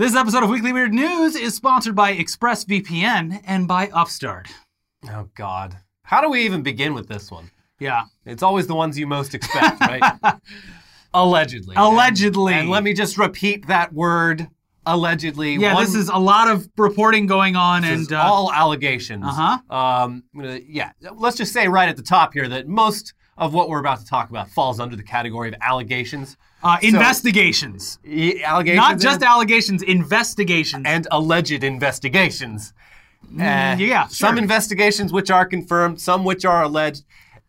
This 0.00 0.16
episode 0.16 0.42
of 0.42 0.48
Weekly 0.48 0.72
Weird 0.72 0.94
News 0.94 1.36
is 1.36 1.54
sponsored 1.54 1.94
by 1.94 2.16
ExpressVPN 2.16 3.42
and 3.44 3.68
by 3.68 3.90
Upstart. 3.92 4.48
Oh 5.10 5.28
God, 5.34 5.76
how 6.04 6.22
do 6.22 6.30
we 6.30 6.40
even 6.46 6.62
begin 6.62 6.94
with 6.94 7.06
this 7.06 7.30
one? 7.30 7.50
Yeah. 7.78 8.04
It's 8.24 8.42
always 8.42 8.66
the 8.66 8.74
ones 8.74 8.98
you 8.98 9.06
most 9.06 9.34
expect, 9.34 9.78
right? 9.78 10.02
Allegedly. 11.12 11.74
Allegedly. 11.76 12.54
And 12.54 12.70
let 12.70 12.82
me 12.82 12.94
just 12.94 13.18
repeat 13.18 13.66
that 13.66 13.92
word. 13.92 14.48
Allegedly. 14.86 15.56
Yeah, 15.56 15.74
One- 15.74 15.84
this 15.84 15.94
is 15.94 16.08
a 16.08 16.16
lot 16.16 16.48
of 16.48 16.66
reporting 16.78 17.26
going 17.26 17.54
on, 17.54 17.84
and 17.84 18.10
uh, 18.10 18.22
all 18.22 18.50
allegations. 18.50 19.26
Uh-huh. 19.26 19.76
Um, 19.76 20.24
yeah. 20.66 20.92
Let's 21.14 21.36
just 21.36 21.52
say 21.52 21.68
right 21.68 21.90
at 21.90 21.98
the 21.98 22.02
top 22.02 22.32
here 22.32 22.48
that 22.48 22.66
most 22.66 23.12
of 23.36 23.52
what 23.52 23.68
we're 23.68 23.80
about 23.80 23.98
to 23.98 24.06
talk 24.06 24.30
about 24.30 24.48
falls 24.48 24.80
under 24.80 24.96
the 24.96 25.02
category 25.02 25.48
of 25.48 25.56
allegations. 25.60 26.38
Uh, 26.62 26.78
investigations. 26.82 27.98
E- 28.06 28.42
allegations. 28.42 28.76
Not 28.76 28.98
just 28.98 29.22
allegations, 29.22 29.82
investigations. 29.82 30.84
and 30.86 31.06
alleged 31.10 31.62
investigations. 31.64 32.72
Uh, 33.22 33.42
Mm, 33.42 33.78
yeah, 33.78 34.06
Some 34.08 34.34
sure. 34.34 34.38
investigations 34.42 35.12
which 35.12 35.30
are 35.30 35.44
confirmed, 35.46 36.00
some 36.00 36.24
which 36.24 36.44
are 36.44 36.62
alleged. 36.64 37.04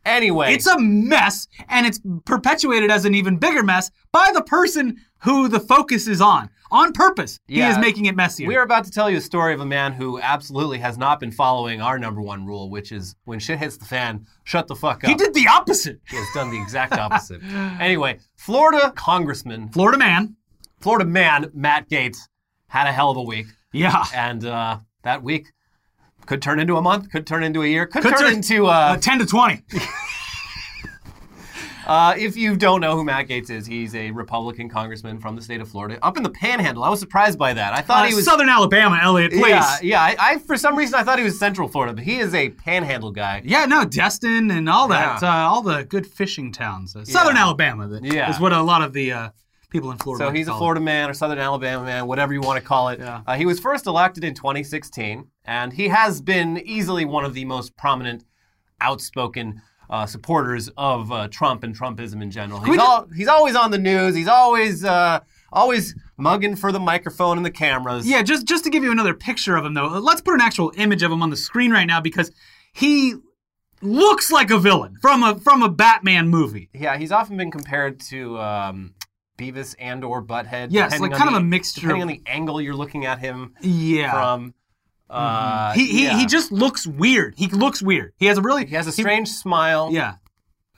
Anyway. 0.06 0.54
It's 0.54 0.68
a 0.68 0.78
mess, 0.80 1.48
and 1.70 1.86
it's 1.88 2.00
perpetuated 2.26 2.92
as 2.92 3.06
an 3.06 3.16
even 3.16 3.38
bigger 3.38 3.64
mess 3.64 3.90
by 4.12 4.32
the 4.34 4.42
person 4.42 4.98
who 5.20 5.48
the 5.48 5.60
focus 5.60 6.08
is 6.08 6.22
on. 6.22 6.50
On 6.72 6.94
purpose, 6.94 7.38
he 7.48 7.62
is 7.62 7.78
making 7.78 8.06
it 8.06 8.16
messier. 8.16 8.48
We 8.48 8.56
are 8.56 8.64
about 8.64 8.86
to 8.86 8.92
tell 8.92 9.10
you 9.10 9.18
a 9.18 9.22
story 9.22 9.54
of 9.54 9.60
a 9.60 9.66
man 9.66 9.92
who 9.92 10.20
absolutely 10.22 10.78
has 10.80 10.98
not 10.98 11.20
been 11.20 11.32
following 11.32 11.82
our 11.82 12.00
number 12.00 12.22
one 12.22 12.46
rule, 12.46 12.70
which 12.70 12.92
is 12.94 13.14
when 13.26 13.40
shit 13.40 13.60
hits 13.60 13.76
the 13.78 13.84
fan, 13.86 14.26
shut 14.46 14.68
the 14.68 14.76
fuck 14.76 15.04
up. 15.04 15.10
he 15.10 15.16
did 15.16 15.34
the 15.34 15.48
opposite. 15.50 16.00
He 16.10 16.16
has 16.16 16.28
done 16.34 16.50
the 16.50 16.62
exact 16.62 16.94
opposite. 16.98 17.42
anyway, 17.80 18.20
Florida 18.38 18.92
congressman, 18.96 19.68
Florida 19.70 19.98
man. 19.98 20.36
Florida 20.80 21.06
man, 21.06 21.52
Matt 21.54 21.90
Gaetz, 21.90 22.18
had 22.68 22.88
a 22.88 22.92
hell 22.94 23.12
of 23.12 23.18
a 23.18 23.22
week. 23.22 23.48
Yeah. 23.74 24.04
And 24.16 24.46
uh, 24.46 24.80
that 25.04 25.22
week 25.24 25.52
could 26.26 26.42
turn 26.42 26.60
into 26.60 26.78
a 26.78 26.82
month, 26.82 27.12
could 27.12 27.28
turn 27.28 27.44
into 27.44 27.64
a 27.64 27.68
year, 27.68 27.86
could, 27.86 28.02
Could 28.04 28.12
turn 28.12 28.20
turn- 28.28 28.34
into, 28.36 28.68
Uh, 28.68 28.70
uh, 28.96 28.98
10 28.98 29.20
to 29.20 29.26
20. 29.26 29.62
uh, 31.88 32.14
if 32.18 32.36
you 32.38 32.56
don't 32.56 32.82
know 32.82 32.96
who 32.96 33.04
Matt 33.04 33.28
Gaetz 33.28 33.50
is, 33.50 33.66
he's 33.66 33.94
a 33.96 34.12
Republican 34.12 34.70
congressman 34.70 35.20
from 35.20 35.36
the 35.36 35.42
state 35.42 35.62
of 35.62 35.68
Florida, 35.70 35.98
up 36.02 36.18
in 36.18 36.24
the 36.24 36.30
panhandle. 36.30 36.84
I 36.84 36.90
was 36.90 37.00
surprised 37.00 37.38
by 37.40 37.54
that. 37.54 37.74
I 37.74 37.82
thought 37.82 38.06
Uh, 38.06 38.10
he 38.10 38.16
was. 38.16 38.26
Southern 38.26 38.50
Alabama, 38.50 39.00
Elliot, 39.02 39.32
please. 39.32 39.50
Yeah, 39.50 39.78
yeah. 39.82 40.02
I, 40.02 40.16
I, 40.20 40.38
for 40.40 40.58
some 40.58 40.76
reason, 40.76 40.96
I 40.96 41.04
thought 41.04 41.18
he 41.18 41.24
was 41.26 41.38
Central 41.40 41.68
Florida, 41.68 41.94
but 41.94 42.04
he 42.04 42.20
is 42.20 42.34
a 42.34 42.50
panhandle 42.50 43.12
guy. 43.12 43.42
Yeah, 43.44 43.66
no, 43.66 43.84
Destin 43.86 44.52
and 44.52 44.70
all 44.70 44.88
that, 44.90 45.22
Yeah. 45.22 45.30
uh, 45.46 45.50
all 45.50 45.62
the 45.62 45.84
good 45.84 46.06
fishing 46.08 46.52
towns. 46.52 46.96
Uh, 46.96 47.04
Southern 47.06 47.36
Yeah. 47.36 47.44
Alabama 47.44 47.88
that 47.88 48.04
Yeah. 48.04 48.30
is 48.30 48.40
what 48.40 48.54
a 48.54 48.62
lot 48.62 48.82
of 48.82 48.94
the 48.94 49.12
uh, 49.12 49.30
people 49.70 49.90
in 49.92 49.98
Florida. 49.98 50.26
So 50.26 50.32
he's 50.32 50.48
a 50.48 50.52
call 50.52 50.58
it. 50.58 50.60
Florida 50.60 50.82
man 50.82 51.10
or 51.10 51.14
Southern 51.14 51.40
Alabama 51.40 51.84
man, 51.86 52.06
whatever 52.08 52.34
you 52.34 52.42
want 52.42 52.60
to 52.62 52.66
call 52.66 52.90
it. 52.90 53.00
Yeah. 53.00 53.22
Uh, 53.26 53.36
he 53.36 53.46
was 53.46 53.60
first 53.60 53.88
elected 53.88 54.24
in 54.24 54.34
2016, 54.34 55.28
and 55.46 55.74
he 55.74 55.88
has 55.88 56.22
been 56.22 56.58
easily 56.66 57.06
one 57.06 57.24
of 57.26 57.34
the 57.34 57.46
most 57.46 57.76
prominent, 57.78 58.26
outspoken 58.82 59.62
uh, 59.92 60.06
supporters 60.06 60.70
of 60.78 61.12
uh, 61.12 61.28
Trump 61.28 61.64
and 61.64 61.78
Trumpism 61.78 62.22
in 62.24 62.32
general. 62.32 62.62
He's, 62.62 62.78
all, 62.80 63.08
he's 63.16 63.28
always 63.28 63.56
on 63.56 63.70
the 63.72 63.78
news. 63.78 64.16
He's 64.16 64.28
always 64.30 64.84
uh, 64.84 65.20
always 65.52 65.94
mugging 66.18 66.56
for 66.56 66.72
the 66.72 66.80
microphone 66.80 67.38
and 67.38 67.46
the 67.46 67.52
cameras. 67.52 68.08
Yeah, 68.08 68.22
just 68.24 68.48
just 68.48 68.64
to 68.64 68.70
give 68.70 68.84
you 68.84 68.92
another 68.92 69.14
picture 69.14 69.56
of 69.58 69.66
him 69.66 69.74
though, 69.74 69.88
let's 69.88 70.22
put 70.22 70.34
an 70.34 70.42
actual 70.42 70.72
image 70.78 71.04
of 71.04 71.12
him 71.12 71.22
on 71.22 71.30
the 71.30 71.38
screen 71.38 71.72
right 71.72 71.86
now 71.86 72.00
because 72.02 72.32
he 72.74 73.16
looks 73.82 74.32
like 74.32 74.50
a 74.52 74.58
villain 74.58 74.96
from 75.02 75.24
a 75.24 75.40
from 75.40 75.62
a 75.62 75.70
Batman 75.70 76.30
movie. 76.30 76.70
Yeah, 76.74 76.98
he's 76.98 77.12
often 77.12 77.36
been 77.38 77.52
compared 77.52 78.00
to 78.12 78.40
um, 78.40 78.94
Beavis 79.38 79.76
and 79.80 80.04
or 80.06 80.24
Butthead. 80.24 80.68
Yes, 80.72 81.00
like 81.00 81.12
kind 81.12 81.28
of 81.28 81.34
the- 81.34 81.40
a 81.40 81.44
mixture 81.44 81.82
Depending 81.82 82.02
on 82.04 82.08
the 82.08 82.22
angle 82.28 82.62
you're 82.62 82.76
looking 82.76 83.06
at 83.06 83.20
him 83.20 83.56
Yeah. 83.62 84.12
from. 84.12 84.54
Uh, 85.12 85.74
he 85.74 85.86
he, 85.88 86.04
yeah. 86.06 86.18
he 86.18 86.26
just 86.26 86.52
looks 86.52 86.88
weird. 86.88 87.34
He 87.38 87.48
looks 87.48 87.82
weird. 87.82 88.14
He 88.18 88.28
has 88.28 88.38
a 88.38 88.42
really 88.42 88.66
He 88.66 88.76
has 88.76 88.88
a 88.88 88.92
strange 88.92 89.30
smile. 89.30 89.90
yeah. 89.92 90.16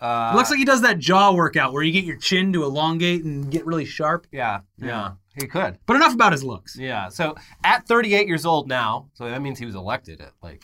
Uh, 0.02 0.32
It 0.34 0.38
looks 0.38 0.50
like 0.50 0.60
he 0.60 0.66
does 0.66 0.82
that 0.82 1.00
jaw 1.00 1.32
workout 1.32 1.72
where 1.72 1.82
you 1.84 1.92
get 1.94 2.04
your 2.04 2.18
chin 2.18 2.52
to 2.54 2.64
elongate 2.64 3.24
and 3.24 3.50
get 3.50 3.66
really 3.66 3.86
sharp. 3.86 4.28
Yeah, 4.34 4.62
yeah, 4.78 5.12
he 5.40 5.48
could. 5.48 5.78
But 5.86 5.96
enough 5.96 6.14
about 6.14 6.32
his 6.34 6.44
looks. 6.44 6.76
Yeah. 6.78 7.08
So 7.10 7.36
at 7.64 7.88
38 7.88 8.28
years 8.28 8.46
old 8.46 8.68
now, 8.68 9.10
so 9.14 9.30
that 9.30 9.42
means 9.42 9.60
he 9.60 9.66
was 9.66 9.76
elected 9.76 10.20
at 10.20 10.32
like 10.42 10.64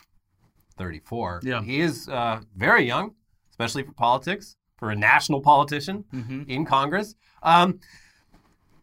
34. 0.76 1.40
Yeah. 1.42 1.62
He 1.62 1.80
is 1.80 2.08
uh, 2.08 2.40
very 2.56 2.84
young, 2.86 3.14
especially 3.50 3.82
for 3.82 3.92
politics, 3.92 4.56
for 4.78 4.90
a 4.90 4.96
national 4.96 5.40
politician 5.40 6.04
Mm-hmm. 6.12 6.42
in 6.48 6.64
Congress. 6.66 7.14
Um, 7.42 7.80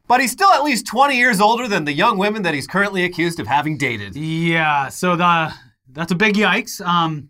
but 0.07 0.21
he's 0.21 0.31
still 0.31 0.51
at 0.51 0.63
least 0.63 0.87
20 0.87 1.17
years 1.17 1.39
older 1.39 1.67
than 1.67 1.85
the 1.85 1.93
young 1.93 2.17
women 2.17 2.41
that 2.43 2.53
he's 2.53 2.67
currently 2.67 3.03
accused 3.03 3.39
of 3.39 3.47
having 3.47 3.77
dated. 3.77 4.15
Yeah, 4.15 4.89
so 4.89 5.15
the 5.15 5.53
that's 5.91 6.11
a 6.11 6.15
big 6.15 6.35
yikes. 6.35 6.85
Um, 6.85 7.29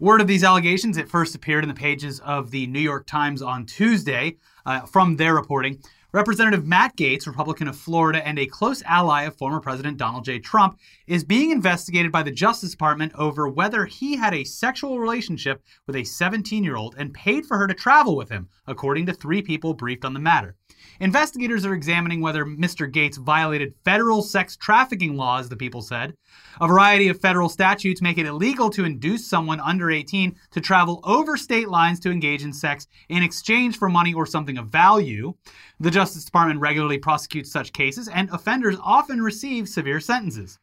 word 0.00 0.20
of 0.20 0.26
these 0.26 0.44
allegations 0.44 0.96
it 0.96 1.08
first 1.08 1.34
appeared 1.34 1.64
in 1.64 1.68
the 1.68 1.74
pages 1.74 2.20
of 2.20 2.50
the 2.50 2.66
New 2.66 2.80
York 2.80 3.06
Times 3.06 3.42
on 3.42 3.66
Tuesday. 3.66 4.36
Uh, 4.66 4.80
from 4.80 5.16
their 5.16 5.34
reporting, 5.34 5.78
Representative 6.14 6.64
Matt 6.64 6.96
Gaetz, 6.96 7.26
Republican 7.26 7.66
of 7.66 7.76
Florida 7.76 8.24
and 8.24 8.38
a 8.38 8.46
close 8.46 8.84
ally 8.84 9.24
of 9.24 9.36
former 9.36 9.58
President 9.58 9.96
Donald 9.96 10.24
J. 10.24 10.38
Trump, 10.38 10.78
is 11.08 11.24
being 11.24 11.50
investigated 11.50 12.12
by 12.12 12.22
the 12.22 12.30
Justice 12.30 12.70
Department 12.70 13.12
over 13.16 13.48
whether 13.48 13.84
he 13.84 14.14
had 14.14 14.32
a 14.32 14.44
sexual 14.44 15.00
relationship 15.00 15.60
with 15.88 15.96
a 15.96 16.02
17-year-old 16.02 16.94
and 16.98 17.12
paid 17.12 17.44
for 17.44 17.58
her 17.58 17.66
to 17.66 17.74
travel 17.74 18.14
with 18.14 18.28
him, 18.28 18.48
according 18.68 19.06
to 19.06 19.12
three 19.12 19.42
people 19.42 19.74
briefed 19.74 20.04
on 20.04 20.14
the 20.14 20.20
matter. 20.20 20.54
Investigators 21.00 21.66
are 21.66 21.74
examining 21.74 22.20
whether 22.20 22.44
Mr. 22.44 22.88
Gaetz 22.88 23.18
violated 23.18 23.74
federal 23.84 24.22
sex 24.22 24.56
trafficking 24.56 25.16
laws, 25.16 25.48
the 25.48 25.56
people 25.56 25.82
said. 25.82 26.14
A 26.60 26.68
variety 26.68 27.08
of 27.08 27.20
federal 27.20 27.48
statutes 27.48 28.00
make 28.00 28.18
it 28.18 28.26
illegal 28.26 28.70
to 28.70 28.84
induce 28.84 29.28
someone 29.28 29.58
under 29.58 29.90
18 29.90 30.36
to 30.52 30.60
travel 30.60 31.00
over 31.02 31.36
state 31.36 31.68
lines 31.68 31.98
to 32.00 32.12
engage 32.12 32.44
in 32.44 32.52
sex 32.52 32.86
in 33.08 33.22
exchange 33.24 33.78
for 33.78 33.88
money 33.88 34.14
or 34.14 34.26
something 34.26 34.58
of 34.58 34.68
value. 34.68 35.34
The 35.80 35.90
Justice 35.90 36.03
Department 36.12 36.60
regularly 36.60 36.98
prosecutes 36.98 37.50
such 37.50 37.72
cases, 37.72 38.08
and 38.08 38.28
offenders 38.30 38.76
often 38.82 39.22
receive 39.22 39.68
severe 39.68 40.00
sentences. 40.00 40.58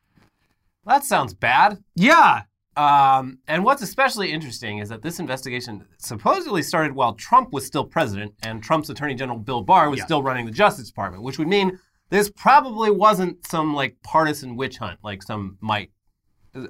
That 0.85 1.03
sounds 1.03 1.33
bad. 1.33 1.77
Yeah, 1.95 2.43
Um, 2.77 3.39
and 3.47 3.65
what's 3.65 3.81
especially 3.81 4.31
interesting 4.31 4.77
is 4.77 4.87
that 4.89 5.01
this 5.01 5.19
investigation 5.19 5.85
supposedly 5.97 6.63
started 6.63 6.93
while 6.93 7.13
Trump 7.15 7.51
was 7.51 7.65
still 7.65 7.83
president 7.83 8.33
and 8.43 8.63
Trump's 8.63 8.89
Attorney 8.89 9.13
General 9.13 9.37
Bill 9.37 9.61
Barr 9.61 9.89
was 9.89 9.97
Yeah. 9.99 10.05
still 10.05 10.23
running 10.23 10.45
the 10.45 10.53
Justice 10.53 10.87
Department, 10.87 11.21
which 11.21 11.37
would 11.37 11.49
mean 11.49 11.77
this 12.09 12.29
probably 12.29 12.89
wasn't 12.89 13.45
some 13.45 13.73
like 13.73 13.97
partisan 14.03 14.55
witch 14.55 14.77
hunt 14.77 14.99
like 15.03 15.21
some 15.21 15.57
might 15.59 15.91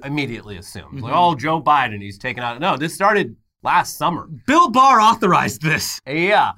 immediately 0.04 0.56
assume. 0.56 0.98
Like, 0.98 1.12
oh, 1.14 1.34
Joe 1.36 1.62
Biden, 1.62 2.02
he's 2.02 2.18
taken 2.18 2.42
out. 2.42 2.60
No, 2.60 2.76
this 2.76 2.94
started 2.94 3.36
last 3.62 3.96
summer. 3.96 4.26
Bill 4.46 4.70
Barr 4.70 5.00
authorized 5.00 5.62
this. 5.62 6.00
Yeah. 6.06 6.52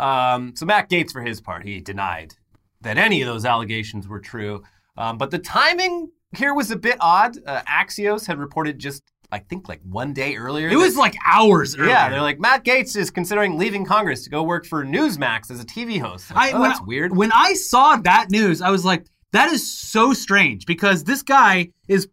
Um, 0.00 0.54
so 0.56 0.66
Matt 0.66 0.88
Gaetz, 0.90 1.12
for 1.12 1.22
his 1.22 1.40
part, 1.40 1.64
he 1.64 1.80
denied 1.80 2.34
that 2.80 2.96
any 2.98 3.20
of 3.22 3.26
those 3.28 3.44
allegations 3.44 4.08
were 4.08 4.20
true. 4.20 4.62
Um, 4.96 5.18
but 5.18 5.30
the 5.30 5.38
timing 5.38 6.10
here 6.36 6.54
was 6.54 6.70
a 6.70 6.76
bit 6.76 6.96
odd. 7.00 7.36
Uh, 7.46 7.60
Axios 7.68 8.26
had 8.26 8.38
reported 8.38 8.78
just, 8.78 9.02
I 9.30 9.38
think, 9.40 9.68
like 9.68 9.80
one 9.84 10.12
day 10.14 10.36
earlier. 10.36 10.68
It 10.68 10.76
was 10.76 10.96
like 10.96 11.14
hours 11.26 11.76
earlier. 11.76 11.90
yeah, 11.90 12.08
they're 12.08 12.22
like 12.22 12.40
Matt 12.40 12.64
Gaetz 12.64 12.96
is 12.96 13.10
considering 13.10 13.58
leaving 13.58 13.84
Congress 13.84 14.24
to 14.24 14.30
go 14.30 14.42
work 14.42 14.64
for 14.66 14.84
Newsmax 14.84 15.50
as 15.50 15.60
a 15.60 15.64
TV 15.64 16.00
host. 16.00 16.30
Like, 16.34 16.54
I, 16.54 16.58
oh, 16.58 16.62
that's 16.62 16.80
I- 16.80 16.84
weird. 16.84 17.16
When 17.16 17.32
I 17.32 17.54
saw 17.54 17.96
that 17.96 18.30
news, 18.30 18.62
I 18.62 18.70
was 18.70 18.84
like, 18.84 19.06
that 19.32 19.52
is 19.52 19.70
so 19.70 20.12
strange 20.12 20.66
because 20.66 21.04
this 21.04 21.22
guy 21.22 21.70
is. 21.88 22.08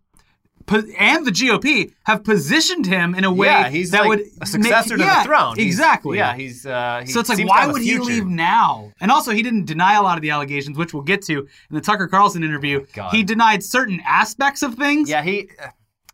And 0.70 1.26
the 1.26 1.32
GOP 1.32 1.94
have 2.04 2.24
positioned 2.24 2.86
him 2.86 3.16
in 3.16 3.24
a 3.24 3.32
way 3.32 3.48
yeah, 3.48 3.70
he's 3.70 3.92
that 3.92 4.02
like 4.02 4.10
would 4.10 4.22
a 4.42 4.46
successor 4.46 4.98
make- 4.98 5.06
to 5.08 5.12
yeah, 5.12 5.24
the 5.24 5.28
throne. 5.28 5.56
He's- 5.56 5.68
Exactly. 5.68 6.18
yeah, 6.18 6.36
he's. 6.36 6.66
Uh, 6.66 7.04
he 7.06 7.12
so 7.12 7.20
it's 7.22 7.30
like, 7.30 7.48
why 7.48 7.68
would 7.68 7.82
he 7.82 7.98
leave 7.98 8.26
now? 8.26 8.92
And 9.00 9.10
also, 9.12 9.32
he 9.32 9.42
didn't 9.44 9.66
deny 9.66 9.96
a 9.96 10.02
lot 10.02 10.18
of 10.18 10.22
the 10.22 10.30
allegations, 10.32 10.78
which 10.78 10.94
we'll 10.94 11.04
get 11.04 11.22
to 11.24 11.40
in 11.70 11.76
the 11.76 11.82
Tucker 11.82 12.08
Carlson 12.08 12.44
interview. 12.44 12.86
God. 12.94 13.14
He 13.14 13.24
denied 13.24 13.64
certain 13.64 14.02
aspects 14.06 14.62
of 14.62 14.76
things, 14.76 15.10
Yeah, 15.10 15.22
he. 15.24 15.50
uh, 15.62 15.68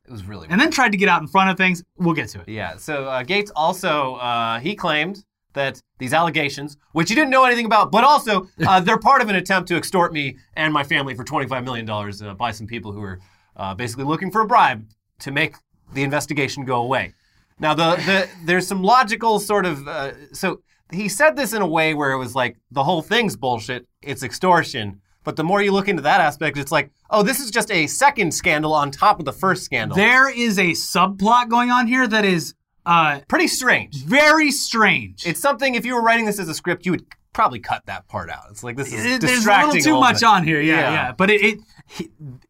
it 0.05 0.11
was 0.11 0.25
really. 0.25 0.47
and 0.49 0.59
then 0.59 0.69
tried 0.69 0.91
to 0.91 0.97
get 0.97 1.07
out 1.09 1.21
in 1.21 1.27
front 1.27 1.49
of 1.49 1.57
things. 1.57 1.81
We'll 1.97 2.13
get 2.13 2.27
to 2.29 2.41
it. 2.41 2.49
Yeah. 2.49 2.75
So 2.77 3.05
uh, 3.05 3.23
Gaetz 3.23 3.49
also 3.55 4.15
uh, 4.15 4.59
he 4.59 4.75
claimed 4.75 5.23
that 5.53 5.79
these 5.99 6.13
allegations, 6.13 6.77
which 6.91 7.09
he 7.09 7.15
didn't 7.15 7.29
know 7.29 7.45
anything 7.45 7.65
about, 7.65 7.91
but 7.91 8.03
also 8.03 8.47
uh, 8.67 8.79
they're 8.85 8.97
part 8.97 9.21
of 9.21 9.29
an 9.29 9.35
attempt 9.35 9.67
to 9.69 9.77
extort 9.77 10.11
me 10.11 10.37
and 10.55 10.73
my 10.73 10.83
family 10.83 11.15
for 11.15 11.23
twenty 11.23 11.47
five 11.47 11.63
million 11.63 11.85
dollars 11.85 12.21
uh, 12.21 12.33
by 12.33 12.51
some 12.51 12.67
people 12.67 12.91
who 12.91 13.01
are 13.01 13.19
uh, 13.55 13.73
basically 13.73 14.03
looking 14.05 14.31
for 14.31 14.41
a 14.41 14.47
bribe 14.47 14.85
to 15.19 15.31
make 15.31 15.55
the 15.93 16.03
investigation 16.03 16.65
go 16.65 16.81
away. 16.81 17.13
Now 17.59 17.73
the 17.73 17.95
the 17.97 18.29
there's 18.45 18.67
some 18.67 18.81
logical 18.83 19.39
sort 19.39 19.65
of 19.65 19.87
uh, 19.87 20.33
so 20.33 20.61
he 20.91 21.07
said 21.09 21.35
this 21.35 21.53
in 21.53 21.61
a 21.61 21.67
way 21.67 21.93
where 21.93 22.11
it 22.11 22.17
was 22.17 22.35
like 22.35 22.57
the 22.71 22.83
whole 22.83 23.01
thing's 23.01 23.35
bullshit, 23.35 23.87
it's 24.01 24.23
extortion. 24.23 24.99
But 25.23 25.37
the 25.37 25.43
more 25.43 25.61
you 25.61 25.71
look 25.71 25.87
into 25.87 26.01
that 26.01 26.19
aspect, 26.19 26.57
it's 26.57 26.71
like, 26.71 26.91
oh, 27.09 27.23
this 27.23 27.39
is 27.39 27.49
just 27.49 27.71
a 27.71 27.87
second 27.87 28.33
scandal 28.33 28.73
on 28.73 28.91
top 28.91 29.19
of 29.19 29.25
the 29.25 29.31
first 29.31 29.63
scandal. 29.63 29.95
There 29.95 30.29
is 30.29 30.59
a 30.59 30.71
subplot 30.71 31.47
going 31.47 31.71
on 31.71 31.87
here 31.87 32.05
that 32.05 32.25
is 32.25 32.55
uh, 32.85 33.21
Pretty 33.29 33.47
strange. 33.47 34.03
very 34.03 34.51
strange. 34.51 35.25
It's 35.25 35.39
something 35.39 35.75
if 35.75 35.85
you 35.85 35.95
were 35.95 36.01
writing 36.01 36.25
this 36.25 36.39
as 36.39 36.49
a 36.49 36.53
script, 36.53 36.85
you 36.85 36.91
would 36.91 37.05
probably 37.31 37.59
cut 37.59 37.85
that 37.85 38.05
part 38.09 38.29
out. 38.29 38.43
It's 38.51 38.65
like 38.65 38.75
this 38.75 38.91
is 38.91 39.05
It- 39.05 39.21
There's 39.21 39.45
a 39.47 39.65
little 39.65 39.81
too 39.81 39.97
much 39.99 40.15
bit. 40.19 40.23
on 40.25 40.43
here, 40.43 40.59
yeah, 40.59 40.75
Yeah. 40.81 40.91
yeah. 40.91 41.11
But 41.13 41.29
it, 41.29 41.41
it 41.41 41.59
he- 41.87 42.09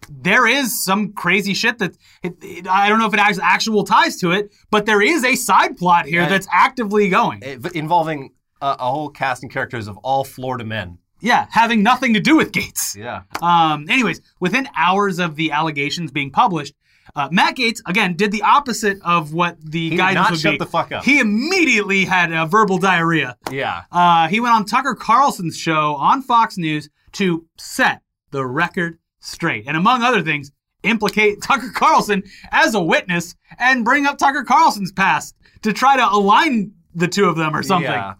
there 0.10 0.48
is 0.48 0.84
some 0.84 1.14
crazy 1.14 1.54
shit 1.54 1.78
that 1.80 1.98
it, 2.22 2.36
it- 2.42 2.68
I 2.68 2.88
don't 2.90 3.00
know 3.00 3.08
if 3.08 3.14
it 3.14 3.20
has 3.20 3.40
actual 3.40 3.84
ties 3.84 4.18
to 4.18 4.32
it, 4.32 4.54
but 4.72 4.86
there 4.86 5.02
is 5.02 5.24
a 5.24 5.36
side 5.36 5.78
plot 5.78 6.06
here 6.06 6.28
that's 6.28 6.48
actively 6.52 7.10
going. 7.10 7.42
Involving 7.74 8.32
a, 8.62 8.76
a 8.80 8.92
whole 8.92 9.10
cast 9.10 9.44
and 9.44 9.52
characters 9.52 9.88
of 9.88 9.98
all 9.98 10.24
Florida 10.24 10.64
men. 10.66 10.98
yeah, 11.20 11.48
having 11.52 11.84
nothing 11.84 12.14
to 12.14 12.20
do 12.20 12.36
with 12.36 12.52
Gaetz. 12.52 12.96
Yeah. 12.96 13.24
Um, 13.42 13.86
anyways, 13.90 14.22
within 14.40 14.68
hours 14.76 15.20
of 15.20 15.36
the 15.36 15.52
allegations 15.52 16.12
being 16.12 16.32
published, 16.32 16.74
uh, 17.16 17.28
Matt 17.32 17.56
Gaetz 17.58 17.80
again 17.86 18.16
did 18.16 18.32
the 18.32 18.42
opposite 18.44 18.98
of 19.04 19.34
what 19.34 19.58
the 19.62 19.90
guy 19.90 19.96
did 19.96 19.98
guidance 19.98 20.24
not 20.24 20.32
would 20.32 20.40
shut 20.40 20.52
be. 20.54 20.58
the 20.58 20.66
fuck 20.66 20.92
up. 20.92 21.04
He 21.04 21.20
immediately 21.20 22.06
had 22.06 22.32
uh, 22.32 22.46
verbal 22.46 22.78
diarrhea. 22.78 23.38
Yeah. 23.52 23.84
Uh, 23.92 24.28
he 24.30 24.40
went 24.40 24.54
on 24.56 24.66
Tucker 24.66 24.96
Carlson's 24.96 25.58
show 25.58 25.96
on 25.96 26.22
Fox 26.22 26.58
News 26.58 26.90
to 27.14 27.46
set 27.58 28.02
the 28.32 28.46
record 28.46 28.98
straight, 29.24 29.66
and 29.68 29.78
among 29.78 30.04
other 30.04 30.22
things, 30.22 30.52
implicate 30.84 31.42
Tucker 31.42 31.72
Carlson 31.74 32.24
as 32.52 32.76
a 32.76 32.82
witness 32.82 33.36
and 33.58 33.86
bring 33.86 34.06
up 34.06 34.18
Tucker 34.18 34.44
Carlson's 34.44 34.92
past 34.92 35.36
to 35.62 35.74
try 35.74 35.96
to 35.96 36.06
align 36.06 36.74
the 36.94 37.08
two 37.08 37.26
of 37.26 37.36
them 37.36 37.56
or 37.56 37.64
something. 37.64 37.92
Yeah. 37.92 38.16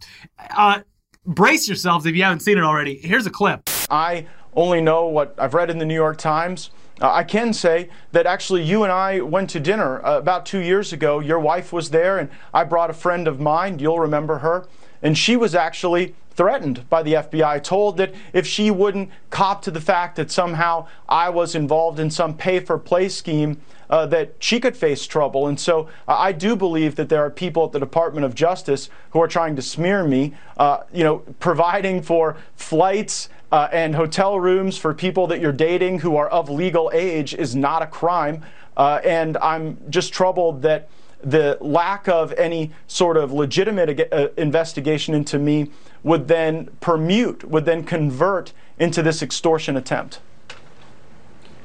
Uh, 0.56 0.82
brace 1.26 1.68
yourselves 1.68 2.06
if 2.06 2.16
you 2.16 2.24
haven't 2.24 2.40
seen 2.40 2.58
it 2.58 2.64
already. 2.64 2.98
Here's 2.98 3.26
a 3.26 3.30
clip. 3.30 3.70
I 3.90 4.28
only 4.56 4.82
know 4.82 5.08
what 5.08 5.36
I've 5.38 5.54
read 5.54 5.70
in 5.70 5.78
the 5.78 5.86
New 5.86 5.94
York 5.94 6.18
Times. 6.18 6.70
Uh, 7.02 7.12
I 7.12 7.24
can 7.24 7.54
say 7.54 7.90
that 8.12 8.26
actually 8.26 8.64
you 8.64 8.84
and 8.84 8.92
I 8.92 9.22
went 9.22 9.50
to 9.52 9.60
dinner 9.60 10.06
uh, 10.06 10.18
about 10.18 10.46
two 10.46 10.60
years 10.60 10.94
ago. 10.94 11.20
Your 11.20 11.40
wife 11.40 11.74
was 11.74 11.90
there, 11.90 12.18
and 12.20 12.30
I 12.54 12.64
brought 12.64 12.90
a 12.90 12.94
friend 12.94 13.28
of 13.28 13.40
mine. 13.40 13.80
You'll 13.80 14.00
remember 14.00 14.40
her. 14.40 14.68
And 15.02 15.18
she 15.18 15.36
was 15.36 15.54
actually 15.56 16.16
threatened 16.36 16.88
by 16.90 17.04
the 17.04 17.14
FBI, 17.14 17.64
told 17.64 17.98
that 17.98 18.14
if 18.32 18.48
she 18.48 18.72
wouldn't 18.72 19.10
cop 19.30 19.62
to 19.64 19.72
the 19.72 19.82
fact 19.82 20.16
that 20.16 20.32
somehow 20.32 20.88
I 21.08 21.30
was 21.30 21.56
involved 21.56 22.00
in 22.00 22.10
some 22.10 22.36
pay 22.36 22.60
for 22.60 22.78
play 22.78 23.10
scheme, 23.10 23.62
uh, 23.90 24.08
that 24.08 24.34
she 24.40 24.60
could 24.60 24.76
face 24.76 25.06
trouble. 25.06 25.48
And 25.48 25.60
so 25.60 25.88
uh, 26.08 26.18
I 26.18 26.32
do 26.32 26.56
believe 26.56 26.96
that 26.96 27.10
there 27.10 27.24
are 27.24 27.30
people 27.30 27.66
at 27.66 27.74
the 27.74 27.80
Department 27.80 28.26
of 28.26 28.34
Justice 28.34 28.90
who 29.12 29.22
are 29.22 29.28
trying 29.28 29.56
to 29.56 29.62
smear 29.62 30.04
me, 30.04 30.34
uh, 30.58 30.80
you 30.92 31.04
know, 31.04 31.18
providing 31.40 32.02
for 32.02 32.38
flights 32.56 33.30
uh, 33.54 33.70
and 33.72 33.94
hotel 33.94 34.40
rooms 34.40 34.80
for 34.80 34.96
people 34.96 35.28
that 35.28 35.40
you're 35.40 35.52
dating 35.52 36.00
who 36.00 36.16
are 36.16 36.28
of 36.30 36.50
legal 36.50 36.90
age 36.92 37.36
is 37.36 37.56
not 37.56 37.84
a 37.84 37.88
crime. 37.88 38.44
Uh, 38.76 39.00
and 39.06 39.38
I'm 39.38 39.78
just 39.92 40.12
troubled 40.12 40.64
that 40.64 40.90
the 41.22 41.60
lack 41.62 42.08
of 42.10 42.34
any 42.34 42.72
sort 42.88 43.16
of 43.16 43.32
legitimate 43.32 43.90
ag- 43.90 44.08
uh, 44.12 44.30
investigation 44.38 45.14
into 45.14 45.38
me 45.38 45.70
would 46.02 46.28
then 46.28 46.66
permute, 46.82 47.44
would 47.44 47.66
then 47.66 47.84
convert 47.84 48.54
into 48.80 49.04
this 49.04 49.22
extortion 49.22 49.78
attempt. 49.78 50.20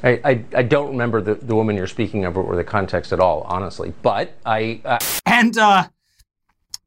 I, 0.03 0.21
I, 0.23 0.45
I 0.55 0.63
don't 0.65 0.91
remember 0.91 1.23
the, 1.23 1.37
the 1.37 1.55
woman 1.55 1.75
you're 1.75 1.87
speaking 1.87 2.27
of 2.27 2.37
or 2.37 2.55
the 2.55 2.65
context 2.65 3.15
at 3.15 3.19
all, 3.19 3.47
honestly. 3.49 3.95
But 4.03 4.35
I, 4.45 4.83
uh, 4.85 4.99
And 5.25 5.57
uh, 5.57 5.89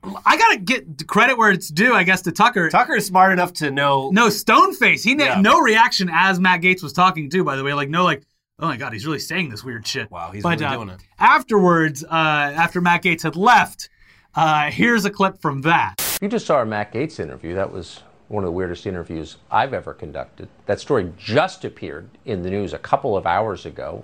I 0.03 0.37
gotta 0.37 0.57
get 0.57 1.07
credit 1.07 1.37
where 1.37 1.51
it's 1.51 1.67
due, 1.67 1.93
I 1.93 2.03
guess, 2.03 2.21
to 2.23 2.31
Tucker. 2.31 2.69
Tucker 2.69 2.95
is 2.95 3.05
smart 3.05 3.31
enough 3.33 3.53
to 3.53 3.69
know. 3.71 4.09
no 4.11 4.29
stone 4.29 4.73
face. 4.73 5.03
He 5.03 5.15
Yeah. 5.15 5.39
no 5.39 5.59
reaction 5.59 6.09
as 6.11 6.39
Matt 6.39 6.61
Gaetz 6.61 6.81
was 6.81 6.93
talking 6.93 7.29
too. 7.29 7.43
By 7.43 7.55
the 7.55 7.63
way, 7.63 7.73
like 7.73 7.89
no 7.89 8.03
like. 8.03 8.23
Oh 8.59 8.67
my 8.67 8.77
God, 8.77 8.93
he's 8.93 9.07
really 9.07 9.19
saying 9.19 9.49
this 9.49 9.63
weird 9.63 9.87
shit. 9.87 10.11
Wow, 10.11 10.29
he's 10.31 10.43
but, 10.43 10.59
really 10.59 10.65
uh, 10.65 10.75
doing 10.75 10.89
it. 10.89 10.99
Afterwards, 11.17 12.03
uh, 12.03 12.07
after 12.09 12.79
Matt 12.79 13.01
Gaetz 13.03 13.23
had 13.23 13.35
left, 13.35 13.89
uh, 14.35 14.69
here's 14.69 15.03
a 15.05 15.09
clip 15.09 15.41
from 15.41 15.61
that. 15.61 15.95
you 16.21 16.27
just 16.27 16.45
saw 16.45 16.57
our 16.57 16.65
Matt 16.65 16.93
Gaetz 16.93 17.19
interview. 17.19 17.55
That 17.55 17.71
was 17.71 18.01
one 18.27 18.43
of 18.43 18.47
the 18.47 18.51
weirdest 18.51 18.85
interviews 18.85 19.37
I've 19.49 19.73
ever 19.73 19.93
conducted. 19.93 20.47
That 20.67 20.79
story 20.79 21.11
just 21.17 21.65
appeared 21.65 22.09
in 22.25 22.43
the 22.43 22.49
news 22.51 22.73
a 22.73 22.77
couple 22.77 23.17
of 23.17 23.25
hours 23.25 23.65
ago. 23.65 24.03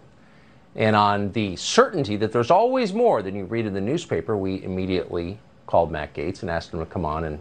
And 0.76 0.96
on 0.96 1.32
the 1.32 1.56
certainty 1.56 2.18
that 2.18 2.32
there's 2.32 2.52
always 2.52 2.94
more 2.94 3.22
than 3.22 3.36
you 3.36 3.46
read 3.46 3.66
in 3.66 3.74
the 3.74 3.82
newspaper, 3.82 4.36
we 4.36 4.64
immediately 4.64 5.40
called 5.68 5.92
Matt 5.92 6.16
Gaetz 6.16 6.42
and 6.42 6.50
asked 6.50 6.74
him 6.74 6.80
to 6.80 6.86
come 6.86 7.06
on 7.06 7.26
and 7.26 7.40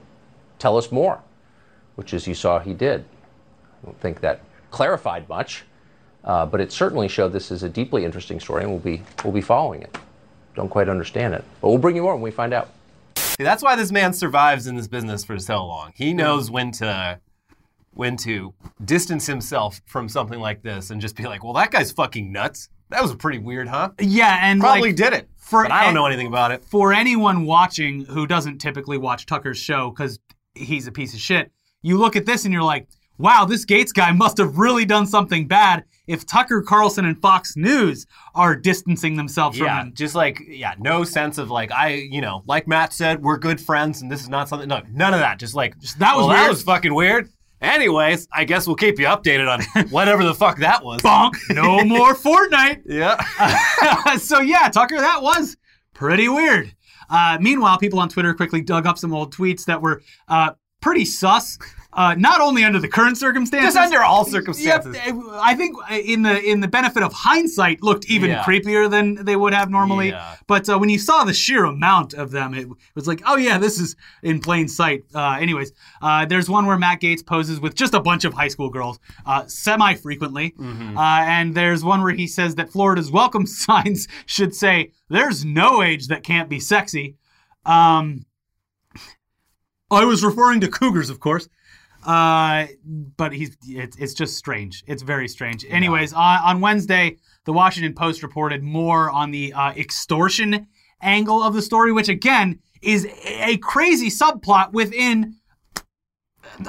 tell 0.58 0.76
us 0.76 0.92
more, 0.92 1.20
which, 1.94 2.12
as 2.12 2.26
you 2.26 2.34
saw, 2.34 2.58
he 2.58 2.74
did. 2.74 3.04
I 3.82 3.86
don't 3.86 4.00
think 4.00 4.20
that 4.20 4.42
clarified 4.70 5.28
much, 5.28 5.64
uh, 6.24 6.44
but 6.44 6.60
it 6.60 6.72
certainly 6.72 7.08
showed 7.08 7.32
this 7.32 7.50
is 7.50 7.62
a 7.62 7.68
deeply 7.68 8.04
interesting 8.04 8.40
story, 8.40 8.64
and 8.64 8.70
we'll 8.70 8.80
be 8.80 9.02
we'll 9.24 9.32
be 9.32 9.40
following 9.40 9.80
it. 9.82 9.96
Don't 10.54 10.68
quite 10.68 10.88
understand 10.88 11.34
it, 11.34 11.44
but 11.60 11.68
we'll 11.68 11.78
bring 11.78 11.96
you 11.96 12.02
more 12.02 12.14
when 12.14 12.22
we 12.22 12.30
find 12.30 12.52
out. 12.52 12.68
See, 13.16 13.44
that's 13.44 13.62
why 13.62 13.76
this 13.76 13.92
man 13.92 14.12
survives 14.12 14.66
in 14.66 14.76
this 14.76 14.88
business 14.88 15.24
for 15.24 15.38
so 15.38 15.64
long. 15.64 15.92
He 15.94 16.12
knows 16.12 16.50
when 16.50 16.72
to 16.72 17.20
when 17.92 18.16
to 18.18 18.52
distance 18.84 19.26
himself 19.26 19.80
from 19.86 20.08
something 20.08 20.38
like 20.38 20.62
this 20.62 20.90
and 20.90 21.00
just 21.00 21.16
be 21.16 21.24
like, 21.24 21.44
"Well, 21.44 21.54
that 21.54 21.70
guy's 21.70 21.92
fucking 21.92 22.32
nuts. 22.32 22.68
That 22.90 23.02
was 23.02 23.10
a 23.10 23.16
pretty 23.16 23.38
weird, 23.38 23.68
huh?" 23.68 23.90
Yeah, 24.00 24.38
and 24.42 24.60
Probably 24.60 24.88
like, 24.90 24.96
did 24.96 25.12
it, 25.12 25.28
for 25.36 25.62
but 25.64 25.72
I 25.72 25.84
don't 25.84 25.94
know 25.94 26.06
anything 26.06 26.26
about 26.26 26.50
it. 26.52 26.64
for 26.64 26.92
anyone 26.92 27.44
watching 27.46 28.04
who 28.04 28.26
doesn't 28.26 28.58
typically 28.58 28.98
watch 28.98 29.26
Tucker's 29.26 29.58
show 29.58 29.90
because 29.90 30.18
he's 30.54 30.86
a 30.86 30.92
piece 30.92 31.14
of 31.14 31.20
shit, 31.20 31.50
you 31.82 31.98
look 31.98 32.16
at 32.16 32.26
this 32.26 32.44
and 32.44 32.52
you're 32.54 32.62
like, 32.62 32.88
wow, 33.18 33.44
this 33.44 33.64
Gaetz 33.64 33.92
guy 33.94 34.12
must 34.12 34.38
have 34.38 34.58
really 34.58 34.84
done 34.84 35.06
something 35.06 35.46
bad 35.46 35.84
if 36.06 36.24
Tucker 36.26 36.62
Carlson 36.62 37.04
and 37.04 37.20
Fox 37.20 37.56
News 37.56 38.06
are 38.34 38.54
distancing 38.54 39.16
themselves 39.16 39.58
Yeah, 39.58 39.78
from 39.80 39.88
him. 39.88 39.94
just 39.96 40.14
like 40.14 40.40
yeah, 40.46 40.74
no 40.78 41.02
sense 41.02 41.38
of 41.38 41.50
like 41.50 41.72
I, 41.72 41.94
you 41.94 42.20
know, 42.20 42.42
like 42.46 42.68
Matt 42.68 42.92
said, 42.92 43.22
we're 43.22 43.38
good 43.38 43.60
friends, 43.60 44.02
and 44.02 44.10
this 44.12 44.20
is 44.22 44.28
not 44.28 44.48
something. 44.48 44.68
No, 44.68 44.82
none 44.92 45.12
of 45.14 45.20
that. 45.20 45.38
Just 45.40 45.54
like 45.54 45.74
that 45.98 46.16
was 46.16 46.26
well, 46.26 46.36
that 46.36 46.48
was 46.48 46.62
fucking 46.62 46.94
weird. 46.94 47.28
Anyways, 47.60 48.28
I 48.32 48.44
guess 48.44 48.66
we'll 48.66 48.76
keep 48.76 48.98
you 48.98 49.06
updated 49.06 49.48
on 49.48 49.88
whatever 49.90 50.24
the 50.24 50.34
fuck 50.34 50.58
that 50.58 50.84
was. 50.84 51.00
Bonk, 51.00 51.34
no 51.50 51.82
more 51.84 52.14
Fortnite. 52.14 52.82
Yeah. 52.86 54.16
so 54.18 54.40
yeah, 54.40 54.68
Tucker, 54.68 54.98
that 54.98 55.22
was 55.22 55.56
pretty 55.94 56.28
weird. 56.28 56.74
Uh, 57.08 57.38
meanwhile, 57.40 57.78
people 57.78 57.98
on 57.98 58.08
Twitter 58.08 58.34
quickly 58.34 58.60
dug 58.60 58.86
up 58.86 58.98
some 58.98 59.14
old 59.14 59.34
tweets 59.34 59.64
that 59.64 59.80
were 59.80 60.02
uh, 60.28 60.52
pretty 60.80 61.04
sus. 61.04 61.58
Uh, 61.96 62.14
not 62.18 62.42
only 62.42 62.62
under 62.62 62.78
the 62.78 62.86
current 62.88 63.16
circumstances, 63.16 63.72
Just 63.72 63.78
under 63.92 64.04
all 64.04 64.22
Yep, 64.24 64.30
circumstances. 64.30 64.96
I 65.50 65.54
think 65.54 65.76
in 65.90 66.20
the 66.20 66.38
in 66.42 66.60
the 66.60 66.68
benefit 66.68 67.02
of 67.02 67.12
hindsight, 67.14 67.82
looked 67.82 68.04
even 68.10 68.28
Yeah. 68.30 68.42
creepier 68.44 68.90
than 68.90 69.24
they 69.24 69.34
would 69.34 69.54
have 69.54 69.70
normally. 69.70 70.10
Yeah. 70.10 70.36
But 70.46 70.68
uh, 70.68 70.78
when 70.78 70.90
you 70.90 70.98
saw 70.98 71.24
the 71.24 71.32
sheer 71.32 71.64
amount 71.64 72.12
of 72.12 72.30
them, 72.32 72.52
it 72.52 72.68
was 72.94 73.08
like, 73.08 73.22
oh 73.24 73.36
yeah, 73.36 73.56
this 73.56 73.80
is 73.80 73.96
in 74.22 74.40
plain 74.40 74.68
sight. 74.68 75.04
Uh, 75.14 75.38
anyways, 75.40 75.72
uh, 76.02 76.26
there's 76.26 76.50
one 76.50 76.66
where 76.66 76.76
Matt 76.78 77.00
Gaetz 77.00 77.24
poses 77.24 77.60
with 77.60 77.74
just 77.74 77.94
a 77.94 78.00
bunch 78.00 78.26
of 78.26 78.34
high 78.34 78.48
school 78.48 78.68
girls, 78.68 78.98
uh, 79.24 79.46
semi 79.46 79.94
frequently, 79.94 80.50
Mm-hmm. 80.58 80.98
uh, 80.98 81.20
and 81.22 81.54
there's 81.54 81.82
one 81.82 82.02
where 82.02 82.12
he 82.12 82.26
says 82.26 82.56
that 82.56 82.70
Florida's 82.70 83.10
welcome 83.10 83.46
signs 83.64 84.06
should 84.26 84.54
say, 84.54 84.92
"There's 85.08 85.46
no 85.46 85.82
age 85.82 86.08
that 86.08 86.22
can't 86.22 86.50
be 86.50 86.60
sexy." 86.60 87.16
Um, 87.64 88.26
I 89.90 90.04
was 90.04 90.24
referring 90.24 90.60
to 90.60 90.68
cougars, 90.68 91.10
of 91.10 91.20
course. 91.20 91.48
Uh, 92.06 92.66
but 93.16 93.32
he's 93.32 93.56
it's, 93.66 93.96
it's 93.96 94.14
just 94.14 94.36
strange. 94.36 94.84
It's 94.86 95.02
very 95.02 95.26
strange. 95.28 95.66
Anyways, 95.68 96.12
on, 96.12 96.38
on 96.38 96.60
Wednesday, 96.60 97.16
the 97.44 97.52
Washington 97.52 97.94
Post 97.94 98.22
reported 98.22 98.62
more 98.62 99.10
on 99.10 99.32
the 99.32 99.52
uh, 99.52 99.72
extortion 99.72 100.68
angle 101.02 101.42
of 101.42 101.52
the 101.54 101.62
story, 101.62 101.92
which 101.92 102.08
again 102.08 102.60
is 102.80 103.06
a 103.24 103.56
crazy 103.58 104.08
subplot 104.08 104.72
within 104.72 105.34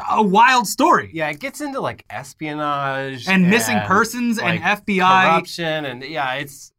a 0.09 0.23
wild 0.23 0.67
story. 0.67 1.11
Yeah, 1.13 1.29
it 1.29 1.39
gets 1.39 1.61
into 1.61 1.79
like 1.79 2.03
espionage 2.09 3.27
And 3.27 3.49
missing 3.49 3.79
persons 3.81 4.39
and 4.39 4.59
FBI. 4.59 4.97
corruption, 5.23 5.85
and 5.85 6.03
yeah, 6.03 6.33
it's 6.33 6.71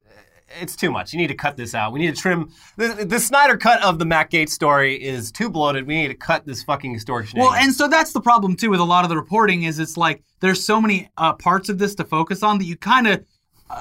it's 0.60 0.74
too 0.76 0.90
much. 0.90 1.12
You 1.12 1.18
need 1.18 1.26
to 1.28 1.34
cut 1.34 1.56
this 1.56 1.74
out. 1.74 1.92
We 1.92 2.00
need 2.00 2.14
to 2.14 2.20
trim 2.20 2.50
the, 2.76 3.04
the 3.08 3.20
Snyder 3.20 3.56
cut 3.56 3.82
of 3.82 3.98
the 3.98 4.04
Matt 4.04 4.30
Gaetz 4.30 4.50
story 4.50 4.94
is 5.02 5.30
too 5.30 5.50
bloated. 5.50 5.86
We 5.86 5.94
need 6.00 6.08
to 6.08 6.14
cut 6.14 6.46
this 6.46 6.62
fucking 6.62 6.94
extortion. 6.94 7.38
Well, 7.40 7.52
and 7.54 7.72
so 7.74 7.88
that's 7.88 8.12
the 8.12 8.20
problem 8.20 8.56
too 8.56 8.70
with 8.70 8.80
a 8.80 8.84
lot 8.84 9.04
of 9.04 9.10
the 9.10 9.16
reporting 9.16 9.64
is 9.64 9.78
it's 9.78 9.96
like 9.96 10.22
there's 10.40 10.64
so 10.64 10.80
many 10.80 11.10
uh, 11.18 11.32
parts 11.34 11.68
of 11.68 11.78
this 11.78 11.94
to 11.96 12.04
focus 12.04 12.42
on 12.42 12.58
that 12.58 12.64
you 12.64 12.76
kind 12.76 13.06
of 13.06 13.24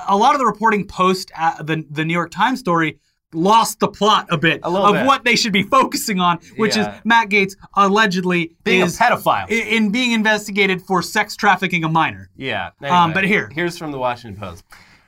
a 0.09 0.17
lot 0.17 0.33
of 0.35 0.39
the 0.39 0.45
reporting 0.45 0.85
post 0.85 1.31
uh, 1.37 1.61
the 1.63 1.85
the 1.89 2.03
New 2.03 2.13
York 2.13 2.31
Times 2.31 2.59
story 2.59 2.99
lost 3.33 3.79
the 3.81 3.87
plot 3.89 4.25
a 4.29 4.37
bit 4.37 4.61
A 4.63 4.69
of 4.69 4.93
bit. 4.93 5.05
what 5.05 5.25
they 5.25 5.35
should 5.35 5.51
be 5.51 5.61
focusing 5.63 6.19
on, 6.19 6.39
which 6.55 6.75
Yeah. 6.77 6.95
is 6.97 7.01
Matt 7.05 7.29
Gaetz 7.29 7.55
allegedly 7.75 8.53
being 8.63 8.81
is 8.83 8.99
a 8.99 9.03
pedophile. 9.03 9.45
i- 9.49 9.53
in 9.75 9.89
being 9.91 10.11
investigated 10.13 10.81
for 10.81 11.01
sex 11.01 11.35
trafficking 11.35 11.83
a 11.83 11.89
minor. 11.89 12.29
Yeah. 12.37 12.69
Um, 12.81 13.11
but 13.13 13.25
here. 13.25 13.49
here's 13.53 13.77
from 13.77 13.91
the 13.91 13.97
Washington 13.97 14.39
Post. 14.39 14.63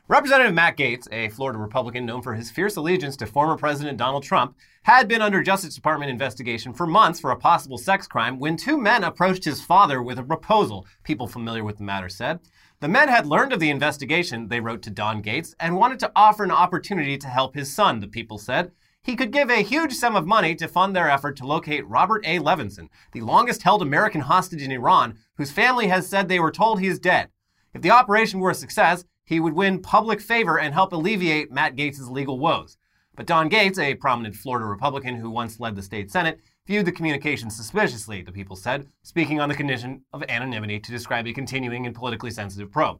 Representative 0.10 0.56
Matt 0.56 0.76
Gaetz, 0.76 1.08
a 1.12 1.30
Florida 1.30 1.60
Republican 1.60 2.04
known 2.04 2.24
for 2.24 2.34
his 2.34 2.50
fierce 2.50 2.78
allegiance 2.78 3.16
to 3.18 3.28
former 3.28 3.56
President 3.56 4.00
Donald 4.00 4.24
Trump, 4.24 4.58
had 4.82 5.08
been 5.08 5.22
under 5.22 5.44
Justice 5.44 5.76
Department 5.76 6.10
investigation 6.10 6.74
for 6.74 6.88
months 6.88 7.20
for 7.20 7.30
a 7.30 7.36
possible 7.36 7.78
sex 7.78 8.08
crime 8.08 8.40
when 8.40 8.58
two 8.58 8.76
men 8.76 9.04
approached 9.04 9.46
his 9.46 9.62
father 9.62 10.02
with 10.02 10.18
a 10.18 10.24
proposal, 10.24 10.88
people 11.04 11.28
familiar 11.28 11.64
with 11.64 11.78
the 11.78 11.84
matter 11.84 12.10
said. 12.10 12.40
The 12.80 12.88
men 12.88 13.08
had 13.08 13.28
learned 13.28 13.54
of 13.54 13.60
the 13.60 13.70
investigation, 13.70 14.48
they 14.48 14.60
wrote 14.60 14.82
to 14.82 14.90
Don 14.90 15.22
Gaetz, 15.22 15.54
and 15.60 15.76
wanted 15.78 16.00
to 16.00 16.12
offer 16.16 16.44
an 16.44 16.50
opportunity 16.50 17.16
to 17.20 17.28
help 17.28 17.54
his 17.54 17.72
son, 17.72 18.00
the 18.00 18.08
people 18.08 18.40
said. 18.40 18.72
he 19.04 19.16
could 19.16 19.32
give 19.32 19.52
a 19.52 19.62
huge 19.62 19.94
sum 19.94 20.16
of 20.16 20.26
money 20.26 20.56
to 20.56 20.68
fund 20.68 20.96
their 20.96 21.08
effort 21.08 21.38
to 21.38 21.46
locate 21.46 21.88
Robert 21.88 22.26
A. 22.26 22.40
Levinson, 22.40 22.90
the 23.12 23.22
longest 23.22 23.62
held 23.62 23.84
American 23.84 24.22
hostage 24.22 24.64
in 24.64 24.72
Iran, 24.72 25.20
whose 25.36 25.52
family 25.52 25.88
has 25.88 26.08
said 26.08 26.28
they 26.28 26.40
were 26.40 26.52
told 26.52 26.80
he 26.80 26.88
is 26.88 26.98
dead. 26.98 27.30
If 27.76 27.84
the 27.84 27.92
operation 27.92 28.40
were 28.40 28.50
a 28.50 28.56
success, 28.56 29.06
he 29.30 29.40
would 29.40 29.54
win 29.54 29.80
public 29.80 30.20
favor 30.20 30.58
and 30.58 30.74
help 30.74 30.92
alleviate 30.92 31.52
Matt 31.52 31.76
Gaetz' 31.76 32.10
legal 32.10 32.40
woes. 32.40 32.78
But 33.16 33.28
Don 33.28 33.48
Gaetz, 33.48 33.78
a 33.78 33.94
prominent 33.94 34.36
Florida 34.36 34.66
Republican 34.66 35.18
who 35.18 35.30
once 35.30 35.60
led 35.60 35.76
the 35.76 35.84
state 35.84 36.10
Senate, 36.10 36.40
viewed 36.66 36.88
the 36.88 36.92
communication 36.92 37.52
suspiciously, 37.52 38.24
the 38.24 38.32
people 38.32 38.56
said, 38.56 38.88
speaking 39.04 39.40
on 39.40 39.48
the 39.48 39.54
condition 39.54 40.02
of 40.14 40.24
anonymity 40.24 40.80
to 40.80 40.92
describe 40.92 41.28
a 41.28 41.34
continuing 41.34 41.86
and 41.86 41.94
politically 41.94 42.32
sensitive 42.32 42.72
probe. 42.72 43.00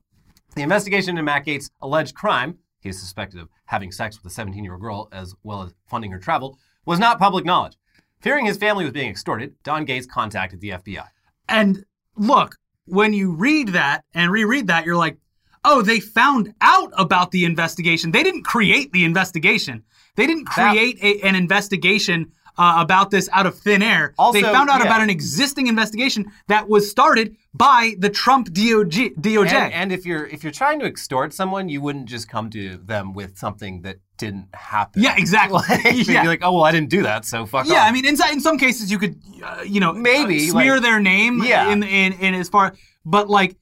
The 0.54 0.62
investigation 0.62 1.12
into 1.12 1.24
Matt 1.24 1.48
Gaetz' 1.48 1.72
alleged 1.82 2.14
crime, 2.14 2.60
he 2.80 2.90
is 2.90 3.00
suspected 3.00 3.42
of 3.42 3.50
having 3.66 3.92
sex 3.92 4.16
with 4.16 4.32
a 4.32 4.36
17 4.36 4.64
year 4.64 4.74
old 4.74 4.82
girl 4.82 5.10
as 5.12 5.34
well 5.42 5.64
as 5.64 5.74
funding 5.88 6.12
her 6.12 6.20
travel, 6.20 6.60
was 6.86 7.00
not 7.00 7.18
public 7.18 7.44
knowledge. 7.44 7.76
Fearing 8.22 8.46
his 8.46 8.58
family 8.58 8.84
was 8.84 8.94
being 8.94 9.10
extorted, 9.10 9.56
Don 9.64 9.84
Gaetz 9.84 10.08
contacted 10.08 10.62
the 10.62 10.70
FBI. 10.70 11.08
And 11.48 11.86
look, 12.16 12.56
when 12.86 13.14
you 13.14 13.32
read 13.32 13.70
that 13.70 14.04
and 14.14 14.32
reread 14.32 14.68
that, 14.68 14.86
you're 14.86 14.96
like, 14.96 15.18
oh, 15.64 15.82
they 15.82 16.00
found 16.00 16.54
out 16.62 16.92
about 16.98 17.32
the 17.32 17.46
investigation. 17.46 18.12
They 18.12 18.24
didn't 18.24 18.44
create 18.44 18.92
the 18.92 19.04
investigation. 19.04 19.84
They 20.16 20.28
didn't 20.28 20.46
create 20.46 20.98
a, 21.02 21.22
an 21.26 21.36
investigation 21.36 22.32
uh, 22.58 22.76
about 22.78 23.10
this 23.10 23.30
out 23.32 23.46
of 23.46 23.58
thin 23.58 23.82
air. 23.82 24.14
Also, 24.20 24.34
they 24.34 24.42
found 24.44 24.70
out 24.70 24.82
yeah. 24.82 24.88
about 24.88 25.02
an 25.02 25.10
existing 25.10 25.68
investigation 25.68 26.30
that 26.48 26.68
was 26.68 26.92
started 26.92 27.38
by 27.54 27.94
the 27.98 28.10
Trump 28.10 28.50
DOJ. 28.50 29.16
DOJ. 29.16 29.54
And, 29.54 29.74
and 29.74 29.92
if 29.94 30.06
you're 30.06 30.26
if 30.28 30.44
you're 30.44 30.52
trying 30.52 30.80
to 30.82 30.86
extort 30.86 31.34
someone, 31.34 31.70
you 31.70 31.80
wouldn't 31.80 32.08
just 32.10 32.28
come 32.28 32.50
to 32.50 32.76
them 32.78 33.14
with 33.14 33.38
something 33.38 33.84
that 33.84 34.00
didn't 34.18 34.50
happen. 34.54 35.02
Yeah, 35.02 35.16
exactly. 35.18 35.62
Like, 35.70 35.96
you'd 35.96 36.08
Yeah. 36.10 36.24
be 36.24 36.28
like, 36.28 36.42
oh 36.44 36.54
well, 36.54 36.66
I 36.66 36.72
didn't 36.74 36.90
do 36.90 37.04
that, 37.04 37.24
so 37.24 37.46
fuck 37.46 37.66
Yeah, 37.66 37.76
off. 37.84 37.88
I 37.88 37.92
mean, 37.94 38.06
in, 38.06 38.18
in 38.34 38.42
some 38.42 38.58
cases 38.58 38.92
you 38.92 39.00
could, 39.00 39.16
uh, 39.42 39.64
you 39.66 39.80
know, 39.80 39.94
Maybe, 39.94 40.50
uh, 40.50 40.52
smear 40.52 40.74
like- 40.74 40.84
their 40.84 41.00
name 41.00 41.42
Yeah. 41.42 41.72
in, 41.72 41.82
in 41.84 42.12
in 42.14 42.34
as 42.34 42.50
far, 42.50 42.76
but 43.06 43.30
like 43.30 43.56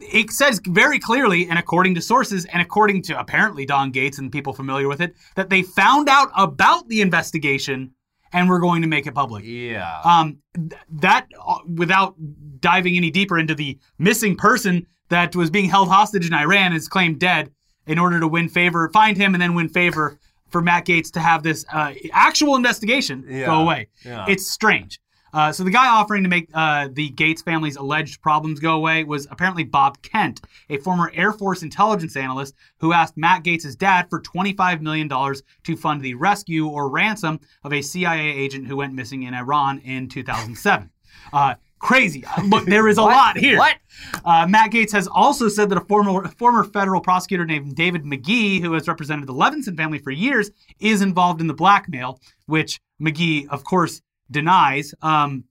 it 0.00 0.30
says 0.30 0.60
very 0.66 0.98
clearly, 0.98 1.48
and 1.48 1.58
according 1.58 1.94
to 1.96 2.02
sources, 2.02 2.44
and 2.46 2.60
according 2.62 3.02
to 3.02 3.18
apparently 3.18 3.64
Don 3.66 3.92
Gaetz 3.92 4.18
and 4.18 4.30
people 4.32 4.52
familiar 4.52 4.88
with 4.88 5.00
it, 5.00 5.14
that 5.36 5.50
they 5.50 5.62
found 5.62 6.08
out 6.08 6.30
about 6.36 6.88
the 6.88 7.00
investigation 7.00 7.92
and 8.32 8.48
were 8.48 8.58
going 8.60 8.82
to 8.82 8.88
make 8.88 9.06
it 9.06 9.14
public. 9.14 9.44
yeah. 9.46 10.00
Um, 10.04 10.38
th- 10.56 10.72
that 10.90 11.28
uh, 11.46 11.58
without 11.72 12.16
diving 12.60 12.96
any 12.96 13.10
deeper 13.10 13.38
into 13.38 13.54
the 13.54 13.78
missing 13.98 14.36
person 14.36 14.86
that 15.08 15.36
was 15.36 15.50
being 15.50 15.68
held 15.70 15.88
hostage 15.88 16.26
in 16.26 16.34
Iran 16.34 16.72
is 16.72 16.88
claimed 16.88 17.20
dead 17.20 17.52
in 17.86 17.98
order 17.98 18.18
to 18.18 18.26
win 18.26 18.48
favor, 18.48 18.90
find 18.92 19.16
him, 19.16 19.34
and 19.34 19.42
then 19.42 19.54
win 19.54 19.68
favor 19.68 20.18
for 20.48 20.60
Matt 20.60 20.86
Gaetz 20.86 21.10
to 21.12 21.20
have 21.20 21.42
this 21.42 21.64
uh, 21.72 21.92
actual 22.12 22.56
investigation 22.56 23.24
Yeah. 23.28 23.46
go 23.46 23.60
away. 23.60 23.88
Yeah. 24.04 24.24
It's 24.28 24.50
strange. 24.50 24.98
Uh, 25.34 25.50
so 25.50 25.64
the 25.64 25.70
guy 25.70 25.88
offering 25.88 26.22
to 26.22 26.28
make 26.28 26.48
uh, 26.54 26.88
the 26.92 27.10
Gaetz 27.10 27.42
family's 27.44 27.74
alleged 27.74 28.22
problems 28.22 28.60
go 28.60 28.76
away 28.76 29.02
was 29.02 29.26
apparently 29.32 29.64
Bob 29.64 30.00
Kent, 30.00 30.40
a 30.70 30.78
former 30.78 31.10
Air 31.12 31.32
Force 31.32 31.64
intelligence 31.64 32.16
analyst 32.16 32.54
who 32.78 32.92
asked 32.92 33.16
Matt 33.16 33.42
Gaetz' 33.42 33.76
dad 33.76 34.08
for 34.08 34.22
$25 34.22 34.80
million 34.80 35.08
to 35.08 35.76
fund 35.76 36.02
the 36.02 36.14
rescue 36.14 36.68
or 36.68 36.88
ransom 36.88 37.40
of 37.64 37.72
a 37.72 37.82
CIA 37.82 38.30
agent 38.30 38.68
who 38.68 38.76
went 38.76 38.94
missing 38.94 39.24
in 39.24 39.34
Iran 39.34 39.80
in 39.80 40.08
2007. 40.08 40.88
Uh, 41.32 41.54
crazy. 41.80 42.24
Uh, 42.24 42.42
Look, 42.42 42.66
there 42.66 42.86
is 42.86 42.98
a 42.98 43.02
lot 43.02 43.36
here. 43.36 43.58
What? 43.58 43.76
Uh, 44.24 44.46
Matt 44.48 44.70
Gaetz 44.70 44.92
has 44.92 45.08
also 45.08 45.48
said 45.48 45.68
that 45.70 45.78
a 45.78 45.84
former 45.84 46.28
former 46.28 46.62
federal 46.62 47.00
prosecutor 47.00 47.44
named 47.44 47.74
David 47.74 48.04
McGee, 48.04 48.60
who 48.60 48.72
has 48.74 48.86
represented 48.86 49.26
the 49.26 49.34
Levinson 49.34 49.76
family 49.76 49.98
for 49.98 50.12
years, 50.12 50.52
is 50.78 51.02
involved 51.02 51.40
in 51.40 51.48
the 51.48 51.54
blackmail, 51.54 52.20
which 52.46 52.80
McGee, 53.02 53.48
of 53.48 53.64
course, 53.64 54.00
denies. 54.30 54.94
Um, 55.02 55.44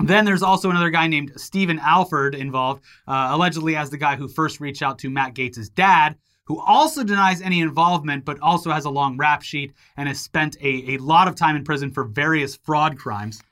then 0.00 0.24
there's 0.24 0.42
also 0.42 0.70
another 0.70 0.90
guy 0.90 1.08
named 1.08 1.32
Stephen 1.36 1.78
Alford 1.80 2.34
involved, 2.34 2.84
uh, 3.08 3.28
allegedly 3.32 3.74
as 3.74 3.90
the 3.90 3.96
guy 3.98 4.14
who 4.16 4.28
first 4.28 4.60
reached 4.60 4.82
out 4.82 4.98
to 5.00 5.10
Matt 5.10 5.34
Gaetz' 5.34 5.72
dad, 5.74 6.16
who 6.44 6.60
also 6.60 7.02
denies 7.02 7.42
any 7.42 7.60
involvement, 7.60 8.24
but 8.24 8.38
also 8.40 8.70
has 8.70 8.84
a 8.84 8.90
long 8.90 9.16
rap 9.16 9.42
sheet 9.42 9.72
and 9.96 10.08
has 10.08 10.20
spent 10.20 10.56
a, 10.60 10.94
a 10.94 10.98
lot 10.98 11.26
of 11.28 11.34
time 11.34 11.56
in 11.56 11.64
prison 11.64 11.90
for 11.90 12.04
various 12.04 12.56
fraud 12.56 12.96
crimes. 12.96 13.42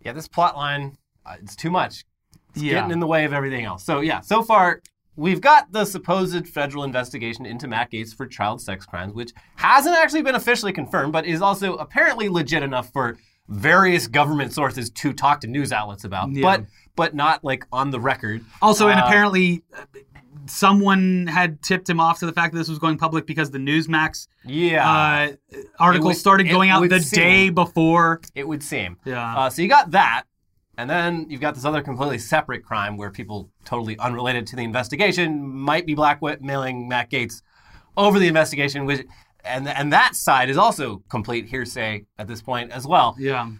yeah, 0.00 0.12
this 0.12 0.28
plot 0.28 0.56
line, 0.56 0.96
uh, 1.24 1.34
it's 1.42 1.56
too 1.56 1.70
much. 1.70 2.04
It's 2.50 2.62
Yeah. 2.62 2.74
getting 2.74 2.90
in 2.92 3.00
the 3.00 3.06
way 3.06 3.24
of 3.24 3.32
everything 3.32 3.64
else. 3.64 3.84
So 3.84 4.00
yeah, 4.00 4.20
so 4.20 4.42
far 4.42 4.80
we've 5.16 5.40
got 5.40 5.72
the 5.72 5.84
supposed 5.84 6.46
federal 6.48 6.84
investigation 6.84 7.46
into 7.46 7.66
Matt 7.66 7.90
Gaetz 7.90 8.14
for 8.14 8.26
child 8.26 8.60
sex 8.60 8.84
crimes, 8.86 9.14
which 9.14 9.32
hasn't 9.56 9.96
actually 9.96 10.22
been 10.22 10.34
officially 10.34 10.72
confirmed, 10.72 11.12
but 11.12 11.26
is 11.26 11.40
also 11.42 11.74
apparently 11.76 12.28
legit 12.28 12.62
enough 12.62 12.92
for 12.92 13.16
various 13.48 14.06
government 14.08 14.52
sources 14.52 14.90
to 14.90 15.12
talk 15.12 15.40
to 15.40 15.46
news 15.46 15.72
outlets 15.72 16.04
about, 16.04 16.30
Yeah. 16.32 16.42
but 16.42 16.64
but 16.96 17.14
not 17.14 17.44
like 17.44 17.66
on 17.72 17.90
the 17.90 18.00
record. 18.00 18.42
Also, 18.62 18.88
and 18.88 18.98
Uh, 18.98 19.04
apparently, 19.04 19.62
uh, 19.76 19.82
someone 20.46 21.26
had 21.26 21.60
tipped 21.62 21.88
him 21.88 22.00
off 22.00 22.18
to 22.20 22.26
the 22.26 22.32
fact 22.32 22.52
that 22.52 22.58
this 22.58 22.68
was 22.68 22.78
going 22.78 22.96
public 22.98 23.26
because 23.26 23.50
the 23.50 23.58
Newsmax 23.58 24.28
Yeah, 24.44 24.88
uh, 24.88 25.32
article 25.78 26.08
would- 26.08 26.16
started 26.16 26.44
going 26.48 26.70
out 26.70 26.88
the 26.88 27.00
seem. 27.00 27.16
day 27.22 27.50
before. 27.50 28.20
it 28.34 28.46
would 28.46 28.62
seem. 28.62 28.96
Yeah. 29.04 29.36
Uh, 29.36 29.50
so 29.50 29.62
you 29.62 29.68
got 29.68 29.90
that, 29.90 30.22
and 30.78 30.88
then 30.88 31.26
you've 31.28 31.40
got 31.40 31.54
this 31.54 31.64
other 31.64 31.82
completely 31.82 32.18
separate 32.18 32.64
crime 32.64 32.96
where 32.96 33.10
people 33.10 33.50
totally 33.64 33.98
unrelated 33.98 34.46
to 34.48 34.56
the 34.56 34.62
investigation 34.62 35.46
might 35.46 35.86
be 35.86 35.94
blackmailing 35.94 36.88
Matt 36.88 37.10
Gaetz 37.10 37.42
over 37.96 38.18
the 38.18 38.28
investigation, 38.28 38.84
which 38.86 39.04
and 39.46 39.68
and 39.68 39.92
that 39.92 40.14
side 40.14 40.50
is 40.50 40.56
also 40.56 41.02
complete 41.08 41.46
hearsay 41.46 42.04
at 42.18 42.26
this 42.26 42.42
point 42.42 42.70
as 42.70 42.86
well. 42.86 43.16
Yeah. 43.18 43.50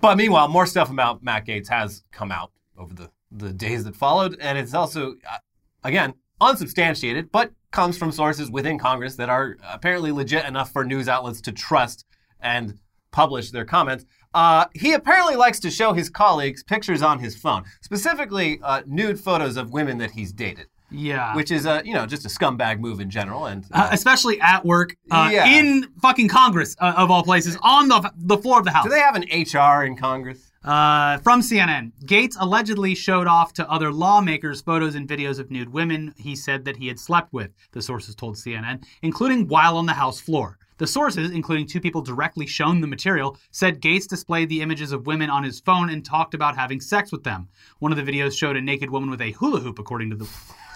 But 0.00 0.16
meanwhile, 0.16 0.48
more 0.48 0.66
stuff 0.66 0.90
about 0.90 1.22
Matt 1.22 1.46
Gaetz 1.46 1.68
has 1.68 2.04
come 2.12 2.30
out 2.30 2.50
over 2.76 2.94
the 2.94 3.10
the 3.30 3.52
days 3.52 3.84
that 3.84 3.96
followed, 3.96 4.36
and 4.40 4.58
it's 4.58 4.74
also 4.74 5.14
uh, 5.30 5.38
again 5.82 6.14
unsubstantiated, 6.40 7.32
but 7.32 7.52
comes 7.70 7.96
from 7.98 8.12
sources 8.12 8.50
within 8.50 8.78
Congress 8.78 9.16
that 9.16 9.28
are 9.28 9.56
apparently 9.68 10.12
legit 10.12 10.44
enough 10.44 10.72
for 10.72 10.84
news 10.84 11.08
outlets 11.08 11.40
to 11.40 11.52
trust 11.52 12.04
and 12.40 12.78
publish 13.10 13.50
their 13.50 13.64
comments. 13.64 14.04
Uh, 14.32 14.66
he 14.74 14.92
apparently 14.92 15.36
likes 15.36 15.60
to 15.60 15.70
show 15.70 15.92
his 15.92 16.10
colleagues 16.10 16.62
pictures 16.62 17.02
on 17.02 17.20
his 17.20 17.36
phone, 17.36 17.64
specifically 17.80 18.60
uh, 18.62 18.82
nude 18.86 19.18
photos 19.18 19.56
of 19.56 19.72
women 19.72 19.98
that 19.98 20.10
he's 20.12 20.32
dated, 20.32 20.66
Yeah. 20.94 21.34
which 21.34 21.50
is 21.50 21.66
a 21.66 21.82
you 21.84 21.92
know 21.94 22.06
just 22.06 22.24
a 22.24 22.28
scumbag 22.28 22.78
move 22.80 23.00
in 23.00 23.10
general. 23.10 23.46
And 23.46 23.64
uh, 23.72 23.88
especially 23.92 24.40
at 24.40 24.64
work, 24.64 24.96
uh, 25.10 25.28
Yeah. 25.32 25.46
in 25.46 25.88
fucking 26.00 26.28
Congress 26.28 26.76
uh, 26.80 26.94
of 26.96 27.10
all 27.10 27.22
places, 27.22 27.56
on 27.62 27.88
the 27.88 28.12
the 28.16 28.38
floor 28.38 28.58
of 28.58 28.64
the 28.64 28.70
House. 28.70 28.84
do 28.84 28.90
they 28.90 29.00
have 29.00 29.16
an 29.16 29.24
HR 29.30 29.84
in 29.84 29.96
Congress? 29.96 30.50
Uh, 30.64 31.18
from 31.18 31.42
CNN, 31.42 31.92
Gaetz 32.06 32.36
allegedly 32.40 32.94
showed 32.94 33.26
off 33.26 33.52
to 33.52 33.70
other 33.70 33.92
lawmakers 33.92 34.62
photos 34.62 34.94
and 34.94 35.06
videos 35.06 35.38
of 35.38 35.50
nude 35.50 35.68
women 35.70 36.14
he 36.16 36.34
said 36.34 36.64
that 36.64 36.76
he 36.78 36.86
had 36.88 36.98
slept 36.98 37.34
with, 37.34 37.50
the 37.72 37.82
sources 37.82 38.14
told 38.14 38.36
CNN, 38.36 38.82
including 39.02 39.46
while 39.48 39.76
on 39.76 39.84
the 39.84 39.92
House 39.92 40.20
floor. 40.20 40.56
The 40.78 40.86
sources, 40.86 41.30
including 41.30 41.66
two 41.66 41.80
people 41.80 42.00
directly 42.02 42.46
shown 42.46 42.80
the 42.80 42.86
material, 42.86 43.36
said 43.52 43.80
Gaetz 43.80 44.08
displayed 44.08 44.48
the 44.48 44.60
images 44.62 44.90
of 44.90 45.06
women 45.06 45.28
on 45.30 45.44
his 45.44 45.60
phone 45.60 45.90
and 45.90 46.02
talked 46.04 46.32
about 46.34 46.56
having 46.56 46.80
sex 46.80 47.12
with 47.12 47.22
them. 47.24 47.46
One 47.78 47.92
of 47.92 47.98
the 48.04 48.10
videos 48.12 48.36
showed 48.36 48.56
a 48.56 48.60
naked 48.62 48.90
woman 48.90 49.10
with 49.10 49.20
a 49.20 49.32
hula 49.32 49.60
hoop, 49.60 49.78
according 49.78 50.10
to 50.10 50.16
the 50.16 50.28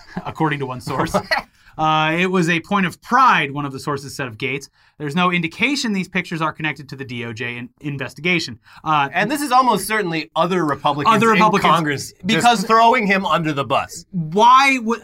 according 0.25 0.59
to 0.61 0.67
one 0.67 0.81
source. 0.81 1.15
Uh, 1.77 2.11
it 2.19 2.27
was 2.27 2.49
a 2.49 2.59
point 2.59 2.87
of 2.87 3.01
pride, 3.01 3.53
one 3.53 3.65
of 3.65 3.71
the 3.71 3.79
sources 3.79 4.13
said 4.13 4.27
of 4.27 4.37
Gaetz. 4.37 4.69
There's 4.99 5.15
no 5.15 5.31
indication 5.31 5.93
these 5.93 6.09
pictures 6.09 6.43
are 6.43 6.53
connected 6.53 6.89
to 6.89 6.97
the 6.97 7.05
DOJ 7.05 7.57
in- 7.57 7.69
investigation. 7.81 8.59
Uh, 8.83 9.09
And 9.13 9.31
this 9.31 9.41
is 9.41 9.53
almost 9.53 9.87
certainly 9.87 10.29
other 10.35 10.65
Republicans, 10.67 11.15
Other 11.15 11.29
Republicans, 11.29 11.69
in 11.69 11.75
Congress 11.77 12.13
because- 12.27 12.65
throwing 12.65 13.07
him 13.07 13.25
under 13.25 13.53
the 13.53 13.63
bus. 13.65 14.07
why 14.11 14.79
would 14.83 15.03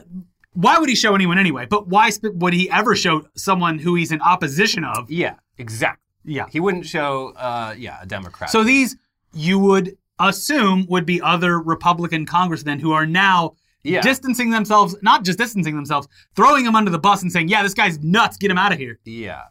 why 0.55 0.77
would 0.79 0.89
he 0.89 0.97
show 0.97 1.15
anyone 1.15 1.39
anyway? 1.39 1.65
But 1.65 1.87
why 1.87 2.11
sp- 2.11 2.35
would 2.35 2.55
he 2.55 2.69
ever 2.71 2.97
show 2.97 3.23
someone 3.37 3.79
who 3.79 3.95
he's 3.95 4.11
in 4.11 4.21
opposition 4.21 4.83
of? 4.83 5.09
Yeah, 5.09 5.35
exactly. 5.59 6.03
Yeah. 6.25 6.47
He 6.51 6.59
wouldn't 6.59 6.87
show, 6.87 7.35
uh, 7.37 7.77
yeah, 7.79 7.99
a 8.03 8.07
Democrat. 8.07 8.51
So 8.51 8.65
these 8.65 8.97
you 9.33 9.61
would 9.61 9.97
assume 10.19 10.87
would 10.89 11.07
be 11.07 11.21
other 11.21 11.61
Republican 11.61 12.27
congressmen 12.27 12.81
who 12.81 12.91
are 12.91 13.07
now 13.07 13.55
Yeah. 13.85 14.01
distancing 14.01 14.51
themselves, 14.51 14.97
not 15.03 15.25
just 15.25 15.39
distancing 15.39 15.77
themselves, 15.77 16.09
throwing 16.35 16.65
him 16.65 16.75
under 16.75 16.91
the 16.91 16.99
bus 16.99 17.23
and 17.23 17.31
saying, 17.31 17.49
"Yeah, 17.49 17.63
this 17.63 17.75
guy's 17.75 17.99
nuts. 18.03 18.37
Get 18.39 18.51
him 18.51 18.59
out 18.59 18.73
of 18.73 18.79
here." 18.79 18.99
yeah, 19.05 19.45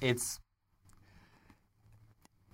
it's. 0.00 0.40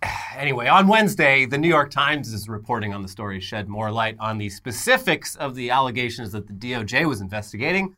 Anyway, 0.36 0.66
on 0.66 0.88
Wednesday, 0.88 1.46
the 1.46 1.56
New 1.56 1.68
York 1.68 1.92
Times 1.92 2.32
is 2.32 2.48
reporting 2.48 2.92
on 2.92 3.02
the 3.02 3.08
story, 3.08 3.38
shed 3.38 3.68
more 3.68 3.92
light 3.92 4.16
on 4.18 4.36
the 4.36 4.48
specifics 4.48 5.36
of 5.36 5.54
the 5.54 5.70
allegations 5.70 6.32
that 6.32 6.48
the 6.48 6.52
DOJ 6.52 7.08
was 7.08 7.20
investigating. 7.20 7.96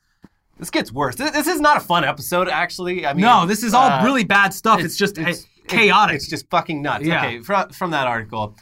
This 0.58 0.70
gets 0.70 0.92
worse. 0.92 1.16
This, 1.16 1.30
this 1.30 1.46
is 1.46 1.60
not 1.60 1.78
a 1.78 1.80
fun 1.80 2.04
episode, 2.04 2.48
actually. 2.48 3.06
I 3.06 3.14
mean, 3.14 3.22
No, 3.22 3.46
this 3.46 3.62
is 3.62 3.74
all 3.74 3.90
uh, 3.90 4.04
really 4.04 4.24
bad 4.24 4.52
stuff. 4.54 4.80
It's, 4.80 4.96
just 4.96 5.18
uh, 5.18 5.32
chaotic. 5.66 6.16
It's 6.16 6.28
just 6.28 6.48
fucking 6.50 6.82
nuts. 6.82 7.04
Yeah. 7.04 7.24
Okay, 7.24 7.40
from, 7.40 7.70
from 7.70 7.90
that 7.90 8.06
article, 8.06 8.56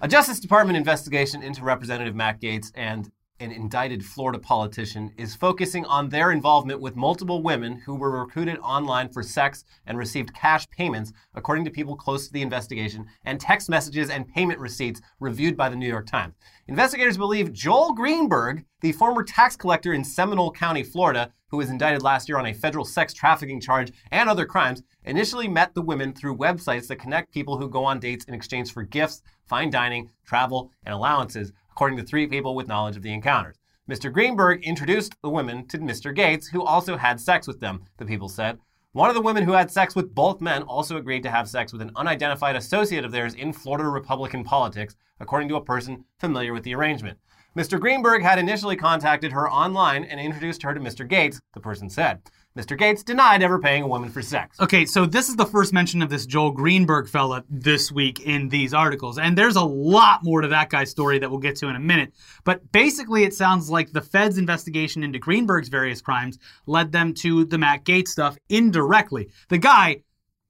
a 0.00 0.08
Justice 0.08 0.40
Department 0.40 0.76
investigation 0.76 1.42
into 1.42 1.62
Representative 1.62 2.14
Matt 2.14 2.40
Gaetz 2.40 2.70
and 2.74 3.10
an 3.40 3.50
indicted 3.50 4.04
Florida 4.04 4.38
politician, 4.38 5.12
is 5.16 5.34
focusing 5.34 5.84
on 5.86 6.08
their 6.08 6.30
involvement 6.30 6.80
with 6.80 6.94
multiple 6.94 7.42
women 7.42 7.80
who 7.84 7.96
were 7.96 8.20
recruited 8.20 8.58
online 8.58 9.08
for 9.08 9.22
sex 9.22 9.64
and 9.86 9.98
received 9.98 10.32
cash 10.34 10.68
payments, 10.70 11.12
according 11.34 11.64
to 11.64 11.70
people 11.70 11.96
close 11.96 12.26
to 12.26 12.32
the 12.32 12.42
investigation, 12.42 13.06
and 13.24 13.40
text 13.40 13.68
messages 13.68 14.08
and 14.08 14.28
payment 14.28 14.60
receipts 14.60 15.00
reviewed 15.18 15.56
by 15.56 15.68
the 15.68 15.76
New 15.76 15.88
York 15.88 16.06
Times. 16.06 16.34
Investigators 16.68 17.18
believe 17.18 17.52
Joel 17.52 17.92
Greenberg, 17.92 18.64
the 18.80 18.92
former 18.92 19.24
tax 19.24 19.56
collector 19.56 19.92
in 19.92 20.04
Seminole 20.04 20.52
County, 20.52 20.84
Florida, 20.84 21.32
who 21.48 21.58
was 21.58 21.70
indicted 21.70 22.02
last 22.02 22.28
year 22.28 22.38
on 22.38 22.46
a 22.46 22.52
federal 22.52 22.84
sex 22.84 23.12
trafficking 23.12 23.60
charge 23.60 23.92
and 24.10 24.28
other 24.28 24.46
crimes, 24.46 24.82
initially 25.04 25.46
met 25.46 25.74
the 25.74 25.82
women 25.82 26.12
through 26.12 26.36
websites 26.36 26.88
that 26.88 26.96
connect 26.96 27.32
people 27.32 27.58
who 27.58 27.68
go 27.68 27.84
on 27.84 28.00
dates 28.00 28.24
in 28.24 28.34
exchange 28.34 28.72
for 28.72 28.82
gifts, 28.82 29.22
fine 29.46 29.70
dining, 29.70 30.10
travel, 30.24 30.70
and 30.84 30.94
allowances, 30.94 31.52
according 31.74 31.98
to 31.98 32.04
three 32.04 32.24
people 32.28 32.54
with 32.54 32.68
knowledge 32.68 32.96
of 32.96 33.02
the 33.02 33.12
encounters. 33.12 33.56
Mr. 33.90 34.10
Greenberg 34.12 34.62
introduced 34.62 35.20
the 35.22 35.28
women 35.28 35.66
to 35.66 35.76
Mr. 35.78 36.16
Gaetz, 36.16 36.48
who 36.48 36.62
also 36.62 36.96
had 36.96 37.20
sex 37.20 37.48
with 37.48 37.58
them, 37.58 37.82
the 37.96 38.06
people 38.06 38.28
said. 38.28 38.60
One 38.92 39.08
of 39.08 39.16
the 39.16 39.20
women 39.20 39.42
who 39.42 39.54
had 39.54 39.72
sex 39.72 39.96
with 39.96 40.14
both 40.14 40.40
men 40.40 40.62
also 40.62 40.96
agreed 40.96 41.24
to 41.24 41.32
have 41.32 41.48
sex 41.48 41.72
with 41.72 41.82
an 41.82 41.90
unidentified 41.96 42.54
associate 42.54 43.04
of 43.04 43.10
theirs 43.10 43.34
in 43.34 43.52
Florida 43.52 43.88
Republican 43.88 44.44
politics, 44.44 44.94
according 45.18 45.48
to 45.48 45.56
a 45.56 45.64
person 45.64 46.04
familiar 46.20 46.52
with 46.52 46.62
the 46.62 46.76
arrangement. 46.76 47.18
Mr. 47.56 47.80
Greenberg 47.80 48.22
had 48.22 48.38
initially 48.38 48.76
contacted 48.76 49.32
her 49.32 49.50
online 49.50 50.04
and 50.04 50.20
introduced 50.20 50.62
her 50.62 50.74
to 50.74 50.80
Mr. 50.80 51.04
Gaetz, 51.08 51.40
the 51.54 51.60
person 51.60 51.90
said. 51.90 52.22
Mr. 52.56 52.78
Gaetz 52.78 53.04
denied 53.04 53.42
ever 53.42 53.58
paying 53.58 53.82
a 53.82 53.86
woman 53.88 54.08
for 54.08 54.22
sex. 54.22 54.60
Okay, 54.60 54.86
so 54.86 55.06
this 55.06 55.28
is 55.28 55.34
the 55.34 55.44
first 55.44 55.72
mention 55.72 56.00
of 56.00 56.08
this 56.08 56.24
Joel 56.24 56.52
Greenberg 56.52 57.08
fella 57.08 57.42
this 57.50 57.90
week 57.90 58.20
in 58.20 58.48
these 58.48 58.72
articles. 58.72 59.18
And 59.18 59.36
there's 59.36 59.56
a 59.56 59.64
lot 59.64 60.22
more 60.22 60.40
to 60.40 60.46
that 60.46 60.70
guy's 60.70 60.88
story 60.88 61.18
that 61.18 61.28
we'll 61.28 61.40
get 61.40 61.56
to 61.56 61.68
in 61.68 61.74
a 61.74 61.80
minute. 61.80 62.12
But 62.44 62.70
basically, 62.70 63.24
it 63.24 63.34
sounds 63.34 63.70
like 63.70 63.90
the 63.90 64.00
Fed's 64.00 64.38
investigation 64.38 65.02
into 65.02 65.18
Greenberg's 65.18 65.68
various 65.68 66.00
crimes 66.00 66.38
led 66.66 66.92
them 66.92 67.12
to 67.14 67.44
the 67.44 67.58
Matt 67.58 67.84
Gaetz 67.84 68.08
stuff 68.08 68.38
indirectly. 68.48 69.30
The 69.48 69.58
guy, 69.58 70.02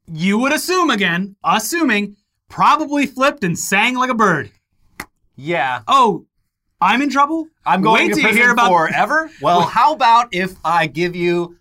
you 0.07 0.37
would 0.41 0.53
assume 0.53 0.91
again, 0.91 1.37
assuming, 1.43 2.17
probably 2.51 3.07
flipped 3.07 3.45
and 3.45 3.59
sang 3.59 3.97
like 3.97 4.11
a 4.11 4.15
bird. 4.15 4.51
Yeah. 5.37 5.81
Oh, 5.89 6.27
I'm 6.83 7.01
in 7.01 7.09
trouble? 7.09 7.49
I'm 7.65 7.81
going 7.81 8.09
Wait 8.09 8.17
to 8.17 8.21
prison 8.21 8.37
hear 8.37 8.51
about 8.51 8.69
forever? 8.69 9.31
Well, 9.41 9.63
how 9.63 9.95
about 9.95 10.29
if 10.33 10.55
I 10.63 10.87
give 10.87 11.17
you 11.17 11.57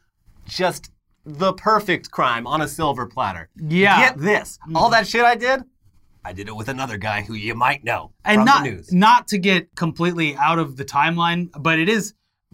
just 0.45 0.91
the 1.25 1.53
perfect 1.53 2.11
crime 2.11 2.45
on 2.47 2.61
a 2.61 2.67
silver 2.67 3.05
platter? 3.05 3.49
Yeah. 3.57 3.99
Get 3.99 4.17
this. 4.17 4.59
All 4.75 4.89
that 4.89 5.07
shit 5.07 5.23
I 5.23 5.35
did, 5.35 5.63
I 6.25 6.33
did 6.33 6.47
it 6.47 6.55
with 6.55 6.69
another 6.69 6.97
guy 6.97 7.21
who 7.21 7.33
you 7.33 7.53
might 7.55 7.83
know 7.83 8.11
and 8.23 8.39
from 8.39 8.45
not 8.45 8.63
the 8.63 8.71
news. 8.71 8.91
not 8.93 9.27
to 9.29 9.37
get 9.37 9.75
completely 9.75 10.35
out 10.37 10.59
of 10.59 10.77
the 10.77 10.85
timeline, 10.85 11.49
but 11.59 11.79
it 11.79 11.89
is. 11.89 12.13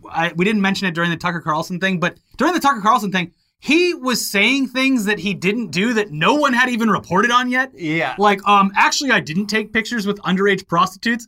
I, 0.10 0.32
we 0.36 0.46
didn't 0.46 0.62
mention 0.62 0.88
it 0.88 0.96
during 0.96 1.10
the 1.12 1.18
Tucker 1.18 1.42
Carlson 1.42 1.80
thing, 1.80 2.00
but 2.00 2.18
during 2.38 2.54
the 2.54 2.60
Tucker 2.60 2.82
Carlson 2.82 3.12
thing, 3.12 3.34
he 3.60 3.94
was 3.94 4.26
saying 4.26 4.70
things 4.70 5.04
that 5.06 5.20
he 5.20 5.34
didn't 5.34 5.72
do 5.72 5.94
that 5.96 6.12
no 6.12 6.36
one 6.36 6.54
had 6.54 6.70
even 6.70 6.90
reported 6.90 7.30
on 7.32 7.52
yet. 7.52 7.72
Yeah. 7.76 8.16
Like, 8.18 8.46
um, 8.48 8.72
actually, 8.78 9.12
I 9.12 9.20
didn't 9.20 9.48
take 9.48 9.74
pictures 9.74 10.08
with 10.08 10.18
underage 10.20 10.66
prostitutes 10.68 11.28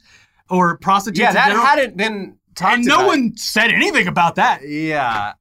or 0.50 0.78
prostitutes. 0.78 1.20
yeah, 1.20 1.30
in 1.30 1.36
that 1.36 1.48
general. 1.50 1.66
hadn't 1.66 1.98
been 1.98 2.38
talked 2.56 2.76
and 2.78 2.86
no 2.86 2.96
about. 2.96 3.08
one 3.08 3.36
said 3.36 3.72
anything 3.72 4.08
about 4.08 4.36
that. 4.36 4.62
Yeah. 4.66 5.34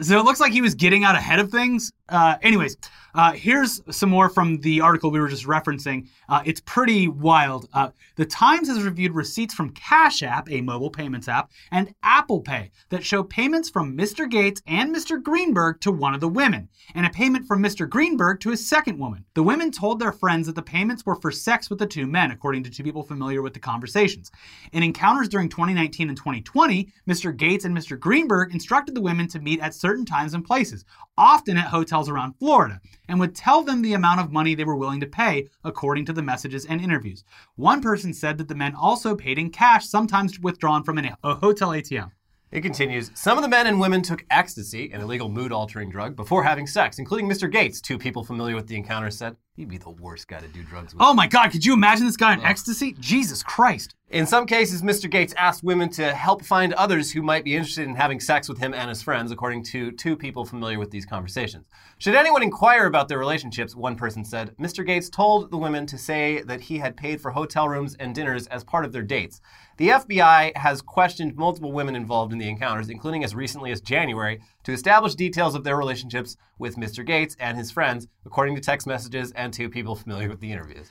So 0.00 0.18
it 0.18 0.24
looks 0.24 0.40
like 0.40 0.52
he 0.52 0.60
was 0.60 0.74
getting 0.74 1.04
out 1.04 1.14
ahead 1.14 1.38
of 1.38 1.50
things. 1.50 1.92
Uh, 2.08 2.36
anyways, 2.42 2.76
uh, 3.14 3.32
here's 3.32 3.80
some 3.90 4.10
more 4.10 4.28
from 4.28 4.58
the 4.58 4.80
article 4.80 5.10
we 5.10 5.20
were 5.20 5.28
just 5.28 5.46
referencing. 5.46 6.06
Uh, 6.28 6.42
it's 6.44 6.60
pretty 6.60 7.08
wild. 7.08 7.68
Uh, 7.72 7.88
the 8.16 8.26
Times 8.26 8.68
has 8.68 8.82
reviewed 8.82 9.12
receipts 9.12 9.54
from 9.54 9.70
Cash 9.70 10.22
App, 10.22 10.50
a 10.50 10.60
mobile 10.60 10.90
payments 10.90 11.28
app, 11.28 11.50
and 11.70 11.94
Apple 12.02 12.40
Pay 12.40 12.72
that 12.90 13.04
show 13.04 13.22
payments 13.22 13.70
from 13.70 13.96
Mr. 13.96 14.28
Gaetz 14.28 14.60
and 14.66 14.94
Mr. 14.94 15.22
Greenberg 15.22 15.80
to 15.80 15.92
one 15.92 16.12
of 16.12 16.20
the 16.20 16.28
women, 16.28 16.68
and 16.94 17.06
a 17.06 17.10
payment 17.10 17.46
from 17.46 17.62
Mr. 17.62 17.88
Greenberg 17.88 18.40
to 18.40 18.50
his 18.50 18.68
second 18.68 18.98
woman. 18.98 19.24
The 19.34 19.42
women 19.42 19.70
told 19.70 19.98
their 19.98 20.12
friends 20.12 20.46
that 20.46 20.56
the 20.56 20.62
payments 20.62 21.06
were 21.06 21.16
for 21.16 21.30
sex 21.30 21.70
with 21.70 21.78
the 21.78 21.86
two 21.86 22.06
men, 22.06 22.32
according 22.32 22.64
to 22.64 22.70
two 22.70 22.82
people 22.82 23.02
familiar 23.02 23.40
with 23.40 23.54
the 23.54 23.60
conversations. 23.60 24.30
In 24.72 24.82
encounters 24.82 25.28
during 25.28 25.48
2019 25.48 26.08
and 26.08 26.18
2020, 26.18 26.92
Mr. 27.08 27.34
Gaetz 27.34 27.64
and 27.64 27.76
Mr. 27.76 27.98
Greenberg 27.98 28.52
instructed 28.52 28.94
the 28.94 29.00
women 29.00 29.28
to 29.28 29.38
meet 29.38 29.60
at 29.60 29.74
certain 29.74 30.04
times 30.04 30.34
and 30.34 30.44
places, 30.44 30.84
often 31.16 31.56
at 31.56 31.68
hotels 31.68 31.93
around 31.94 32.34
Florida, 32.38 32.80
and 33.08 33.20
would 33.20 33.34
tell 33.34 33.62
them 33.62 33.82
the 33.82 33.94
amount 33.94 34.20
of 34.20 34.32
money 34.32 34.54
they 34.54 34.64
were 34.64 34.76
willing 34.76 35.00
to 35.00 35.06
pay, 35.06 35.48
according 35.62 36.04
to 36.06 36.12
the 36.12 36.22
messages 36.22 36.64
and 36.66 36.80
interviews. 36.80 37.24
One 37.56 37.80
person 37.80 38.12
said 38.12 38.38
that 38.38 38.48
the 38.48 38.54
men 38.54 38.74
also 38.74 39.14
paid 39.14 39.38
in 39.38 39.50
cash, 39.50 39.86
sometimes 39.86 40.38
withdrawn 40.40 40.82
from 40.82 40.98
an, 40.98 41.16
a 41.22 41.34
hotel 41.34 41.70
ATM. 41.70 42.10
It 42.54 42.62
continues. 42.62 43.10
Some 43.14 43.36
of 43.36 43.42
the 43.42 43.48
men 43.48 43.66
and 43.66 43.80
women 43.80 44.00
took 44.00 44.24
ecstasy, 44.30 44.92
an 44.92 45.00
illegal 45.00 45.28
mood 45.28 45.50
altering 45.50 45.90
drug, 45.90 46.14
before 46.14 46.44
having 46.44 46.68
sex, 46.68 47.00
including 47.00 47.28
Mr. 47.28 47.52
Gaetz. 47.52 47.80
Two 47.80 47.98
people 47.98 48.22
familiar 48.22 48.54
with 48.54 48.68
the 48.68 48.76
encounter 48.76 49.10
said 49.10 49.36
he'd 49.56 49.68
be 49.68 49.78
the 49.78 49.90
worst 49.90 50.26
guy 50.28 50.40
to 50.40 50.48
do 50.48 50.62
drugs 50.64 50.92
with. 50.92 51.02
Oh 51.02 51.14
my 51.14 51.26
God, 51.26 51.50
could 51.50 51.64
you 51.64 51.74
imagine 51.74 52.06
this 52.06 52.16
guy 52.16 52.32
on 52.32 52.42
ecstasy? 52.42 52.94
Jesus 52.98 53.42
Christ. 53.42 53.94
In 54.10 54.26
some 54.26 54.46
cases, 54.46 54.82
Mr. 54.82 55.10
Gaetz 55.10 55.34
asked 55.36 55.64
women 55.64 55.88
to 55.90 56.14
help 56.14 56.44
find 56.44 56.72
others 56.74 57.10
who 57.10 57.22
might 57.22 57.42
be 57.42 57.56
interested 57.56 57.88
in 57.88 57.96
having 57.96 58.20
sex 58.20 58.48
with 58.48 58.58
him 58.58 58.72
and 58.72 58.88
his 58.88 59.02
friends, 59.02 59.32
according 59.32 59.64
to 59.64 59.90
two 59.90 60.14
people 60.14 60.44
familiar 60.44 60.78
with 60.78 60.90
these 60.90 61.06
conversations. 61.06 61.66
Should 61.98 62.14
anyone 62.14 62.42
inquire 62.42 62.86
about 62.86 63.08
their 63.08 63.18
relationships, 63.18 63.74
one 63.74 63.96
person 63.96 64.24
said, 64.24 64.54
Mr. 64.56 64.86
Gaetz 64.86 65.10
told 65.10 65.50
the 65.50 65.56
women 65.56 65.84
to 65.86 65.98
say 65.98 66.42
that 66.42 66.60
he 66.60 66.78
had 66.78 66.96
paid 66.96 67.20
for 67.20 67.32
hotel 67.32 67.68
rooms 67.68 67.96
and 67.98 68.14
dinners 68.14 68.46
as 68.48 68.62
part 68.62 68.84
of 68.84 68.92
their 68.92 69.02
dates. 69.02 69.40
The 69.78 69.88
FBI 69.88 70.56
has 70.56 70.80
questioned 70.80 71.34
multiple 71.34 71.72
women 71.72 71.96
involved 71.96 72.32
in 72.32 72.38
the 72.38 72.48
encounters, 72.48 72.90
including 72.90 73.24
as 73.24 73.34
recently 73.34 73.72
as 73.72 73.80
January, 73.80 74.40
to 74.62 74.72
establish 74.72 75.16
details 75.16 75.56
of 75.56 75.64
their 75.64 75.76
relationships 75.76 76.36
with 76.60 76.76
Mr. 76.76 77.04
Gaetz 77.04 77.34
and 77.40 77.58
his 77.58 77.72
friends, 77.72 78.06
according 78.24 78.54
to 78.54 78.60
text 78.60 78.86
messages 78.86 79.32
and 79.32 79.43
two 79.52 79.68
people 79.68 79.94
familiar 79.94 80.28
with 80.28 80.40
the 80.40 80.50
interviews. 80.52 80.88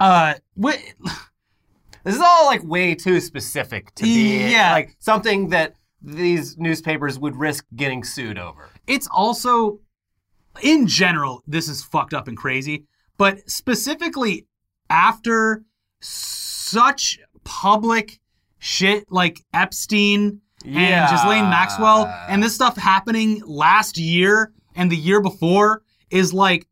Uh, 0.00 0.34
This 2.04 2.16
is 2.16 2.20
all 2.20 2.46
like 2.46 2.64
way 2.64 2.96
too 2.96 3.20
specific 3.20 3.94
to 3.94 4.02
be 4.02 4.50
Yeah. 4.50 4.72
like 4.72 4.96
something 4.98 5.50
that 5.50 5.74
these 6.00 6.58
newspapers 6.58 7.16
would 7.16 7.36
risk 7.36 7.64
getting 7.76 8.02
sued 8.02 8.38
over. 8.38 8.68
it's 8.88 9.06
also, 9.12 9.78
in 10.62 10.88
general, 10.88 11.44
this 11.46 11.68
is 11.68 11.84
fucked 11.84 12.12
up 12.12 12.26
and 12.26 12.36
crazy, 12.36 12.86
but 13.18 13.48
specifically 13.48 14.46
after 14.90 15.62
such 16.00 17.20
public 17.44 18.18
shit 18.58 19.10
like 19.10 19.44
Epstein 19.54 20.40
and 20.64 20.74
Yeah. 20.74 21.08
Ghislaine 21.08 21.48
Maxwell 21.48 22.06
and 22.28 22.42
this 22.42 22.54
stuff 22.54 22.76
happening 22.76 23.40
last 23.46 23.96
year 23.96 24.52
and 24.74 24.90
the 24.90 24.96
year 24.96 25.20
before 25.20 25.82
is 26.10 26.32
like, 26.32 26.66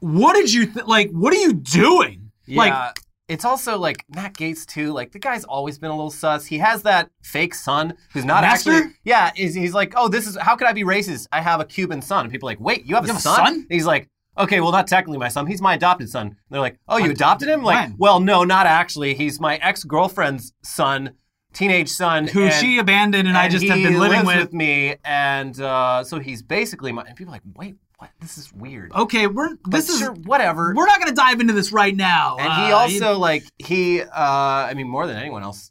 what 0.00 0.34
did 0.34 0.52
you, 0.52 0.66
th- 0.66 0.86
like, 0.86 1.10
what 1.10 1.32
are 1.32 1.36
you 1.40 1.52
doing? 1.52 2.30
Like, 2.48 2.72
Yeah. 2.72 2.92
it's 3.28 3.44
also 3.44 3.76
like 3.78 4.04
Matt 4.14 4.34
Gaetz 4.34 4.64
too. 4.66 4.92
Like 4.92 5.12
the 5.12 5.18
guy's 5.18 5.44
always 5.44 5.78
been 5.78 5.90
a 5.90 5.94
little 5.96 6.10
sus. 6.10 6.46
He 6.46 6.58
has 6.58 6.82
that 6.84 7.10
fake 7.22 7.54
son 7.54 7.94
who's 8.12 8.24
not 8.24 8.42
Master? 8.42 8.72
actually. 8.72 8.92
Yeah, 9.04 9.32
is 9.36 9.54
he's 9.54 9.74
like, 9.74 9.94
oh, 9.96 10.08
this 10.08 10.26
is 10.26 10.36
how 10.36 10.54
could 10.56 10.68
I 10.68 10.72
be 10.72 10.84
racist? 10.84 11.26
I 11.32 11.40
have 11.40 11.60
a 11.60 11.64
Cuban 11.64 12.02
son. 12.02 12.24
And 12.26 12.30
people 12.32 12.48
are 12.48 12.52
like, 12.52 12.60
wait, 12.60 12.86
you 12.86 12.94
have, 12.94 13.04
You 13.04 13.10
a, 13.10 13.14
have 13.14 13.20
a 13.20 13.22
son? 13.22 13.36
son? 13.36 13.54
And 13.54 13.66
he's 13.68 13.86
like, 13.86 14.08
okay, 14.38 14.60
well, 14.60 14.70
not 14.70 14.86
technically 14.86 15.18
my 15.18 15.28
son. 15.28 15.46
He's 15.46 15.60
my 15.62 15.74
adopted 15.74 16.08
son. 16.08 16.26
And 16.28 16.36
they're 16.50 16.60
like, 16.60 16.78
oh, 16.88 16.98
you 16.98 17.10
adopted 17.10 17.48
him? 17.48 17.62
Like, 17.64 17.88
When? 17.88 17.96
well, 17.98 18.20
no, 18.20 18.44
not 18.44 18.66
actually. 18.66 19.14
He's 19.14 19.40
my 19.40 19.56
ex 19.56 19.82
girlfriend's 19.82 20.52
son, 20.62 21.12
teenage 21.52 21.88
son, 21.88 22.28
who 22.28 22.44
and- 22.44 22.54
she 22.54 22.78
abandoned 22.78 23.26
and, 23.26 23.36
I 23.36 23.48
just 23.48 23.64
have 23.66 23.76
been 23.82 23.98
living 23.98 24.24
lives 24.24 24.44
with. 24.44 24.52
me, 24.52 24.96
and 25.04 25.58
uh, 25.60 26.04
so 26.04 26.18
he's 26.20 26.42
basically 26.42 26.92
my. 26.92 27.02
And 27.02 27.16
people 27.16 27.32
are 27.32 27.36
like, 27.36 27.42
wait, 27.56 27.76
what? 27.98 28.10
This 28.20 28.36
is 28.38 28.52
weird. 28.52 28.92
Okay, 28.92 29.26
we're 29.26 29.56
But 29.64 29.70
this 29.72 29.88
is 29.88 30.08
whatever. 30.24 30.74
we're 30.76 30.86
not 30.86 30.98
going 31.00 31.08
to 31.10 31.14
dive 31.14 31.40
into 31.40 31.52
this 31.52 31.72
right 31.72 31.94
now. 31.96 32.36
And 32.38 32.52
he 32.52 32.72
Uh, 32.72 32.76
also 32.76 33.18
like 33.18 33.44
he 33.58 34.02
uh 34.02 34.06
I 34.14 34.74
mean 34.74 34.88
more 34.88 35.06
than 35.06 35.16
anyone 35.16 35.42
else 35.42 35.70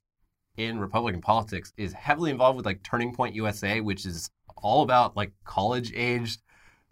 in 0.57 0.79
Republican 0.79 1.21
politics 1.21 1.73
is 1.77 1.93
heavily 1.93 2.31
involved 2.31 2.57
with 2.57 2.65
like 2.65 2.81
Turning 2.83 3.13
Point 3.13 3.35
USA, 3.35 3.81
which 3.81 4.05
is 4.05 4.29
all 4.57 4.81
about 4.83 5.15
like 5.15 5.31
college 5.43 5.91
aged 5.95 6.41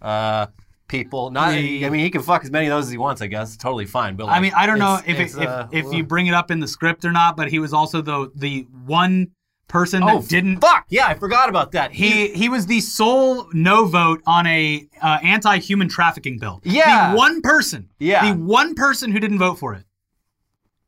uh 0.01 0.47
people. 0.87 1.31
Not 1.31 1.53
Yeah. 1.59 1.87
I 1.87 1.89
mean 1.89 2.01
he 2.01 2.09
can 2.11 2.21
fuck 2.21 2.43
as 2.43 2.51
many 2.51 2.67
of 2.67 2.71
those 2.71 2.85
as 2.85 2.91
he 2.91 2.97
wants, 2.97 3.21
I 3.21 3.27
guess. 3.27 3.57
Totally 3.57 3.85
fine. 3.85 4.15
But 4.15 4.27
like, 4.27 4.37
I 4.37 4.39
mean, 4.39 4.51
I 4.55 4.65
don't 4.67 4.79
know 4.79 4.99
if 5.05 5.19
it, 5.19 5.31
if, 5.31 5.37
uh, 5.37 5.67
if 5.71 5.91
you 5.93 6.03
bring 6.03 6.27
it 6.27 6.33
up 6.33 6.51
in 6.51 6.59
the 6.59 6.67
script 6.67 7.05
or 7.05 7.11
not, 7.11 7.35
but 7.37 7.49
he 7.49 7.57
was 7.59 7.73
also 7.73 8.01
the 8.01 8.29
the 8.35 8.67
one 8.85 9.31
person 9.73 10.03
Oh 10.03 10.19
that 10.19 10.29
didn't. 10.29 10.59
fuck 10.61 10.85
yeah, 10.89 11.07
I 11.07 11.15
forgot 11.15 11.49
about 11.49 11.71
that. 11.73 11.91
He 11.91 12.27
he 12.29 12.47
was 12.47 12.67
the 12.67 12.79
sole 12.79 13.49
no 13.53 13.85
vote 13.87 14.21
on 14.27 14.45
a 14.47 14.87
uh, 15.01 15.17
anti-human 15.23 15.89
trafficking 15.89 16.37
bill. 16.37 16.61
Yeah. 16.63 17.11
the 17.11 17.17
one 17.17 17.41
person. 17.41 17.89
Yeah. 17.99 18.31
the 18.31 18.39
one 18.39 18.75
person 18.75 19.11
who 19.11 19.19
didn't 19.19 19.39
vote 19.39 19.57
for 19.59 19.73
it. 19.73 19.83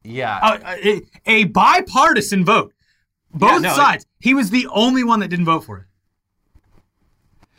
yeah. 0.04 0.38
Uh, 0.42 0.76
a, 0.84 1.02
a 1.26 1.44
bipartisan 1.46 2.46
vote, 2.46 2.74
both 3.34 3.62
no, 3.64 3.72
it- 3.72 3.76
sides. 3.76 4.06
he 4.20 4.34
was 4.36 4.52
the 4.52 4.68
only 4.72 5.04
one 5.04 5.20
that 5.22 5.30
didn't 5.30 5.46
vote 5.46 5.64
for 5.64 5.80
it. 5.80 5.86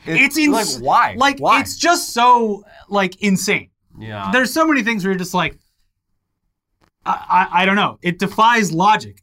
It's 0.08 0.38
ins- 0.38 0.78
like 0.78 0.84
why? 0.84 1.14
Like 1.18 1.38
why? 1.40 1.60
it's 1.60 1.76
just 1.76 2.14
so 2.14 2.64
like 2.88 3.20
insane. 3.20 3.70
yeah. 3.98 4.30
there's 4.32 4.52
so 4.52 4.64
many 4.64 4.84
things 4.84 5.04
where 5.04 5.10
you're 5.12 5.18
just 5.18 5.34
like, 5.34 5.58
I, 7.04 7.16
I, 7.52 7.62
I 7.62 7.66
don't 7.66 7.74
know. 7.76 7.98
It 8.02 8.20
defies 8.20 8.72
logic. 8.72 9.22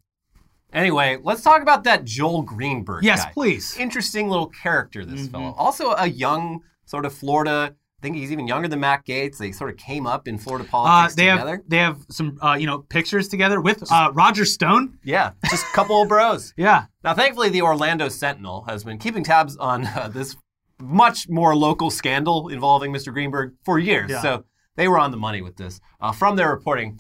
Anyway, 0.74 1.18
let's 1.24 1.42
talk 1.42 1.62
about 1.62 1.84
that 1.86 2.04
Joel 2.06 2.42
Greenberg. 2.42 3.04
Yes, 3.04 3.24
guy. 3.26 3.32
please. 3.34 3.78
Interesting 3.78 4.28
little 4.30 4.48
character, 4.48 5.06
this 5.06 5.22
Mm-hmm. 5.22 5.32
fellow. 5.32 5.56
Also, 5.58 5.92
a 5.92 6.08
young, 6.08 6.62
sort 6.86 7.06
of 7.06 7.14
Florida. 7.14 7.76
I 7.76 8.02
think 8.02 8.18
he's 8.18 8.34
even 8.34 8.48
younger 8.48 8.68
than 8.68 8.82
Matt 8.82 9.06
Gaetz. 9.06 9.38
They 9.38 9.54
sort 9.54 9.70
of 9.70 9.78
came 9.78 10.06
up 10.06 10.28
in 10.28 10.38
Florida 10.38 10.66
Uh, 10.68 10.72
politics 10.72 11.16
they 11.16 11.28
together. 11.30 11.52
have 11.52 11.70
they 11.70 11.78
have 11.78 11.98
some 12.10 12.38
uh, 12.42 12.56
you 12.60 12.66
know 12.68 12.80
pictures 12.80 13.30
together 13.30 13.62
with 13.62 13.90
uh, 13.90 14.12
Roger 14.14 14.44
Stone. 14.44 14.98
Yeah, 15.04 15.32
just 15.50 15.64
a 15.66 15.70
couple 15.74 16.02
of 16.02 16.10
bros. 16.10 16.54
Yeah, 16.58 16.86
Now, 17.04 17.14
thankfully, 17.14 17.48
the 17.50 17.62
Orlando 17.62 18.10
Sentinel 18.10 18.66
has 18.68 18.84
been 18.84 18.98
keeping 18.98 19.24
tabs 19.24 19.56
on 19.56 19.86
uh, 19.88 20.10
this 20.14 20.36
much 20.82 21.30
more 21.30 21.56
local 21.56 21.90
scandal 21.90 22.50
involving 22.50 22.92
Mr. 22.92 23.14
Greenberg 23.14 23.54
for 23.64 23.80
years. 23.80 24.10
Yeah. 24.12 24.22
So 24.22 24.44
they 24.76 24.90
were 24.90 25.00
on 25.00 25.12
the 25.12 25.18
money 25.18 25.42
with 25.42 25.56
this. 25.56 25.80
Uh, 26.02 26.12
from 26.12 26.36
their 26.36 26.50
reporting, 26.50 27.00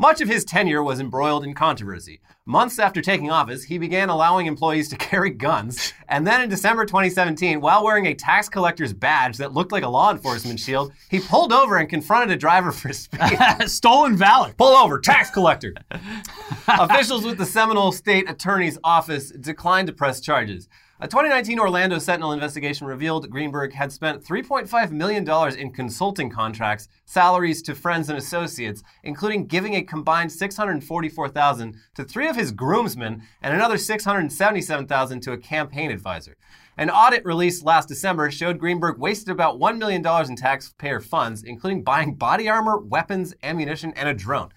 much 0.00 0.22
of 0.22 0.28
his 0.28 0.46
tenure 0.46 0.82
was 0.82 0.98
embroiled 0.98 1.44
in 1.44 1.52
controversy. 1.52 2.22
Months 2.46 2.78
after 2.78 3.02
taking 3.02 3.30
office, 3.30 3.64
he 3.64 3.76
began 3.76 4.08
allowing 4.08 4.46
employees 4.46 4.88
to 4.88 4.96
carry 5.10 5.28
guns. 5.28 5.92
And 6.08 6.26
then 6.26 6.40
in 6.40 6.48
December 6.48 6.86
2017, 6.86 7.60
while 7.60 7.84
wearing 7.84 8.06
a 8.06 8.14
tax 8.14 8.48
collector's 8.48 8.94
badge 8.94 9.36
that 9.36 9.52
looked 9.52 9.72
like 9.72 9.82
a 9.82 9.88
law 9.88 10.10
enforcement 10.10 10.58
shield, 10.58 10.94
he 11.10 11.20
pulled 11.20 11.52
over 11.52 11.76
and 11.76 11.86
confronted 11.86 12.30
a 12.30 12.38
driver 12.38 12.72
for 12.72 12.94
speed. 12.94 13.20
stolen 13.66 14.16
valor. 14.16 14.54
Pull 14.56 14.74
over, 14.74 14.98
tax 14.98 15.28
collector. 15.28 15.74
Officials 16.66 17.26
with 17.26 17.36
the 17.36 17.44
Seminole 17.44 17.92
State 17.92 18.28
Attorney's 18.30 18.78
Office 18.82 19.30
declined 19.30 19.88
to 19.88 19.92
press 19.92 20.22
charges. 20.22 20.66
A 21.02 21.08
2019 21.08 21.58
Orlando 21.58 21.98
Sentinel 21.98 22.32
investigation 22.32 22.86
revealed 22.86 23.30
Greenberg 23.30 23.72
had 23.72 23.90
spent 23.90 24.22
$3.5 24.22 24.90
million 24.90 25.26
in 25.56 25.72
consulting 25.72 26.28
contracts, 26.28 26.88
salaries 27.06 27.62
to 27.62 27.74
friends 27.74 28.10
and 28.10 28.18
associates, 28.18 28.82
including 29.02 29.46
giving 29.46 29.76
a 29.76 29.82
combined 29.82 30.30
644,000 30.30 31.76
to 31.94 32.04
three 32.04 32.28
of 32.28 32.36
his 32.36 32.52
groomsmen 32.52 33.22
and 33.40 33.54
another 33.54 33.78
677,000 33.78 35.20
to 35.22 35.32
a 35.32 35.38
campaign 35.38 35.90
advisor. 35.90 36.36
An 36.76 36.90
audit 36.90 37.24
released 37.24 37.64
last 37.64 37.88
December 37.88 38.30
showed 38.30 38.58
Greenberg 38.58 38.98
wasted 38.98 39.30
about 39.30 39.58
$1 39.58 39.78
million 39.78 40.04
in 40.28 40.36
taxpayer 40.36 41.00
funds, 41.00 41.42
including 41.42 41.82
buying 41.82 42.12
body 42.12 42.46
armor, 42.46 42.76
weapons, 42.76 43.34
ammunition, 43.42 43.94
and 43.96 44.06
a 44.06 44.12
drone. 44.12 44.50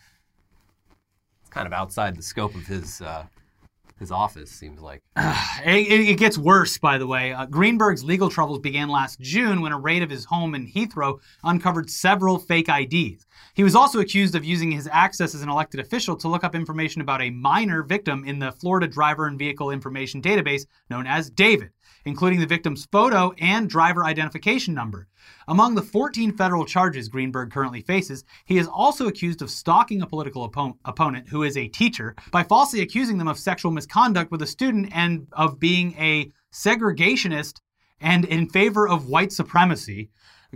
It's 1.40 1.50
kind 1.50 1.68
of 1.68 1.72
outside 1.72 2.18
the 2.18 2.22
scope 2.22 2.54
of 2.54 2.68
his 2.68 3.00
uh, 3.02 3.28
his 4.04 4.12
office, 4.12 4.52
seems 4.52 4.82
like. 4.82 5.02
It, 5.66 6.10
it- 6.10 6.18
gets 6.20 6.38
worse, 6.38 6.78
by 6.78 6.98
the 6.98 7.08
way. 7.08 7.32
Uh, 7.34 7.46
Greenberg's 7.46 8.04
legal 8.04 8.30
troubles 8.30 8.60
began 8.60 8.90
last 8.90 9.20
June 9.22 9.62
when 9.62 9.72
a 9.72 9.80
raid 9.80 10.04
of 10.04 10.10
his 10.10 10.26
home 10.26 10.56
in 10.56 10.68
Heathrow 10.68 11.20
uncovered 11.44 11.90
several 11.90 12.38
fake 12.38 12.68
IDs. 12.70 13.26
He 13.54 13.64
was 13.64 13.76
also 13.76 14.00
accused 14.00 14.36
of 14.36 14.44
using 14.44 14.72
his 14.72 14.90
access 14.92 15.34
as 15.34 15.42
an 15.42 15.50
elected 15.50 15.80
official 15.80 16.16
to 16.18 16.28
look 16.28 16.44
up 16.44 16.54
information 16.56 17.02
about 17.02 17.22
a 17.22 17.30
minor 17.30 17.82
victim 17.84 18.24
in 18.26 18.40
the 18.40 18.52
Florida 18.52 18.88
Driver 18.88 19.28
and 19.28 19.40
Vehicle 19.40 19.70
Information 19.72 20.22
Database 20.22 20.66
known 20.90 21.08
as 21.08 21.30
DAVID, 21.32 21.70
including 22.06 22.40
the 22.40 22.46
victim's 22.46 22.86
photo 22.86 23.34
and 23.40 23.70
driver 23.70 24.06
identification 24.06 24.74
number. 24.74 25.08
Among 25.48 25.76
the 25.76 25.82
14 25.82 26.36
federal 26.36 26.66
charges 26.66 27.10
Greenberg 27.10 27.52
currently 27.52 27.82
faces, 27.82 28.24
he 28.46 28.58
is 28.58 28.68
also 28.68 29.08
accused 29.08 29.42
of 29.42 29.50
stalking 29.50 30.02
a 30.02 30.08
political 30.08 30.50
oppo- 30.50 30.78
opponent 30.86 31.30
who 31.30 31.44
is 31.44 31.58
a 31.58 31.68
teacher 31.68 32.16
by 32.32 32.44
falsely 32.44 32.82
accusing 32.82 33.18
them 33.18 33.28
of 33.28 33.40
sexual 33.40 33.72
misconduct 33.72 34.32
with 34.32 34.42
a 34.42 34.48
student 34.48 34.90
and 34.94 35.28
of 35.34 35.60
being 35.60 35.94
a 35.98 36.32
segregationist 36.52 37.60
and 38.00 38.26
in 38.26 38.48
favor 38.48 38.88
of 38.88 39.08
white 39.08 39.32
supremacy. 39.32 40.10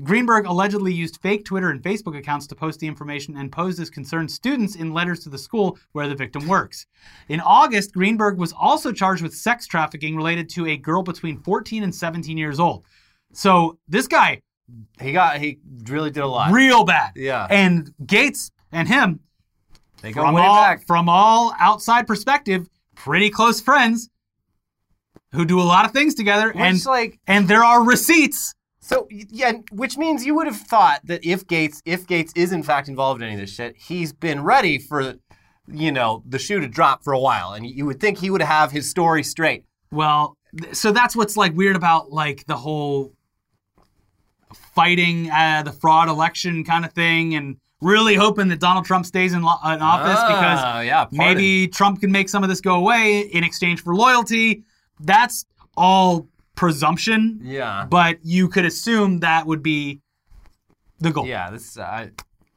Greenberg 0.03 0.45
allegedly 0.45 0.93
used 0.93 1.19
fake 1.21 1.43
Twitter 1.45 1.69
and 1.69 1.81
Facebook 1.81 2.17
accounts 2.17 2.45
to 2.47 2.55
post 2.55 2.79
the 2.79 2.87
information 2.87 3.35
and 3.37 3.51
posed 3.51 3.79
as 3.79 3.89
concerned 3.89 4.31
students 4.31 4.75
in 4.75 4.93
letters 4.93 5.21
to 5.21 5.29
the 5.29 5.37
school 5.37 5.77
where 5.93 6.07
the 6.07 6.15
victim 6.15 6.47
works. 6.47 6.85
In 7.29 7.39
August, 7.39 7.93
Greenberg 7.93 8.37
was 8.37 8.53
also 8.53 8.91
charged 8.91 9.23
with 9.23 9.33
sex 9.35 9.65
trafficking 9.65 10.15
related 10.15 10.49
to 10.51 10.67
a 10.67 10.77
girl 10.77 11.01
between 11.03 11.39
14 11.39 11.83
and 11.83 11.93
17 11.93 12.37
years 12.37 12.59
old. 12.59 12.85
So 13.33 13.77
this 13.87 14.07
guy, 14.07 14.41
He 15.01 15.11
got 15.13 15.37
he 15.39 15.59
really 15.87 16.11
did 16.11 16.23
a 16.23 16.27
lot. 16.27 16.51
real 16.51 16.83
bad. 16.83 17.13
Yeah. 17.15 17.47
And 17.49 17.91
Gaetz 18.05 18.51
and 18.71 18.87
him, 18.87 19.19
They 20.01 20.11
go 20.11 20.21
from 20.21 20.35
way 20.35 20.43
all, 20.43 20.61
back. 20.63 20.85
from 20.85 21.09
all 21.09 21.53
outside 21.59 22.05
perspective, 22.07 22.67
pretty 22.95 23.29
close 23.29 23.59
friends 23.61 24.09
who 25.31 25.43
do 25.45 25.59
a 25.59 25.63
lot 25.63 25.85
of 25.85 25.91
things 25.91 26.13
together. 26.15 26.51
and 26.55 26.83
like, 26.85 27.19
and 27.27 27.47
there 27.47 27.63
are 27.63 27.83
receipts. 27.83 28.53
So 28.87 29.05
yeah, 29.11 29.51
which 29.71 29.97
means 29.97 30.25
you 30.25 30.33
would 30.35 30.47
have 30.47 30.55
thought 30.55 31.01
that 31.03 31.25
if 31.25 31.45
Gaetz, 31.45 31.81
if 31.85 32.07
Gaetz 32.07 32.31
is 32.37 32.53
in 32.53 32.63
fact 32.63 32.87
involved 32.87 33.21
in 33.21 33.27
any 33.27 33.35
of 33.35 33.41
this 33.41 33.53
shit, 33.53 33.75
he's 33.75 34.13
been 34.13 34.41
ready 34.45 34.79
for, 34.79 35.15
you 35.67 35.91
know, 35.91 36.23
the 36.25 36.39
shoe 36.39 36.61
to 36.61 36.69
drop 36.69 37.03
for 37.03 37.11
a 37.11 37.19
while, 37.19 37.51
and 37.51 37.67
you 37.67 37.85
would 37.85 37.99
think 37.99 38.17
he 38.17 38.29
would 38.29 38.41
have 38.41 38.71
his 38.71 38.89
story 38.89 39.23
straight. 39.23 39.65
Well, 39.91 40.37
so 40.71 40.93
that's 40.93 41.17
what's 41.17 41.35
like 41.35 41.53
weird 41.53 41.75
about 41.75 42.13
like 42.13 42.45
the 42.45 42.55
whole 42.55 43.11
fighting 44.73 45.29
uh, 45.31 45.63
the 45.65 45.73
fraud 45.73 46.07
election 46.07 46.63
kind 46.63 46.85
of 46.85 46.93
thing, 46.93 47.35
and 47.35 47.57
really 47.81 48.15
hoping 48.15 48.47
that 48.47 48.61
Donald 48.61 48.85
Trump 48.85 49.05
stays 49.05 49.33
in, 49.33 49.41
lo- 49.41 49.59
in 49.65 49.81
office 49.81 50.17
Ah, 50.17 50.27
because 50.29 50.85
yeah, 50.85 51.05
maybe 51.11 51.67
Trump 51.67 51.99
can 51.99 52.09
make 52.09 52.29
some 52.29 52.41
of 52.41 52.47
this 52.47 52.61
go 52.61 52.75
away 52.75 53.19
in 53.19 53.43
exchange 53.43 53.83
for 53.83 53.93
loyalty. 53.93 54.63
That's 55.01 55.45
all 55.75 56.29
presumption, 56.57 57.39
Yeah. 57.41 57.85
but 57.89 58.17
you 58.23 58.49
could 58.49 58.65
assume 58.65 59.19
that 59.19 59.45
would 59.45 59.63
be 59.63 60.01
the 60.99 61.11
goal. 61.11 61.25
Yeah, 61.25 61.49
this 61.51 61.77
I, 61.77 62.11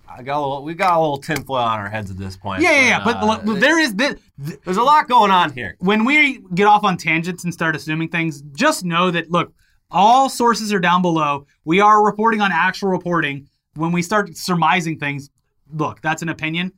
I 0.08 0.22
got 0.22 0.38
a 0.38 0.40
little. 0.40 0.64
We 0.64 0.74
got 0.74 0.96
a 0.96 1.00
little 1.00 1.18
tinfoil 1.18 1.58
on 1.58 1.78
our 1.78 1.88
heads 1.88 2.10
at 2.10 2.16
this 2.16 2.36
point. 2.36 2.62
yeah, 2.62 2.72
yeah. 2.72 2.86
yeah. 2.88 3.04
But, 3.04 3.16
uh, 3.18 3.26
look, 3.44 3.60
there 3.60 3.78
is 3.78 3.94
this. 3.94 4.16
th- 4.44 4.58
there's 4.64 4.76
a 4.78 4.82
lot 4.82 5.08
going 5.08 5.30
on 5.30 5.52
here. 5.52 5.76
when 5.78 6.04
we 6.04 6.40
get 6.54 6.66
off 6.66 6.82
on 6.82 6.96
tangents 6.96 7.44
and 7.44 7.52
start 7.52 7.76
assuming 7.76 8.08
things, 8.08 8.42
just 8.56 8.84
know 8.84 9.10
that 9.12 9.30
look, 9.30 9.52
all 9.90 10.28
sources 10.28 10.72
are 10.72 10.80
down 10.80 11.02
below. 11.02 11.46
We 11.64 11.80
are 11.80 12.04
reporting 12.04 12.40
on 12.40 12.50
actual 12.50 12.88
reporting. 12.88 13.46
When 13.74 13.92
we 13.92 14.02
start 14.02 14.36
surmising 14.36 14.98
things, 14.98 15.30
look, 15.72 16.00
that's 16.00 16.22
an 16.22 16.28
opinion, 16.28 16.72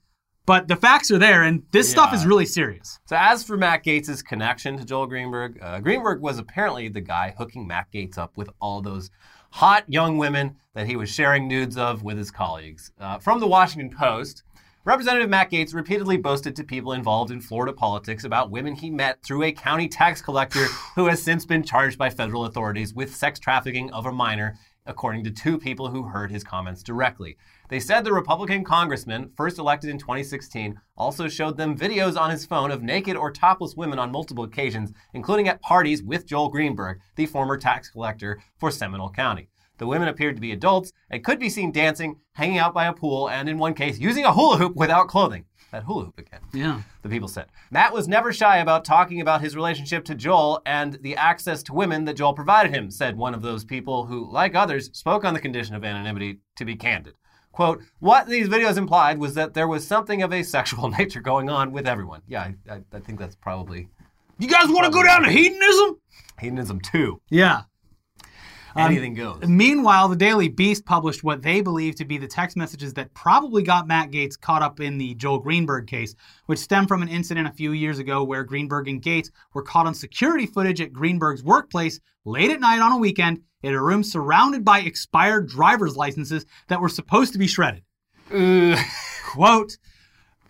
but 0.45 0.69
the 0.69 0.77
facts 0.77 1.11
are 1.11 1.19
there, 1.19 1.43
and 1.43 1.63
this 1.71 1.91
stuff 1.91 2.13
is 2.13 2.27
really 2.27 2.47
serious. 2.47 2.99
So 3.07 3.17
as 3.17 3.45
for 3.45 3.57
Matt 3.57 3.85
Gaetz' 3.85 4.25
connection 4.25 4.77
to 4.77 4.85
Joel 4.85 5.07
Greenberg, 5.07 5.59
uh, 5.63 5.81
Greenberg 5.81 6.21
was 6.21 6.39
apparently 6.39 6.89
the 6.89 7.01
guy 7.01 7.35
hooking 7.37 7.67
Matt 7.67 7.87
Gaetz 7.93 8.19
up 8.19 8.37
with 8.37 8.51
all 8.61 8.83
those 8.83 9.11
hot 9.53 9.85
young 9.87 10.19
women 10.19 10.57
that 10.75 10.87
he 10.87 10.97
was 10.97 11.11
sharing 11.11 11.47
nudes 11.47 11.77
of 11.77 12.03
with 12.03 12.17
his 12.17 12.31
colleagues. 12.31 12.91
Uh, 12.99 13.19
from 13.19 13.39
the 13.39 13.47
Washington 13.47 13.97
Post, 13.97 14.43
Representative 14.85 15.31
Matt 15.31 15.53
Gaetz 15.53 15.75
repeatedly 15.75 16.17
boasted 16.17 16.57
to 16.57 16.65
people 16.65 16.93
involved 16.93 17.31
in 17.31 17.41
Florida 17.41 17.73
politics 17.73 18.25
about 18.25 18.51
women 18.51 18.75
he 18.75 18.91
met 18.91 19.23
through 19.23 19.45
a 19.45 19.53
county 19.53 19.87
tax 19.87 20.21
collector 20.21 20.67
who 20.97 21.07
has 21.07 21.23
since 21.23 21.47
been 21.47 21.63
charged 21.63 21.97
by 21.97 22.11
federal 22.11 22.47
authorities 22.47 22.93
with 22.93 23.15
sex 23.15 23.39
trafficking 23.39 23.93
of 23.93 24.07
a 24.07 24.13
minor, 24.13 24.59
according 24.87 25.23
to 25.23 25.31
two 25.31 25.57
people 25.57 25.89
who 25.89 26.03
heard 26.03 26.33
his 26.33 26.43
comments 26.43 26.83
directly. 26.83 27.37
They 27.73 27.81
said 27.81 28.05
the 28.05 28.13
Republican 28.13 28.65
congressman, 28.65 29.31
first 29.35 29.59
elected 29.59 29.89
in 29.89 29.97
2016, 29.97 30.79
also 30.95 31.27
showed 31.27 31.57
them 31.57 31.75
videos 31.75 32.21
on 32.21 32.29
his 32.29 32.45
phone 32.45 32.71
of 32.71 32.83
naked 32.83 33.17
or 33.17 33.31
topless 33.31 33.75
women 33.75 33.99
on 33.99 34.13
multiple 34.13 34.45
occasions, 34.45 34.93
including 35.15 35.49
at 35.49 35.63
parties 35.63 36.03
with 36.03 36.27
Joel 36.27 36.51
Greenberg, 36.51 37.01
the 37.17 37.25
former 37.25 37.57
tax 37.57 37.89
collector 37.89 38.43
for 38.59 38.71
Seminole 38.71 39.09
County. 39.09 39.49
The 39.79 39.87
women 39.87 40.09
appeared 40.09 40.35
to 40.37 40.43
be 40.43 40.53
adults 40.53 40.93
and 41.09 41.25
could 41.25 41.39
be 41.39 41.49
seen 41.49 41.73
dancing, 41.73 42.17
hanging 42.35 42.59
out 42.59 42.75
by 42.75 42.85
a 42.85 42.93
pool, 42.93 43.31
and 43.31 43.49
in 43.49 43.57
one 43.57 43.73
case, 43.73 43.99
using 43.99 44.27
a 44.27 44.35
hula 44.35 44.59
hoop 44.59 44.77
without 44.77 45.09
clothing. 45.09 45.47
That 45.71 45.85
hula 45.85 46.05
hoop 46.05 46.19
again 46.19 46.41
Yeah. 46.53 46.83
the 47.01 47.09
people 47.09 47.27
said. 47.27 47.47
Matt 47.71 47.95
was 47.95 48.07
never 48.07 48.35
shy 48.35 48.59
about 48.59 48.85
talking 48.85 49.23
about 49.23 49.41
his 49.41 49.57
relationship 49.57 50.05
to 50.05 50.15
Joel 50.15 50.61
and 50.67 50.99
the 51.01 51.17
access 51.17 51.63
to 51.63 51.73
women 51.73 52.05
that 52.05 52.19
Joel 52.19 52.35
provided 52.35 52.75
him, 52.75 52.91
said 52.91 53.17
one 53.17 53.33
of 53.33 53.41
those 53.41 53.65
people 53.65 54.05
who, 54.05 54.31
like 54.31 54.55
others, 54.55 54.91
spoke 54.93 55.25
on 55.25 55.33
the 55.33 55.41
condition 55.41 55.75
of 55.75 55.83
anonymity 55.85 56.41
to 56.57 56.67
be 56.67 56.77
candid. 56.77 57.15
Quote, 57.53 57.83
what 58.01 58.27
these 58.29 58.49
videos 58.49 58.77
implied 58.79 59.19
was 59.19 59.35
that 59.35 59.53
there 59.55 59.69
was 59.69 59.87
something 59.87 60.23
of 60.23 60.33
a 60.33 60.43
sexual 60.43 60.89
nature 60.99 61.21
going 61.21 61.51
on 61.51 61.71
with 61.73 61.87
everyone. 61.87 62.23
Yeah, 62.27 62.51
I, 62.69 62.75
I, 62.75 62.81
I 62.95 63.01
think 63.01 63.19
that's 63.19 63.37
probably 63.37 63.89
You 64.39 64.49
guys 64.49 64.69
want 64.69 64.87
to 64.87 64.91
go 64.91 65.03
down 65.03 65.23
to 65.23 65.31
hedonism? 65.31 65.99
hedonism 66.41 66.81
too. 66.81 67.21
Yeah. 67.31 67.63
Um, 68.75 68.87
Anything 68.87 69.15
goes. 69.15 69.41
Meanwhile, 69.47 70.09
the 70.09 70.17
Daily 70.17 70.49
Beast 70.49 70.85
published 70.85 71.23
what 71.23 71.43
they 71.43 71.61
believe 71.61 71.95
to 71.97 72.05
be 72.05 72.19
the 72.19 72.27
text 72.27 72.57
messages 72.57 72.95
that 72.95 73.13
probably 73.15 73.63
got 73.63 73.87
Matt 73.87 74.11
Gaetz 74.11 74.41
caught 74.41 74.63
up 74.63 74.81
in 74.81 74.99
the 74.99 75.15
Joel 75.15 75.41
Greenberg 75.41 75.87
case, 75.87 76.15
which 76.47 76.59
stemmed 76.59 76.89
from 76.89 77.03
an 77.03 77.09
incident 77.09 77.49
a 77.49 77.53
few 77.53 77.73
years 77.73 77.99
ago 77.99 78.25
where 78.25 78.45
Greenberg 78.45 78.89
and 78.89 79.03
Gaetz 79.03 79.31
were 79.55 79.63
caught 79.63 79.87
on 79.87 79.95
security 79.95 80.47
footage 80.47 80.81
at 80.81 80.93
Greenberg's 80.93 81.45
workplace 81.45 82.01
late 82.25 82.51
at 82.51 82.61
night 82.61 82.81
on 82.81 82.93
a 82.93 82.99
weekend 82.99 83.41
in 83.63 83.75
a 83.75 83.83
room 83.83 84.03
surrounded 84.03 84.65
by 84.65 84.81
expired 84.81 85.49
driver's 85.49 85.97
licenses 85.97 86.47
that 86.69 86.81
were 86.81 86.89
supposed 86.89 87.33
to 87.33 87.39
be 87.39 87.47
shredded. 87.47 87.83
Ugh. 88.33 88.79
Quote, 89.25 89.77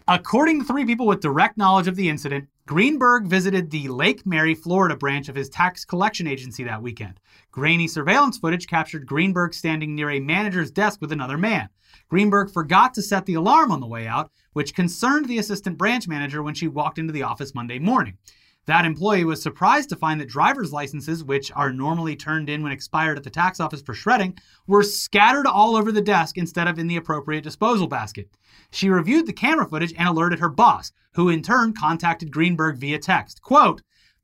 According 0.08 0.60
to 0.60 0.66
three 0.66 0.84
people 0.84 1.06
with 1.06 1.20
direct 1.20 1.56
knowledge 1.56 1.86
of 1.86 1.94
the 1.94 2.08
incident, 2.08 2.48
Greenberg 2.66 3.26
visited 3.26 3.70
the 3.70 3.88
Lake 3.88 4.26
Mary, 4.26 4.54
Florida 4.54 4.96
branch 4.96 5.28
of 5.28 5.36
his 5.36 5.48
tax 5.48 5.84
collection 5.84 6.26
agency 6.26 6.64
that 6.64 6.82
weekend. 6.82 7.20
Grainy 7.52 7.86
surveillance 7.86 8.38
footage 8.38 8.66
captured 8.66 9.06
Greenberg 9.06 9.52
standing 9.52 9.94
near 9.94 10.10
a 10.10 10.20
manager's 10.20 10.70
desk 10.70 11.02
with 11.02 11.12
another 11.12 11.36
man. 11.36 11.68
Greenberg 12.08 12.50
forgot 12.50 12.94
to 12.94 13.02
set 13.02 13.26
the 13.26 13.34
alarm 13.34 13.70
on 13.70 13.80
the 13.80 13.86
way 13.86 14.06
out, 14.06 14.30
which 14.54 14.74
concerned 14.74 15.28
the 15.28 15.36
assistant 15.36 15.76
branch 15.76 16.08
manager 16.08 16.42
when 16.42 16.54
she 16.54 16.66
walked 16.66 16.98
into 16.98 17.12
the 17.12 17.22
office 17.22 17.54
Monday 17.54 17.78
morning. 17.78 18.16
That 18.64 18.86
employee 18.86 19.26
was 19.26 19.42
surprised 19.42 19.90
to 19.90 19.96
find 19.96 20.18
that 20.20 20.30
driver's 20.30 20.72
licenses, 20.72 21.24
which 21.24 21.52
are 21.52 21.72
normally 21.72 22.16
turned 22.16 22.48
in 22.48 22.62
when 22.62 22.72
expired 22.72 23.18
at 23.18 23.24
the 23.24 23.28
tax 23.28 23.60
office 23.60 23.82
for 23.82 23.92
shredding, 23.92 24.38
were 24.66 24.82
scattered 24.82 25.46
all 25.46 25.76
over 25.76 25.92
the 25.92 26.00
desk 26.00 26.38
instead 26.38 26.68
of 26.68 26.78
in 26.78 26.86
the 26.86 26.96
appropriate 26.96 27.44
disposal 27.44 27.86
basket. 27.86 28.30
She 28.70 28.88
reviewed 28.88 29.26
the 29.26 29.32
camera 29.34 29.68
footage 29.68 29.92
and 29.98 30.08
alerted 30.08 30.38
her 30.38 30.48
boss, 30.48 30.92
who 31.14 31.28
in 31.28 31.42
turn 31.42 31.74
contacted 31.74 32.30
Greenberg 32.30 32.78
via 32.78 32.98
text. 32.98 33.42
Quote, 33.42 33.82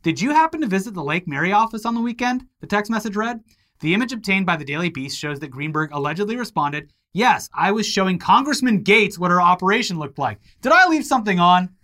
Did 0.08 0.22
you 0.22 0.30
happen 0.30 0.62
to 0.62 0.66
visit 0.66 0.94
the 0.94 1.04
Lake 1.04 1.28
Mary 1.28 1.52
office 1.52 1.84
on 1.84 1.94
the 1.94 2.00
weekend? 2.00 2.46
The 2.62 2.66
text 2.66 2.90
message 2.90 3.14
read. 3.14 3.44
The 3.80 3.92
image 3.92 4.10
obtained 4.10 4.46
by 4.46 4.56
the 4.56 4.64
Daily 4.64 4.88
Beast 4.88 5.18
shows 5.18 5.38
that 5.40 5.50
Greenberg 5.50 5.90
allegedly 5.92 6.34
responded, 6.34 6.94
Yes, 7.12 7.50
I 7.52 7.72
was 7.72 7.86
showing 7.86 8.18
Congressman 8.18 8.84
Gaetz 8.84 9.18
what 9.18 9.30
her 9.30 9.42
operation 9.42 9.98
looked 9.98 10.18
like. 10.18 10.40
Did 10.62 10.72
I 10.72 10.88
leave 10.88 11.04
something 11.04 11.38
on? 11.38 11.74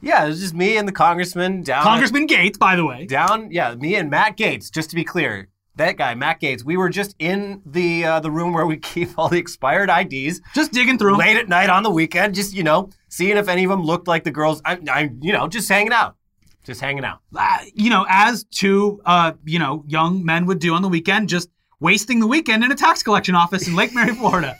Yeah, 0.00 0.24
it 0.24 0.28
was 0.28 0.40
just 0.40 0.54
me 0.54 0.76
and 0.76 0.86
the 0.86 0.92
congressman 0.92 1.64
down. 1.64 1.82
Congressman 1.82 2.28
Gaetz, 2.28 2.60
by 2.60 2.76
the 2.76 2.86
way. 2.86 3.06
down. 3.06 3.50
Yeah, 3.50 3.74
me 3.74 3.96
and 3.96 4.08
Matt 4.08 4.36
Gaetz. 4.36 4.70
Just 4.70 4.90
to 4.90 4.94
be 4.94 5.02
clear, 5.02 5.48
that 5.74 5.96
guy, 5.96 6.14
Matt 6.14 6.40
Gaetz. 6.40 6.62
We 6.62 6.76
were 6.76 6.90
just 6.90 7.16
in 7.18 7.60
the 7.66 8.04
uh, 8.04 8.20
the 8.20 8.30
room 8.30 8.52
where 8.52 8.66
we 8.66 8.76
keep 8.92 9.18
all 9.18 9.28
the 9.28 9.38
expired 9.38 9.90
IDs. 9.90 10.40
Just 10.54 10.70
digging 10.70 10.96
through. 10.96 11.16
late 11.16 11.36
at 11.36 11.48
night 11.48 11.70
on 11.70 11.82
the 11.82 11.90
weekend, 11.90 12.36
just 12.36 12.54
you 12.54 12.62
know, 12.62 12.90
seeing 13.08 13.36
if 13.36 13.48
any 13.48 13.64
of 13.64 13.70
them 13.70 13.82
looked 13.82 14.06
like 14.06 14.22
the 14.22 14.30
girls. 14.30 14.62
I'm, 14.64 14.84
I'm 14.88 15.18
you 15.22 15.32
know, 15.32 15.48
just 15.48 15.68
hanging 15.68 15.92
out, 15.92 16.14
just 16.64 16.80
hanging 16.80 17.04
out. 17.04 17.20
uh, 17.36 17.58
you 17.74 17.90
know, 17.90 18.04
as 18.08 18.44
two, 18.44 19.00
uh, 19.04 19.32
you 19.44 19.58
know, 19.58 19.84
young 19.86 20.24
men 20.24 20.46
would 20.46 20.58
do 20.58 20.74
on 20.74 20.82
the 20.82 20.88
weekend, 20.88 21.28
just 21.28 21.48
wasting 21.80 22.18
the 22.20 22.26
weekend 22.26 22.64
in 22.64 22.72
a 22.72 22.74
tax 22.74 23.02
collection 23.02 23.34
office 23.34 23.68
in 23.68 23.76
Lake 23.76 23.94
Mary, 23.94 24.14
Florida. 24.14 24.56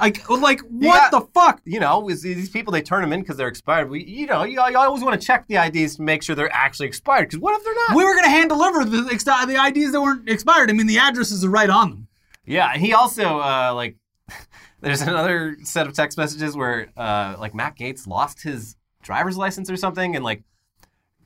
Like, 0.00 0.28
like 0.30 0.60
what 0.60 0.84
Yeah. 1.02 1.08
the 1.10 1.22
fuck? 1.34 1.60
You 1.64 1.80
know, 1.80 2.06
these 2.08 2.48
people 2.50 2.72
they 2.72 2.82
turn 2.82 3.00
them 3.02 3.12
in 3.12 3.20
because 3.20 3.36
they're 3.36 3.48
expired. 3.48 3.90
We, 3.90 4.04
you 4.04 4.26
know, 4.26 4.44
you, 4.44 4.60
you 4.70 4.78
always 4.78 5.02
want 5.02 5.20
to 5.20 5.26
check 5.26 5.46
the 5.48 5.56
IDs 5.56 5.96
to 5.96 6.02
make 6.02 6.22
sure 6.22 6.36
they're 6.36 6.54
actually 6.54 6.86
expired. 6.86 7.28
Because 7.28 7.40
what 7.40 7.58
if 7.58 7.64
they're 7.64 7.74
not? 7.74 7.96
We 7.96 8.04
were 8.04 8.14
gonna 8.14 8.28
hand 8.30 8.50
deliver 8.50 8.84
the 8.84 9.08
ex- 9.12 9.24
the 9.24 9.62
IDs 9.66 9.92
that 9.92 10.00
weren't 10.00 10.28
expired. 10.28 10.70
I 10.70 10.74
mean, 10.74 10.86
the 10.86 10.98
addresses 10.98 11.44
are 11.44 11.50
right 11.50 11.70
on 11.70 11.90
them. 11.90 12.08
Yeah, 12.46 12.76
he 12.76 12.92
also 12.92 13.38
uh, 13.40 13.72
like 13.74 13.96
there's 14.80 15.00
another 15.02 15.56
set 15.64 15.86
of 15.88 15.94
text 15.94 16.16
messages 16.16 16.56
where 16.56 16.88
uh, 16.96 17.34
like 17.40 17.54
Matt 17.54 17.76
Gaetz 17.76 18.06
lost 18.06 18.42
his 18.42 18.76
driver's 19.02 19.36
license 19.36 19.68
or 19.70 19.76
something 19.76 20.14
and 20.14 20.24
like 20.24 20.42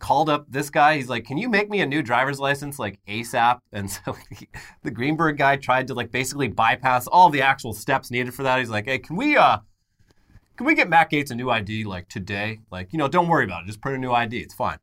called 0.03 0.29
up 0.29 0.45
this 0.51 0.69
guy. 0.69 0.97
He's 0.97 1.09
like, 1.09 1.25
"Can 1.25 1.39
you 1.39 1.49
make 1.49 1.71
me 1.71 1.81
a 1.81 1.87
new 1.87 2.03
driver's 2.03 2.39
license 2.41 2.79
like 2.79 2.99
ASAP?" 3.09 3.59
And 3.73 3.91
so 3.91 4.17
he, 4.31 4.49
the 4.83 4.91
Greenberg 4.91 5.39
guy 5.39 5.57
tried 5.57 5.87
to 5.87 5.95
like 5.95 6.11
basically 6.11 6.49
bypass 6.49 7.07
all 7.07 7.31
the 7.31 7.41
actual 7.41 7.73
steps 7.73 8.11
needed 8.11 8.35
for 8.35 8.43
that. 8.43 8.59
He's 8.59 8.69
like, 8.69 8.85
"Hey, 8.87 8.99
can 8.99 9.17
we 9.17 9.37
uh 9.37 9.59
can 10.57 10.67
we 10.67 10.75
get 10.75 10.91
Matt 10.91 11.11
Gaetz 11.11 11.31
a 11.31 11.35
new 11.35 11.49
ID 11.49 11.85
like 11.85 12.09
today? 12.09 12.61
Like, 12.71 12.93
you 12.93 12.99
know, 12.99 13.09
don't 13.09 13.29
worry 13.29 13.45
about 13.45 13.63
it. 13.63 13.67
Just 13.67 13.81
print 13.81 13.97
a 13.97 14.01
new 14.01 14.13
ID. 14.13 14.39
It's 14.39 14.55
fine." 14.55 14.79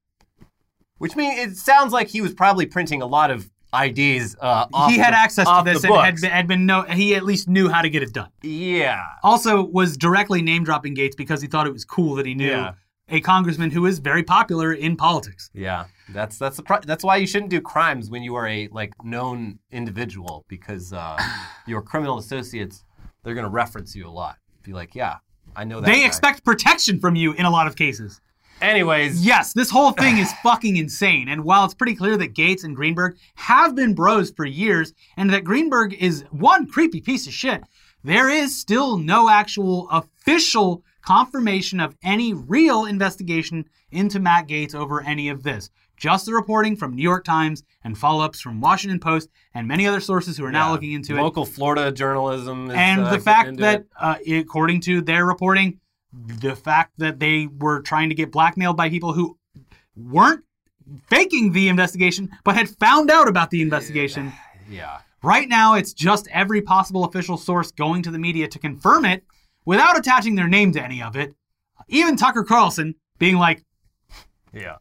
Which 0.98 1.16
means 1.16 1.38
it 1.40 1.58
sounds 1.58 1.94
like 1.94 2.08
he 2.08 2.22
was 2.22 2.34
probably 2.34 2.66
printing 2.66 3.02
a 3.02 3.06
lot 3.06 3.30
of 3.30 3.50
IDs. 3.74 4.36
Uh, 4.40 4.66
he 4.90 4.98
had 4.98 5.14
the- 5.14 5.18
access 5.18 5.48
to 5.48 5.62
this 5.64 5.84
and 5.84 5.94
had 5.94 6.16
been, 6.16 6.30
had 6.32 6.48
been 6.48 6.66
no. 6.66 6.82
He 6.84 7.14
at 7.16 7.24
least 7.24 7.48
knew 7.48 7.70
how 7.70 7.82
to 7.82 7.90
get 7.90 8.04
it 8.04 8.14
done. 8.14 8.30
Yeah. 8.42 9.04
Also, 9.22 9.64
was 9.64 9.98
directly 9.98 10.42
name 10.42 10.64
dropping 10.64 10.96
Gaetz 10.96 11.16
because 11.16 11.42
he 11.42 11.48
thought 11.48 11.68
it 11.68 11.74
was 11.74 11.86
cool 11.86 12.16
that 12.16 12.26
he 12.26 12.34
knew 12.34 12.48
Yeah. 12.50 12.74
A 13.10 13.22
congressman 13.22 13.72
who 13.72 13.86
is 13.86 14.00
very 14.00 14.24
popular 14.24 14.74
in 14.74 14.96
politics. 14.96 15.50
Yeah. 15.54 15.86
That's 16.14 16.38
that's 16.38 16.58
the 16.58 16.64
pro- 16.64 16.82
that's 16.82 17.04
why 17.04 17.18
you 17.18 17.28
shouldn't 17.28 17.52
do 17.52 17.62
crimes 17.62 18.10
when 18.10 18.24
you 18.24 18.36
are 18.36 18.48
a 18.48 18.68
like 18.72 18.94
known 19.04 19.60
individual 19.72 20.46
because 20.48 20.94
uh, 20.94 21.18
your 21.68 21.82
criminal 21.82 22.18
associates 22.18 22.84
they're 23.24 23.36
gonna 23.36 23.50
reference 23.50 23.96
you 23.96 24.08
a 24.08 24.10
lot. 24.10 24.38
Be 24.64 24.74
like, 24.74 24.96
yeah, 24.96 25.18
I 25.56 25.64
know 25.66 25.82
that. 25.82 25.88
They 25.88 26.02
guy." 26.02 26.08
expect 26.08 26.46
protection 26.46 27.00
from 27.00 27.16
you 27.16 27.34
in 27.34 27.46
a 27.46 27.50
lot 27.50 27.68
of 27.68 27.76
cases. 27.76 28.22
Anyways, 28.62 29.26
Yes, 29.26 29.54
this 29.54 29.70
whole 29.70 29.92
thing 29.92 30.18
is 30.18 30.32
fucking 30.44 30.78
insane. 30.78 31.30
And 31.30 31.44
while 31.44 31.66
it's 31.66 31.74
pretty 31.74 31.96
clear 31.96 32.18
that 32.18 32.34
Gaetz 32.34 32.64
and 32.64 32.76
Greenberg 32.76 33.18
have 33.36 33.76
been 33.76 33.94
bros 33.94 34.32
for 34.32 34.46
years 34.46 34.94
and 35.18 35.30
that 35.32 35.44
Greenberg 35.44 35.94
is 35.94 36.26
one 36.32 36.68
creepy 36.68 37.02
piece 37.02 37.26
of 37.28 37.34
shit, 37.34 37.64
there 38.04 38.30
is 38.30 38.58
still 38.58 38.98
no 38.98 39.30
actual 39.30 39.88
official 39.90 40.84
confirmation 41.10 41.80
of 41.80 41.96
any 42.04 42.36
real 42.36 42.86
investigation 42.86 43.66
into 43.92 44.20
Matt 44.20 44.48
Gaetz 44.48 44.76
over 44.76 45.02
any 45.02 45.30
of 45.30 45.42
this. 45.42 45.72
Just 45.98 46.28
the 46.28 46.34
reporting 46.34 46.76
from 46.76 46.96
New 46.96 47.02
York 47.02 47.26
Times 47.26 47.64
and 47.84 47.98
follow 47.98 48.24
ups 48.24 48.40
from 48.40 48.62
Washington 48.62 49.00
Post 49.00 49.28
and 49.56 49.68
many 49.68 49.88
other 49.88 50.02
sources 50.02 50.38
who 50.38 50.46
are 50.46 50.52
now 50.52 50.72
looking 50.72 50.92
into 50.92 51.18
it. 51.18 51.22
local 51.22 51.46
Florida 51.46 51.92
journalism. 51.92 52.70
Is, 52.70 52.78
and 52.78 53.02
uh, 53.02 53.12
the 53.12 53.20
fact 53.20 53.58
that, 53.58 53.86
uh, 54.00 54.18
according 54.32 54.82
to 54.82 55.02
their 55.02 55.26
reporting, 55.26 55.80
the 56.14 56.56
fact 56.56 56.94
that 57.00 57.20
they 57.20 57.48
were 57.58 57.82
trying 57.82 58.10
to 58.10 58.16
get 58.16 58.32
blackmailed 58.32 58.78
by 58.78 58.88
people 58.90 59.14
who 59.14 59.36
weren't 59.96 60.44
faking 61.10 61.54
the 61.54 61.70
investigation, 61.70 62.30
but 62.44 62.56
had 62.56 62.70
found 62.78 63.10
out 63.10 63.28
about 63.28 63.50
the 63.50 63.64
investigation. 63.64 64.32
yeah, 64.70 65.00
Right 65.24 65.50
now, 65.50 65.74
it's 65.74 65.92
just 65.92 66.28
every 66.32 66.62
possible 66.62 67.04
official 67.04 67.36
source 67.36 67.72
going 67.72 68.04
to 68.04 68.12
the 68.12 68.20
media 68.20 68.48
to 68.48 68.60
confirm 68.60 69.06
it 69.06 69.24
without 69.70 69.96
attaching 69.98 70.34
their 70.34 70.48
name 70.48 70.72
to 70.74 70.84
any 70.84 71.00
of 71.02 71.16
it. 71.16 71.34
Even 71.88 72.16
Tucker 72.18 72.44
Carlson 72.44 72.96
being 73.20 73.38
like, 73.38 73.64
yeah, 74.52 74.78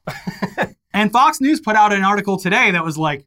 and 0.94 1.12
Fox 1.12 1.40
News 1.42 1.61
put 1.61 1.77
out 1.77 1.92
an 1.92 2.03
article 2.03 2.38
today 2.38 2.70
that 2.70 2.83
was 2.85 2.96
like, 2.96 3.27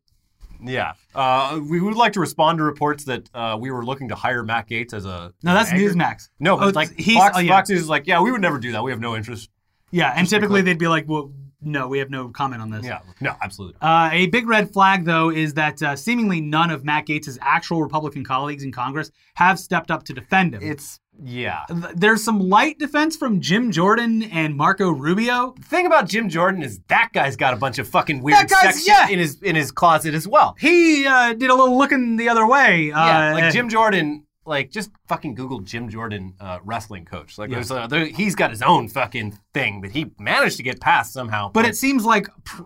yeah. 0.64 0.94
Uh, 1.14 1.60
we 1.70 1.80
would 1.80 1.96
like 1.96 2.14
to 2.14 2.20
respond 2.20 2.58
to 2.58 2.64
reports 2.64 3.04
that 3.06 3.30
uh, 3.34 3.58
we 3.60 3.70
were 3.72 3.84
looking 3.86 4.10
to 4.10 4.16
hire 4.16 4.44
Matt 4.44 4.68
Gaetz 4.70 4.94
as 4.94 5.06
a 5.06 5.34
no, 5.44 5.54
that's 5.54 5.72
anchor. 5.72 5.84
Newsmax. 5.94 6.30
No, 6.40 6.58
but 6.58 6.68
Oh, 6.68 6.72
like 6.72 6.96
he's- 6.98 7.18
Fox, 7.18 7.38
oh, 7.38 7.42
yeah. 7.42 7.50
Fox 7.52 7.70
News 7.70 7.82
is 7.82 7.90
like, 7.90 8.08
yeah, 8.08 8.22
we 8.22 8.32
would 8.32 8.42
never 8.42 8.58
do 8.60 8.72
that. 8.72 8.84
We 8.84 8.92
have 8.92 9.00
no 9.00 9.16
interest. 9.16 9.50
Yeah, 9.92 10.10
and 10.10 10.20
Just 10.22 10.30
to 10.32 10.36
be 10.38 10.40
typically 10.42 10.62
they'd 10.64 10.78
be 10.80 10.88
like, 10.88 11.06
well, 11.08 11.32
no, 11.62 11.88
we 11.88 12.00
have 12.00 12.10
no 12.10 12.30
comment 12.30 12.62
on 12.62 12.70
this. 12.72 12.86
Yeah, 12.86 13.02
no, 13.20 13.36
absolutely. 13.42 13.78
Uh, 13.82 14.10
a 14.12 14.28
big 14.28 14.48
red 14.48 14.72
flag, 14.74 15.06
though, 15.06 15.30
is 15.30 15.54
that 15.56 15.82
uh, 15.84 15.96
seemingly 15.96 16.42
none 16.42 16.72
of 16.72 16.84
Matt 16.86 17.06
Gaetz' 17.08 17.38
actual 17.42 17.82
Republican 17.84 18.24
colleagues 18.24 18.64
in 18.64 18.72
Congress 18.72 19.12
have 19.36 19.60
stepped 19.60 19.92
up 19.92 20.04
to 20.06 20.14
defend 20.14 20.56
him. 20.56 20.62
It's 20.64 21.00
yeah. 21.24 21.66
There's 21.96 22.24
some 22.24 22.40
light 22.40 22.80
defense 22.80 23.16
from 23.16 23.42
Jim 23.42 23.72
Jordan 23.72 24.24
and 24.24 24.56
Marco 24.56 24.90
Rubio. 24.92 25.54
The 25.58 25.64
thing 25.66 25.86
about 25.86 26.08
Jim 26.08 26.30
Jordan 26.30 26.64
is 26.64 26.80
that 26.88 27.10
guy's 27.14 27.36
got 27.36 27.54
a 27.54 27.58
bunch 27.58 27.78
of 27.80 27.88
fucking 27.88 28.22
weird 28.24 28.50
sex 28.50 28.88
yeah. 28.88 29.08
in 29.08 29.20
his 29.20 29.42
in 29.42 29.56
his 29.56 29.72
closet 29.72 30.14
as 30.14 30.28
well. 30.28 30.56
He 30.60 31.06
uh, 31.06 31.34
did 31.34 31.50
a 31.50 31.56
little 31.56 31.78
looking 31.78 32.16
the 32.18 32.30
other 32.30 32.48
way. 32.48 32.88
Yeah, 32.88 33.32
uh, 33.32 33.34
like 33.34 33.54
Jim 33.54 33.70
Jordan. 33.70 34.26
Like 34.44 34.72
just 34.72 34.90
fucking 35.08 35.36
Google 35.36 35.60
Jim 35.60 35.88
Jordan 35.88 36.34
uh, 36.40 36.58
wrestling 36.64 37.06
coach. 37.06 37.38
Like 37.38 37.52
Yeah. 37.52 37.86
there, 37.86 38.06
he's 38.08 38.34
got 38.34 38.50
his 38.50 38.64
own 38.64 38.88
fucking 38.88 39.38
thing 39.54 39.82
that 39.82 39.92
he 39.92 40.12
managed 40.18 40.58
to 40.58 40.64
get 40.64 40.82
past 40.82 41.14
somehow. 41.14 41.52
But 41.54 41.66
it 41.66 41.78
seems 41.78 42.04
like 42.06 42.28
pr- 42.44 42.64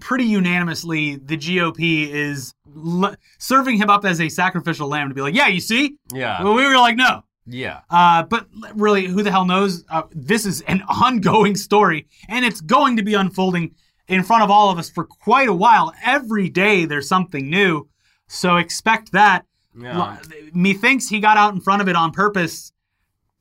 pretty 0.00 0.24
unanimously 0.24 1.16
the 1.16 1.36
GOP 1.36 2.08
is 2.08 2.54
l- 2.74 3.14
serving 3.38 3.76
him 3.76 3.90
up 3.90 4.06
as 4.06 4.18
a 4.18 4.30
sacrificial 4.30 4.88
lamb 4.88 5.10
to 5.10 5.14
be 5.14 5.20
like, 5.20 5.34
yeah, 5.34 5.48
you 5.48 5.60
see? 5.60 5.96
yeah, 6.10 6.42
Well, 6.42 6.54
we 6.54 6.64
were 6.64 6.78
like, 6.78 6.96
no. 6.96 7.22
Yeah, 7.50 7.80
Uh, 7.90 8.22
but 8.22 8.46
really, 8.74 9.06
who 9.06 9.22
the 9.22 9.30
hell 9.30 9.44
knows? 9.44 9.84
Uh, 9.88 10.02
this 10.12 10.46
is 10.46 10.60
an 10.62 10.82
ongoing 10.88 11.56
story, 11.56 12.06
and 12.28 12.44
it's 12.44 12.60
going 12.60 12.96
to 12.96 13.02
be 13.02 13.14
unfolding 13.14 13.74
in 14.08 14.22
front 14.22 14.42
of 14.42 14.50
all 14.50 14.70
of 14.70 14.78
us 14.78 14.88
for 14.90 15.04
quite 15.04 15.48
a 15.48 15.52
while. 15.52 15.92
Every 16.04 16.48
day 16.48 16.84
there's 16.84 17.08
something 17.08 17.48
new, 17.50 17.88
so 18.28 18.56
expect 18.56 19.12
that. 19.12 19.44
yeah. 19.76 20.18
Methinks 20.54 21.08
he 21.08 21.20
got 21.20 21.36
out 21.36 21.54
in 21.54 21.60
front 21.60 21.82
of 21.82 21.88
it 21.88 21.96
on 21.96 22.10
purpose 22.12 22.72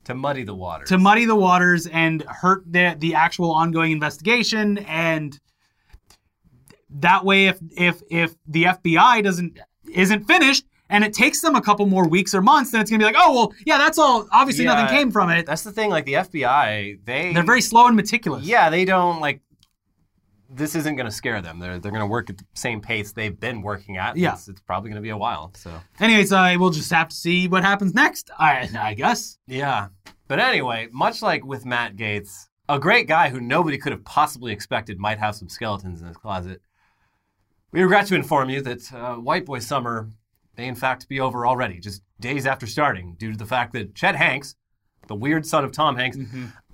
to 0.06 0.14
muddy 0.16 0.44
the 0.44 0.56
waters. 0.56 0.90
to 0.90 0.98
muddy 0.98 1.26
the 1.26 1.36
waters 1.36 1.86
and 1.88 2.24
hurt 2.24 2.64
the 2.72 2.96
the 2.98 3.16
actual 3.16 3.52
ongoing 3.52 3.92
investigation, 3.92 4.78
and 4.80 5.40
that 6.90 7.24
way, 7.26 7.48
if 7.48 7.60
if 7.78 8.02
if 8.10 8.36
the 8.48 8.64
FBI 8.66 9.24
doesn't 9.24 9.60
isn't 9.92 10.26
finished. 10.26 10.66
And 10.92 11.04
it 11.04 11.14
takes 11.14 11.42
them 11.42 11.56
a 11.56 11.62
couple 11.62 11.86
more 11.86 12.08
weeks 12.08 12.34
or 12.34 12.42
months, 12.42 12.72
then 12.72 12.82
it's 12.82 12.90
gonna 12.90 13.00
be 13.00 13.06
like, 13.06 13.16
oh 13.18 13.34
well, 13.34 13.54
yeah, 13.66 13.78
that's 13.78 13.98
all. 14.00 14.28
Obviously, 14.32 14.66
Yeah. 14.66 14.74
nothing 14.76 14.96
came 14.98 15.12
from 15.12 15.30
it. 15.30 15.46
That's 15.46 15.62
the 15.64 15.72
thing. 15.72 15.90
Like 15.92 16.06
the 16.06 16.14
FBI, 16.16 17.00
they 17.06 17.34
They're 17.34 17.44
very 17.44 17.62
slow 17.62 17.88
and 17.88 17.96
meticulous. 17.96 18.44
yeah, 18.46 18.70
they 18.70 18.86
don't 18.86 19.20
like. 19.22 19.42
This 20.52 20.74
isn't 20.74 20.96
going 20.96 21.06
to 21.06 21.12
scare 21.12 21.44
them. 21.44 21.60
They're 21.60 21.78
they're 21.78 21.92
going 21.92 22.02
to 22.02 22.08
work 22.08 22.32
at 22.32 22.40
the 22.40 22.46
same 22.56 22.82
pace 22.82 23.12
they've 23.12 23.40
been 23.40 23.62
working 23.62 23.98
at. 23.98 24.18
Yeah. 24.18 24.34
it's, 24.34 24.48
it's 24.48 24.62
probably 24.62 24.90
going 24.90 24.96
to 25.02 25.04
be 25.04 25.10
a 25.12 25.18
while. 25.18 25.52
So 25.56 25.72
Anyways, 26.00 26.34
uh, 26.34 26.56
we'll 26.58 26.72
just 26.72 26.90
have 26.92 27.10
to 27.10 27.16
see 27.16 27.48
what 27.48 27.64
happens 27.64 27.94
next. 27.94 28.32
I, 28.40 28.68
I 28.80 28.96
guess. 28.96 29.38
Yeah. 29.46 29.90
But 30.28 30.40
anyway, 30.40 30.88
much 30.92 31.22
like 31.22 31.46
with 31.46 31.68
Matt 31.68 31.98
Gaetz, 31.98 32.48
a 32.68 32.80
great 32.80 33.08
guy 33.08 33.30
who 33.30 33.40
nobody 33.40 33.78
could 33.78 33.92
have 33.92 34.04
possibly 34.06 34.52
expected 34.52 34.98
might 34.98 35.20
have 35.20 35.36
some 35.36 35.50
skeletons 35.50 36.02
in 36.02 36.08
his 36.08 36.18
closet, 36.18 36.62
we 37.72 37.84
regret 37.84 38.08
to 38.08 38.16
inform 38.16 38.50
you 38.50 38.62
that 38.64 38.92
uh, 38.92 39.16
White 39.18 39.46
Boy 39.46 39.60
Summer 39.60 40.10
may 40.60 40.68
in 40.68 40.76
fact 40.76 41.08
be 41.08 41.20
over 41.22 41.46
already, 41.48 41.80
just 41.80 42.02
days 42.20 42.46
after 42.46 42.68
starting, 42.68 43.16
due 43.18 43.32
to 43.32 43.38
the 43.38 43.46
fact 43.46 43.72
that 43.74 43.96
Chet 43.96 44.16
Hanks, 44.16 44.56
the 45.08 45.16
weird 45.16 45.46
son 45.46 45.64
of 45.64 45.72
Tom 45.72 45.96
Hanks, 45.96 46.18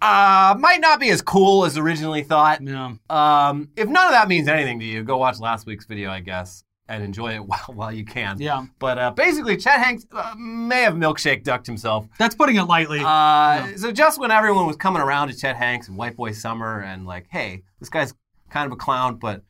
Uh, 0.01 0.55
might 0.59 0.81
not 0.81 0.99
be 0.99 1.09
as 1.09 1.21
cool 1.21 1.65
as 1.65 1.77
originally 1.77 2.23
thought. 2.23 2.61
Yeah. 2.61 2.93
Um, 3.09 3.69
if 3.75 3.87
none 3.87 4.07
of 4.07 4.11
that 4.11 4.27
means 4.27 4.47
anything 4.47 4.79
to 4.79 4.85
you, 4.85 5.03
go 5.03 5.17
watch 5.17 5.39
last 5.39 5.65
week's 5.65 5.85
video, 5.85 6.09
I 6.11 6.19
guess, 6.19 6.63
and 6.87 7.03
enjoy 7.03 7.35
it 7.35 7.45
while, 7.49 7.59
while 7.73 7.91
you 7.91 8.03
can. 8.05 8.37
Yeah. 8.39 8.65
But 8.79 8.97
uh, 8.97 9.11
basically, 9.11 9.55
Chet 9.57 9.79
Hanks 9.79 10.05
uh, 10.11 10.33
may 10.37 10.81
have 10.81 10.95
milkshake 10.95 11.43
ducked 11.43 11.65
himself. 11.67 12.07
That's 12.19 12.35
putting 12.35 12.55
it 12.57 12.63
lightly. 12.63 13.01
Uh, 13.05 13.77
So 13.77 13.91
just 13.91 14.19
when 14.19 14.31
everyone 14.31 14.65
was 14.67 14.75
coming 14.75 15.01
around 15.01 15.29
to 15.29 15.37
Chet 15.37 15.55
Hanks 15.55 15.87
and 15.87 15.95
White 15.97 16.15
Boy 16.15 16.31
Summer 16.31 16.81
and 16.81 17.05
like, 17.05 17.27
hey, 17.29 17.63
this 17.79 17.89
guy's 17.89 18.13
kind 18.49 18.65
of 18.65 18.71
a 18.73 18.75
clown, 18.77 19.15
but 19.15 19.43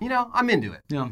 you 0.00 0.08
know, 0.08 0.30
I'm 0.34 0.48
into 0.50 0.72
it. 0.72 0.80
yeah. 0.88 1.08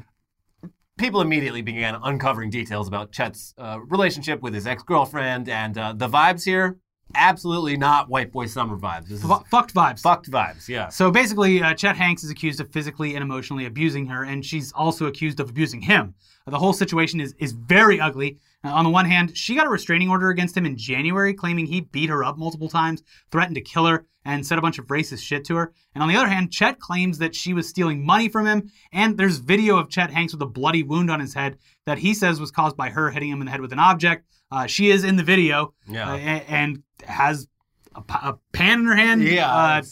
People 1.00 1.22
immediately 1.22 1.62
began 1.62 1.98
uncovering 2.02 2.50
details 2.50 2.86
about 2.86 3.10
Chet's 3.10 3.54
uh, 3.56 3.78
relationship 3.88 4.42
with 4.42 4.52
his 4.52 4.66
ex-girlfriend, 4.66 5.48
and 5.48 5.78
uh, 5.78 5.94
the 5.96 6.06
vibes 6.06 6.44
here, 6.44 6.76
absolutely 7.14 7.78
not 7.78 8.10
White 8.10 8.30
Boy 8.30 8.44
Summer 8.44 8.76
vibes. 8.76 9.08
This 9.08 9.20
is 9.20 9.22
Fu- 9.22 9.42
fucked 9.50 9.72
vibes. 9.72 10.02
fucked 10.02 10.30
vibes. 10.30 10.68
Yeah. 10.68 10.90
So 10.90 11.10
basically, 11.10 11.62
uh, 11.62 11.72
Chet 11.72 11.96
Hanks 11.96 12.22
is 12.22 12.28
accused 12.30 12.60
of 12.60 12.70
physically 12.70 13.14
and 13.14 13.22
emotionally 13.22 13.64
abusing 13.64 14.08
her, 14.08 14.24
and 14.24 14.44
she's 14.44 14.72
also 14.72 15.06
accused 15.06 15.40
of 15.40 15.48
abusing 15.48 15.80
him. 15.80 16.14
The 16.50 16.58
whole 16.58 16.72
situation 16.72 17.20
is 17.20 17.34
is 17.38 17.52
very 17.52 18.00
ugly. 18.00 18.38
Uh, 18.62 18.68
on 18.68 18.84
the 18.84 18.90
one 18.90 19.06
hand, 19.06 19.36
she 19.36 19.54
got 19.54 19.66
a 19.66 19.70
restraining 19.70 20.10
order 20.10 20.28
against 20.28 20.54
him 20.56 20.66
in 20.66 20.76
January, 20.76 21.32
claiming 21.32 21.64
he 21.66 21.80
beat 21.80 22.10
her 22.10 22.22
up 22.22 22.36
multiple 22.36 22.68
times, 22.68 23.02
threatened 23.30 23.54
to 23.54 23.62
kill 23.62 23.86
her, 23.86 24.04
and 24.26 24.46
said 24.46 24.58
a 24.58 24.60
bunch 24.60 24.78
of 24.78 24.86
racist 24.88 25.22
shit 25.22 25.44
to 25.46 25.56
her. 25.56 25.72
And 25.94 26.02
on 26.02 26.08
the 26.10 26.16
other 26.16 26.28
hand, 26.28 26.52
Chet 26.52 26.78
claims 26.78 27.16
that 27.18 27.34
she 27.34 27.54
was 27.54 27.66
stealing 27.68 28.04
money 28.04 28.28
from 28.28 28.46
him, 28.46 28.70
and 28.92 29.16
there's 29.16 29.38
video 29.38 29.78
of 29.78 29.88
Chet 29.88 30.10
Hanks 30.10 30.34
with 30.34 30.42
a 30.42 30.46
bloody 30.46 30.82
wound 30.82 31.10
on 31.10 31.20
his 31.20 31.32
head 31.32 31.56
that 31.86 31.98
he 32.00 32.12
says 32.12 32.38
was 32.38 32.50
caused 32.50 32.76
by 32.76 32.90
her 32.90 33.10
hitting 33.10 33.30
him 33.30 33.40
in 33.40 33.46
the 33.46 33.50
head 33.50 33.62
with 33.62 33.72
an 33.72 33.78
object. 33.78 34.26
Uh, 34.52 34.66
she 34.66 34.90
is 34.90 35.04
in 35.04 35.16
the 35.16 35.22
video 35.22 35.72
Yeah. 35.88 36.12
uh, 36.12 36.16
and 36.16 36.82
has 37.04 37.46
a, 37.94 38.02
a 38.22 38.36
pan 38.52 38.80
in 38.80 38.86
her 38.86 38.96
hand. 38.96 39.22
Yeah, 39.22 39.50
Uh, 39.50 39.82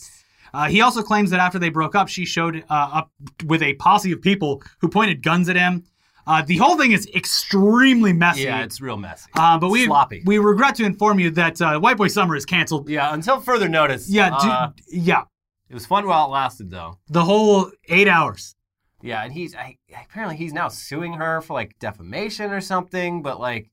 uh, 0.53 0.69
he 0.69 0.81
also 0.83 1.03
claims 1.03 1.31
that 1.31 1.41
after 1.41 1.59
they 1.59 1.69
broke 1.71 1.95
up, 1.95 2.09
she 2.09 2.25
showed 2.27 2.65
uh, 2.69 2.91
up 2.93 3.11
with 3.47 3.63
a 3.63 3.75
posse 3.75 4.13
of 4.13 4.21
people 4.21 4.63
who 4.81 4.89
pointed 4.89 5.23
guns 5.23 5.49
at 5.49 5.57
him. 5.57 5.85
Uh, 6.29 6.43
the 6.43 6.59
whole 6.59 6.77
thing 6.77 6.93
is 6.93 7.09
extremely 7.15 8.13
messy. 8.13 8.43
Yeah, 8.43 8.63
it's 8.63 8.83
real 8.83 8.99
messy. 8.99 9.31
uh, 9.35 9.59
but 9.59 9.71
we 9.71 9.87
sloppy. 9.87 10.23
we 10.27 10.37
regret 10.37 10.75
to 10.75 10.85
inform 10.85 11.19
you 11.19 11.31
that 11.31 11.61
uh, 11.63 11.81
White 11.81 11.97
Boy 11.97 12.09
Summer 12.09 12.37
is 12.37 12.45
canceled. 12.45 12.89
yeah, 12.89 13.15
until 13.15 13.41
further 13.41 13.67
notice. 13.67 14.11
Yeah, 14.11 14.35
uh, 14.35 14.71
yeah, 14.89 15.23
it 15.71 15.75
was 15.75 15.87
fun 15.87 16.07
while 16.07 16.27
it 16.27 16.31
lasted, 16.31 16.71
though. 16.71 16.99
the 17.09 17.25
whole 17.25 17.71
eight 17.89 18.09
hours. 18.09 18.55
Yeah, 19.01 19.25
and 19.25 19.33
he's 19.33 19.55
I, 19.55 19.79
apparently 20.05 20.37
he's 20.37 20.53
now 20.53 20.69
suing 20.69 21.15
her 21.15 21.41
for 21.41 21.55
like 21.55 21.79
defamation 21.79 22.51
or 22.51 22.61
something. 22.61 23.23
But 23.23 23.41
like, 23.41 23.71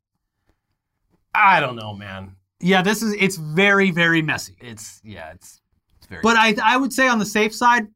I 1.33 1.59
don't 1.59 1.75
know, 1.75 1.93
man. 1.93 2.37
Yeah, 2.61 2.81
this 2.83 3.03
is 3.03 3.15
it's 3.19 3.35
very 3.35 3.91
very 3.91 4.21
messy. 4.21 4.55
It's 4.61 5.01
yeah, 5.03 5.31
it's 5.31 5.61
it's 5.97 6.07
very. 6.07 6.21
But 6.21 6.37
I 6.37 6.55
I 6.63 6.77
would 6.77 6.93
say 6.93 7.07
on 7.09 7.19
the 7.19 7.25
safe 7.25 7.53
side, 7.53 7.87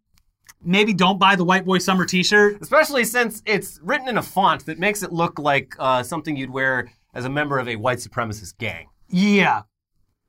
maybe 0.69 0.93
don't 0.93 1.17
buy 1.19 1.35
the 1.35 1.43
White 1.43 1.65
Boy 1.65 1.79
Summer 1.79 2.05
T-shirt. 2.05 2.61
especially 2.61 3.03
since 3.03 3.41
it's 3.45 3.79
written 3.81 4.07
in 4.07 4.17
a 4.17 4.21
font 4.21 4.65
that 4.67 4.77
makes 4.79 5.01
it 5.03 5.11
look 5.11 5.39
like 5.39 5.75
uh, 5.79 6.03
something 6.03 6.35
you'd 6.35 6.51
wear 6.51 6.91
as 7.13 7.25
a 7.25 7.29
member 7.29 7.57
of 7.57 7.67
a 7.67 7.75
white 7.75 7.97
supremacist 7.97 8.57
gang. 8.59 8.87
Yeah, 9.09 9.63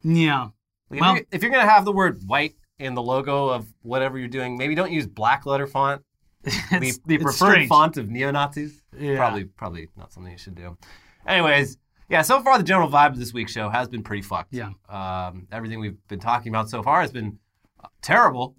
yeah. 0.03 0.48
Like, 0.90 1.00
Well- 1.00 1.11
if, 1.12 1.16
you're, 1.18 1.26
if 1.33 1.42
you're 1.42 1.53
gonna 1.53 1.70
have 1.70 1.85
the 1.85 1.92
word 1.92 2.20
white 2.26 2.55
in 2.79 2.94
the 2.94 3.03
logo 3.03 3.48
of 3.50 3.72
whatever 3.83 4.18
you're 4.18 4.29
doing, 4.29 4.57
maybe 4.57 4.74
don't 4.74 4.90
use 4.90 5.07
black 5.07 5.44
letter 5.44 5.66
font. 5.66 6.03
the, 6.42 6.98
the 7.05 7.18
preferred 7.18 7.50
strange. 7.50 7.68
font 7.68 7.98
of 7.98 8.09
neo 8.09 8.31
Nazis. 8.31 8.83
Yeah. 8.98 9.16
Probably, 9.16 9.44
probably 9.44 9.88
not 9.94 10.11
something 10.11 10.33
you 10.33 10.38
should 10.38 10.55
do. 10.55 10.79
Anyways, 11.26 11.76
yeah. 12.09 12.22
So 12.22 12.42
far, 12.42 12.57
the 12.57 12.64
general 12.64 12.88
vibe 12.88 13.11
of 13.11 13.18
this 13.18 13.35
week's 13.35 13.53
show 13.53 13.68
has 13.68 13.88
been 13.88 14.03
pretty 14.03 14.22
fucked. 14.22 14.55
Yeah. 14.55 14.70
Um, 14.88 15.46
everything 15.53 15.81
we've 15.81 15.98
been 16.09 16.18
talking 16.18 16.48
about 16.50 16.70
so 16.70 16.83
far 16.83 17.03
has 17.03 17.12
been 17.12 17.38
uh, 17.85 17.88
terrible. 18.00 18.57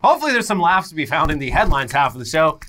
Hopefully, 0.00 0.30
there's 0.30 0.46
some 0.46 0.60
laughs 0.60 0.90
to 0.90 0.94
be 0.94 1.06
found 1.06 1.30
in 1.32 1.40
the 1.40 1.50
headlines 1.50 1.90
half 1.90 2.14
of 2.14 2.20
the 2.20 2.24
show. 2.24 2.60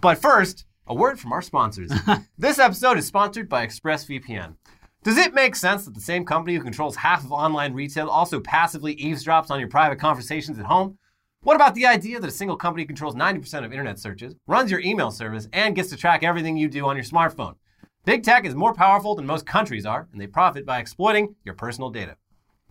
But 0.00 0.16
first, 0.16 0.64
a 0.86 0.94
word 0.94 1.20
from 1.20 1.32
our 1.32 1.42
sponsors. 1.42 1.92
this 2.38 2.58
episode 2.58 2.96
is 2.96 3.06
sponsored 3.06 3.48
by 3.48 3.66
ExpressVPN. 3.66 4.54
Does 5.02 5.18
it 5.18 5.34
make 5.34 5.54
sense 5.54 5.84
that 5.84 5.94
the 5.94 6.00
same 6.00 6.24
company 6.24 6.56
who 6.56 6.62
controls 6.62 6.96
half 6.96 7.24
of 7.24 7.30
online 7.30 7.74
retail 7.74 8.08
also 8.08 8.40
passively 8.40 8.96
eavesdrops 8.96 9.50
on 9.50 9.60
your 9.60 9.68
private 9.68 9.98
conversations 9.98 10.58
at 10.58 10.64
home? 10.64 10.96
What 11.42 11.56
about 11.56 11.74
the 11.74 11.86
idea 11.86 12.18
that 12.18 12.26
a 12.26 12.32
single 12.32 12.56
company 12.56 12.86
controls 12.86 13.14
90% 13.14 13.64
of 13.64 13.70
internet 13.70 13.98
searches, 13.98 14.34
runs 14.46 14.70
your 14.70 14.80
email 14.80 15.10
service, 15.10 15.48
and 15.52 15.76
gets 15.76 15.90
to 15.90 15.96
track 15.96 16.22
everything 16.22 16.56
you 16.56 16.68
do 16.68 16.86
on 16.86 16.96
your 16.96 17.04
smartphone? 17.04 17.56
Big 18.06 18.22
tech 18.22 18.46
is 18.46 18.54
more 18.54 18.72
powerful 18.72 19.14
than 19.14 19.26
most 19.26 19.46
countries 19.46 19.84
are, 19.84 20.08
and 20.10 20.20
they 20.20 20.26
profit 20.26 20.64
by 20.64 20.78
exploiting 20.78 21.36
your 21.44 21.54
personal 21.54 21.90
data. 21.90 22.16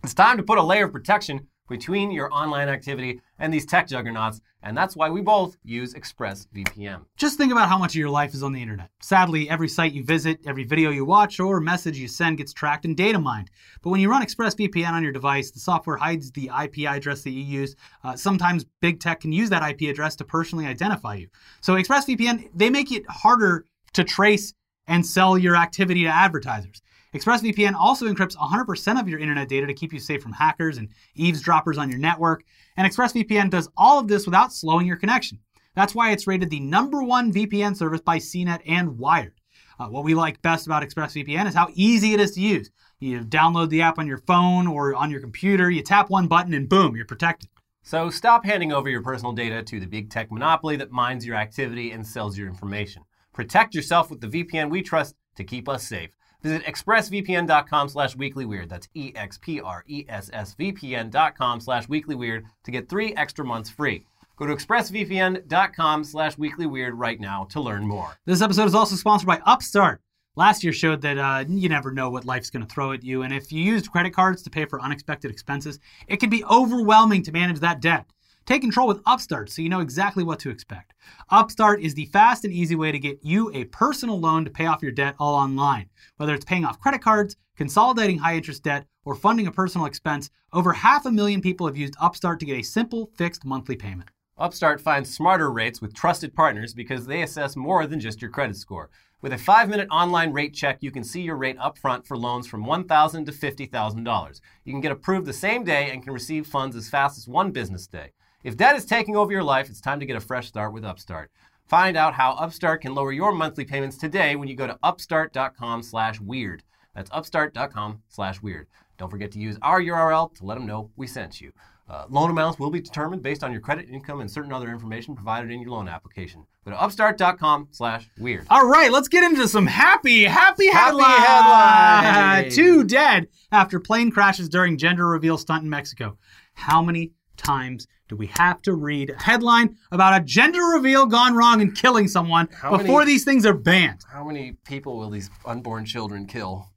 It's 0.02 0.12
time 0.12 0.36
to 0.38 0.42
put 0.42 0.58
a 0.58 0.62
layer 0.62 0.86
of 0.86 0.92
protection 0.92 1.46
between 1.68 2.10
your 2.10 2.32
online 2.32 2.68
activity 2.68 3.20
and 3.38 3.52
these 3.52 3.66
tech 3.66 3.88
juggernauts, 3.88 4.40
and 4.62 4.76
that's 4.76 4.96
why 4.96 5.08
we 5.10 5.20
both 5.20 5.56
use 5.62 5.94
ExpressVPN. 5.94 7.02
Just 7.16 7.38
think 7.38 7.52
about 7.52 7.68
how 7.68 7.78
much 7.78 7.92
of 7.92 7.98
your 7.98 8.10
life 8.10 8.34
is 8.34 8.42
on 8.42 8.52
the 8.52 8.60
internet. 8.60 8.90
Sadly, 9.00 9.48
every 9.48 9.68
site 9.68 9.92
you 9.92 10.02
visit, 10.02 10.40
every 10.46 10.64
video 10.64 10.90
you 10.90 11.04
watch, 11.04 11.38
or 11.38 11.60
message 11.60 11.98
you 11.98 12.08
send 12.08 12.38
gets 12.38 12.52
tracked 12.52 12.84
and 12.84 12.96
data 12.96 13.18
mined. 13.18 13.50
But 13.82 13.90
when 13.90 14.00
you 14.00 14.10
run 14.10 14.24
ExpressVPN 14.24 14.90
on 14.90 15.02
your 15.02 15.12
device, 15.12 15.50
the 15.50 15.60
software 15.60 15.96
hides 15.96 16.32
the 16.32 16.50
IP 16.62 16.88
address 16.88 17.22
that 17.22 17.30
you 17.30 17.42
use. 17.42 17.76
Uh, 18.02 18.16
sometimes 18.16 18.64
big 18.80 19.00
tech 19.00 19.20
can 19.20 19.32
use 19.32 19.50
that 19.50 19.68
IP 19.68 19.90
address 19.90 20.16
to 20.16 20.24
personally 20.24 20.66
identify 20.66 21.14
you. 21.14 21.28
So 21.60 21.74
ExpressVPN, 21.74 22.50
they 22.54 22.70
make 22.70 22.90
it 22.90 23.04
harder 23.08 23.66
to 23.92 24.04
trace 24.04 24.52
and 24.86 25.04
sell 25.04 25.36
your 25.36 25.56
activity 25.56 26.04
to 26.04 26.10
advertisers. 26.10 26.82
ExpressVPN 27.16 27.74
also 27.74 28.06
encrypts 28.06 28.36
100% 28.36 29.00
of 29.00 29.08
your 29.08 29.18
internet 29.18 29.48
data 29.48 29.66
to 29.66 29.74
keep 29.74 29.92
you 29.92 29.98
safe 29.98 30.22
from 30.22 30.32
hackers 30.32 30.78
and 30.78 30.88
eavesdroppers 31.14 31.78
on 31.78 31.90
your 31.90 31.98
network. 31.98 32.44
And 32.76 32.90
ExpressVPN 32.90 33.50
does 33.50 33.68
all 33.76 33.98
of 33.98 34.08
this 34.08 34.26
without 34.26 34.52
slowing 34.52 34.86
your 34.86 34.96
connection. 34.96 35.38
That's 35.74 35.94
why 35.94 36.12
it's 36.12 36.26
rated 36.26 36.50
the 36.50 36.60
number 36.60 37.02
one 37.02 37.32
VPN 37.32 37.76
service 37.76 38.00
by 38.00 38.18
CNET 38.18 38.60
and 38.66 38.98
Wired. 38.98 39.34
Uh, 39.78 39.88
what 39.88 40.04
we 40.04 40.14
like 40.14 40.40
best 40.42 40.66
about 40.66 40.82
ExpressVPN 40.82 41.46
is 41.46 41.54
how 41.54 41.68
easy 41.74 42.14
it 42.14 42.20
is 42.20 42.32
to 42.32 42.40
use. 42.40 42.70
You 42.98 43.20
download 43.20 43.68
the 43.68 43.82
app 43.82 43.98
on 43.98 44.06
your 44.06 44.18
phone 44.18 44.66
or 44.66 44.94
on 44.94 45.10
your 45.10 45.20
computer, 45.20 45.70
you 45.70 45.82
tap 45.82 46.08
one 46.08 46.28
button, 46.28 46.54
and 46.54 46.68
boom, 46.68 46.96
you're 46.96 47.04
protected. 47.04 47.50
So 47.82 48.08
stop 48.10 48.44
handing 48.44 48.72
over 48.72 48.88
your 48.88 49.02
personal 49.02 49.32
data 49.32 49.62
to 49.62 49.78
the 49.78 49.86
big 49.86 50.10
tech 50.10 50.32
monopoly 50.32 50.76
that 50.76 50.90
mines 50.90 51.26
your 51.26 51.36
activity 51.36 51.92
and 51.92 52.06
sells 52.06 52.36
your 52.38 52.48
information. 52.48 53.02
Protect 53.32 53.74
yourself 53.74 54.10
with 54.10 54.20
the 54.20 54.28
VPN 54.28 54.70
we 54.70 54.82
trust 54.82 55.14
to 55.36 55.44
keep 55.44 55.68
us 55.68 55.86
safe. 55.86 56.10
Visit 56.46 56.64
expressvpn.com 56.64 57.88
slash 57.88 58.14
weeklyweird. 58.14 58.68
That's 58.68 58.88
E-X-P-R-E-S-S-V-P-N.com 58.94 61.60
slash 61.60 61.88
weeklyweird 61.88 62.42
to 62.62 62.70
get 62.70 62.88
three 62.88 63.12
extra 63.16 63.44
months 63.44 63.68
free. 63.68 64.06
Go 64.36 64.46
to 64.46 64.54
expressvpn.com 64.54 66.04
slash 66.04 66.36
weeklyweird 66.36 66.92
right 66.94 67.18
now 67.18 67.48
to 67.50 67.60
learn 67.60 67.84
more. 67.84 68.16
This 68.26 68.42
episode 68.42 68.66
is 68.66 68.76
also 68.76 68.94
sponsored 68.94 69.26
by 69.26 69.40
Upstart. 69.44 70.00
Last 70.36 70.62
year 70.62 70.72
showed 70.72 71.00
that 71.00 71.18
uh, 71.18 71.44
you 71.48 71.68
never 71.68 71.90
know 71.90 72.10
what 72.10 72.24
life's 72.24 72.50
going 72.50 72.64
to 72.64 72.72
throw 72.72 72.92
at 72.92 73.02
you, 73.02 73.22
and 73.22 73.32
if 73.32 73.50
you 73.50 73.60
used 73.60 73.90
credit 73.90 74.12
cards 74.12 74.40
to 74.42 74.50
pay 74.50 74.66
for 74.66 74.80
unexpected 74.80 75.32
expenses, 75.32 75.80
it 76.06 76.20
can 76.20 76.30
be 76.30 76.44
overwhelming 76.44 77.24
to 77.24 77.32
manage 77.32 77.58
that 77.58 77.80
debt. 77.80 78.06
Take 78.46 78.62
control 78.62 78.86
with 78.86 79.02
Upstart 79.06 79.50
so 79.50 79.60
you 79.60 79.68
know 79.68 79.80
exactly 79.80 80.22
what 80.22 80.38
to 80.38 80.50
expect. 80.50 80.94
Upstart 81.30 81.80
is 81.80 81.94
the 81.94 82.04
fast 82.06 82.44
and 82.44 82.54
easy 82.54 82.76
way 82.76 82.92
to 82.92 82.98
get 82.98 83.18
you 83.20 83.50
a 83.52 83.64
personal 83.64 84.20
loan 84.20 84.44
to 84.44 84.52
pay 84.52 84.66
off 84.66 84.82
your 84.82 84.92
debt 84.92 85.16
all 85.18 85.34
online. 85.34 85.88
Whether 86.16 86.32
it's 86.32 86.44
paying 86.44 86.64
off 86.64 86.80
credit 86.80 87.02
cards, 87.02 87.34
consolidating 87.56 88.18
high 88.18 88.36
interest 88.36 88.62
debt, 88.62 88.86
or 89.04 89.16
funding 89.16 89.48
a 89.48 89.52
personal 89.52 89.84
expense, 89.84 90.30
over 90.52 90.72
half 90.72 91.06
a 91.06 91.10
million 91.10 91.40
people 91.40 91.66
have 91.66 91.76
used 91.76 91.96
Upstart 92.00 92.38
to 92.38 92.46
get 92.46 92.60
a 92.60 92.62
simple, 92.62 93.10
fixed 93.16 93.44
monthly 93.44 93.74
payment. 93.74 94.10
Upstart 94.38 94.80
finds 94.80 95.12
smarter 95.12 95.50
rates 95.50 95.80
with 95.80 95.92
trusted 95.92 96.32
partners 96.32 96.72
because 96.72 97.04
they 97.04 97.22
assess 97.22 97.56
more 97.56 97.84
than 97.84 97.98
just 97.98 98.22
your 98.22 98.30
credit 98.30 98.56
score. 98.56 98.90
With 99.22 99.32
a 99.32 99.38
five 99.38 99.68
minute 99.68 99.88
online 99.90 100.32
rate 100.32 100.54
check, 100.54 100.78
you 100.82 100.92
can 100.92 101.02
see 101.02 101.22
your 101.22 101.36
rate 101.36 101.58
upfront 101.58 102.06
for 102.06 102.16
loans 102.16 102.46
from 102.46 102.64
$1,000 102.64 103.26
to 103.26 103.32
$50,000. 103.32 104.40
You 104.64 104.72
can 104.72 104.80
get 104.80 104.92
approved 104.92 105.26
the 105.26 105.32
same 105.32 105.64
day 105.64 105.90
and 105.90 106.04
can 106.04 106.12
receive 106.12 106.46
funds 106.46 106.76
as 106.76 106.88
fast 106.88 107.18
as 107.18 107.26
one 107.26 107.50
business 107.50 107.88
day. 107.88 108.12
If 108.46 108.56
debt 108.56 108.76
is 108.76 108.84
taking 108.84 109.16
over 109.16 109.32
your 109.32 109.42
life, 109.42 109.68
it's 109.68 109.80
time 109.80 109.98
to 109.98 110.06
get 110.06 110.14
a 110.14 110.20
fresh 110.20 110.46
start 110.46 110.72
with 110.72 110.84
Upstart. 110.84 111.32
Find 111.66 111.96
out 111.96 112.14
how 112.14 112.30
Upstart 112.34 112.82
can 112.82 112.94
lower 112.94 113.10
your 113.10 113.32
monthly 113.32 113.64
payments 113.64 113.98
today 113.98 114.36
when 114.36 114.46
you 114.46 114.54
go 114.54 114.68
to 114.68 114.78
upstart.com 114.84 115.82
slash 115.82 116.20
weird. 116.20 116.62
That's 116.94 117.10
upstart.com 117.12 118.02
slash 118.08 118.40
weird. 118.40 118.68
Don't 118.98 119.10
forget 119.10 119.32
to 119.32 119.40
use 119.40 119.58
our 119.62 119.82
URL 119.82 120.32
to 120.36 120.44
let 120.44 120.54
them 120.54 120.64
know 120.64 120.92
we 120.94 121.08
sent 121.08 121.40
you. 121.40 121.50
Uh, 121.90 122.04
loan 122.08 122.30
amounts 122.30 122.60
will 122.60 122.70
be 122.70 122.80
determined 122.80 123.20
based 123.20 123.42
on 123.42 123.50
your 123.50 123.60
credit, 123.60 123.88
income, 123.90 124.20
and 124.20 124.30
certain 124.30 124.52
other 124.52 124.70
information 124.70 125.16
provided 125.16 125.50
in 125.50 125.60
your 125.60 125.70
loan 125.70 125.88
application. 125.88 126.46
Go 126.64 126.70
to 126.70 126.80
upstart.com 126.80 127.66
slash 127.72 128.08
weird. 128.16 128.46
All 128.48 128.68
right, 128.68 128.92
let's 128.92 129.08
get 129.08 129.24
into 129.24 129.48
some 129.48 129.66
happy, 129.66 130.22
happy, 130.22 130.68
Happy 130.68 131.02
headlines. 131.02 132.54
Two 132.54 132.84
dead 132.84 133.26
after 133.50 133.80
plane 133.80 134.12
crashes 134.12 134.48
during 134.48 134.78
gender 134.78 135.08
reveal 135.08 135.36
stunt 135.36 135.64
in 135.64 135.68
Mexico. 135.68 136.16
How 136.54 136.80
many 136.80 137.10
times 137.36 137.88
do 138.08 138.16
we 138.16 138.26
have 138.38 138.62
to 138.62 138.72
read 138.74 139.10
a 139.10 139.22
headline 139.22 139.76
about 139.90 140.20
a 140.20 140.24
gender 140.24 140.60
reveal 140.62 141.06
gone 141.06 141.34
wrong 141.34 141.60
and 141.60 141.76
killing 141.76 142.06
someone 142.08 142.48
How 142.60 142.76
before 142.76 143.00
many- 143.00 143.12
these 143.12 143.24
things 143.24 143.44
are 143.44 143.54
banned? 143.54 144.02
How 144.10 144.24
many 144.24 144.52
people 144.64 144.96
will 144.98 145.10
these 145.10 145.28
unborn 145.44 145.84
children 145.84 146.26
kill? 146.26 146.68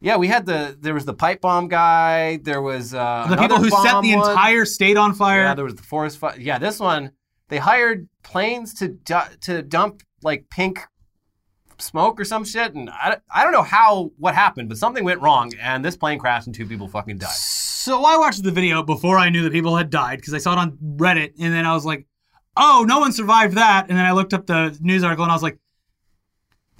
Yeah, 0.00 0.16
we 0.16 0.26
had 0.28 0.46
the 0.46 0.76
there 0.80 0.94
was 0.94 1.04
the 1.04 1.14
pipe 1.14 1.40
bomb 1.40 1.68
guy. 1.68 2.38
There 2.42 2.60
was 2.62 2.92
uh, 2.92 3.26
The 3.30 3.36
people 3.36 3.58
who 3.58 3.70
set 3.70 4.00
the 4.02 4.16
one. 4.16 4.30
entire 4.30 4.64
state 4.64 4.96
on 4.96 5.14
fire. 5.14 5.42
Yeah, 5.42 5.54
there 5.54 5.64
was 5.64 5.76
the 5.76 5.82
forest 5.84 6.18
fire. 6.18 6.34
Yeah, 6.38 6.58
this 6.58 6.80
one 6.80 7.12
they 7.48 7.58
hired 7.58 8.08
planes 8.24 8.74
to 8.74 8.88
du- 8.88 9.30
to 9.42 9.62
dump 9.62 10.02
like 10.22 10.48
pink 10.50 10.80
smoke 11.78 12.18
or 12.20 12.24
some 12.24 12.44
shit, 12.44 12.74
and 12.74 12.88
I, 12.90 13.18
I 13.32 13.42
don't 13.44 13.52
know 13.52 13.62
how 13.62 14.10
what 14.18 14.34
happened, 14.34 14.68
but 14.68 14.78
something 14.78 15.04
went 15.04 15.20
wrong, 15.20 15.52
and 15.60 15.84
this 15.84 15.96
plane 15.96 16.18
crashed 16.18 16.46
and 16.46 16.54
two 16.54 16.66
people 16.66 16.88
fucking 16.88 17.18
died. 17.18 17.30
So 17.82 18.04
I 18.04 18.16
watched 18.16 18.44
the 18.44 18.52
video 18.52 18.84
before 18.84 19.18
I 19.18 19.28
knew 19.28 19.42
that 19.42 19.52
people 19.52 19.76
had 19.76 19.90
died 19.90 20.18
because 20.20 20.34
I 20.34 20.38
saw 20.38 20.52
it 20.52 20.58
on 20.58 20.78
Reddit, 20.98 21.32
and 21.40 21.52
then 21.52 21.66
I 21.66 21.74
was 21.74 21.84
like, 21.84 22.06
"Oh, 22.56 22.84
no 22.86 23.00
one 23.00 23.10
survived 23.10 23.56
that." 23.56 23.86
And 23.88 23.98
then 23.98 24.06
I 24.06 24.12
looked 24.12 24.32
up 24.32 24.46
the 24.46 24.78
news 24.80 25.02
article, 25.02 25.24
and 25.24 25.32
I 25.32 25.34
was 25.34 25.42
like, 25.42 25.58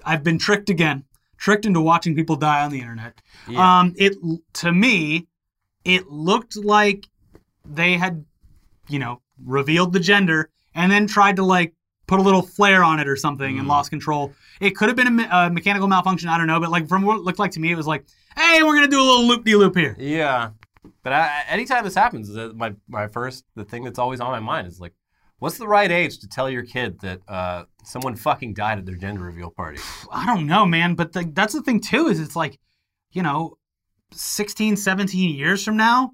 "I've 0.04 0.22
been 0.22 0.38
tricked 0.38 0.70
again, 0.70 1.02
tricked 1.38 1.66
into 1.66 1.80
watching 1.80 2.14
people 2.14 2.36
die 2.36 2.62
on 2.62 2.70
the 2.70 2.78
internet." 2.78 3.20
Yeah. 3.48 3.80
Um, 3.80 3.94
it 3.96 4.14
to 4.54 4.70
me, 4.70 5.26
it 5.84 6.06
looked 6.06 6.56
like 6.56 7.08
they 7.64 7.94
had, 7.94 8.24
you 8.88 9.00
know, 9.00 9.22
revealed 9.44 9.92
the 9.92 10.00
gender 10.00 10.50
and 10.72 10.92
then 10.92 11.08
tried 11.08 11.34
to 11.34 11.42
like 11.44 11.74
put 12.06 12.20
a 12.20 12.22
little 12.22 12.42
flare 12.42 12.84
on 12.84 13.00
it 13.00 13.08
or 13.08 13.16
something 13.16 13.58
and 13.58 13.66
lost 13.66 13.90
control. 13.90 14.32
It 14.60 14.76
could 14.76 14.88
have 14.88 14.96
been 14.96 15.08
a, 15.08 15.10
me- 15.10 15.28
a 15.28 15.50
mechanical 15.50 15.88
malfunction. 15.88 16.28
I 16.28 16.38
don't 16.38 16.46
know, 16.46 16.60
but 16.60 16.70
like 16.70 16.86
from 16.86 17.02
what 17.02 17.16
it 17.16 17.22
looked 17.24 17.40
like 17.40 17.50
to 17.52 17.60
me, 17.60 17.72
it 17.72 17.76
was 17.76 17.88
like, 17.88 18.04
"Hey, 18.36 18.62
we're 18.62 18.76
gonna 18.76 18.86
do 18.86 19.00
a 19.00 19.02
little 19.02 19.26
loop 19.26 19.44
de 19.44 19.56
loop 19.56 19.76
here." 19.76 19.96
Yeah, 19.98 20.50
but 21.02 21.12
I, 21.12 21.42
anytime 21.48 21.84
this 21.84 21.94
happens, 21.94 22.28
the- 22.28 22.52
my 22.54 22.74
my 22.88 23.08
first 23.08 23.44
the 23.54 23.64
thing 23.64 23.84
that's 23.84 23.98
always 23.98 24.20
on 24.20 24.30
my 24.30 24.40
mind 24.40 24.66
is 24.66 24.80
like, 24.80 24.94
what's 25.38 25.58
the 25.58 25.68
right 25.68 25.90
age 25.90 26.18
to 26.20 26.28
tell 26.28 26.48
your 26.50 26.62
kid 26.64 27.00
that 27.00 27.20
uh, 27.28 27.64
someone 27.84 28.16
fucking 28.16 28.54
died 28.54 28.78
at 28.78 28.86
their 28.86 28.96
gender 28.96 29.22
reveal 29.22 29.50
party? 29.50 29.78
I 30.12 30.26
don't 30.26 30.46
know, 30.46 30.64
man, 30.66 30.94
but 30.94 31.12
the, 31.12 31.30
that's 31.32 31.54
the 31.54 31.62
thing 31.62 31.80
too 31.80 32.08
is 32.08 32.20
it's 32.20 32.36
like, 32.36 32.58
you 33.12 33.22
know, 33.22 33.56
16, 34.12 34.76
17 34.76 35.34
years 35.34 35.64
from 35.64 35.76
now, 35.76 36.12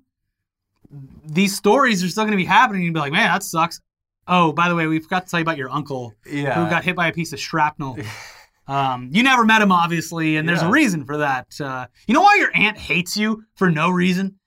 these 1.24 1.56
stories 1.56 2.02
are 2.04 2.08
still 2.08 2.24
going 2.24 2.32
to 2.32 2.36
be 2.36 2.44
happening. 2.44 2.82
You'd 2.82 2.94
be 2.94 3.00
like, 3.00 3.12
man, 3.12 3.28
that 3.32 3.42
sucks. 3.42 3.80
Oh, 4.26 4.52
by 4.52 4.68
the 4.68 4.74
way, 4.74 4.86
we 4.86 4.98
forgot 5.00 5.24
to 5.24 5.30
tell 5.30 5.40
you 5.40 5.42
about 5.42 5.56
your 5.56 5.70
uncle 5.70 6.14
Yeah. 6.26 6.54
who 6.62 6.70
got 6.70 6.84
hit 6.84 6.94
by 6.96 7.08
a 7.08 7.12
piece 7.12 7.32
of 7.32 7.40
shrapnel. 7.40 7.96
Um, 8.68 9.08
you 9.14 9.22
never 9.22 9.46
met 9.46 9.62
him, 9.62 9.72
obviously, 9.72 10.36
and 10.36 10.46
there's 10.46 10.60
a 10.60 10.68
reason 10.68 11.06
for 11.06 11.16
that. 11.16 11.46
Uh, 11.58 11.86
you 12.06 12.12
know 12.12 12.20
why 12.20 12.36
your 12.38 12.50
aunt 12.54 12.76
hates 12.76 13.16
you 13.16 13.44
for 13.54 13.70
no 13.70 13.88
reason? 13.88 14.38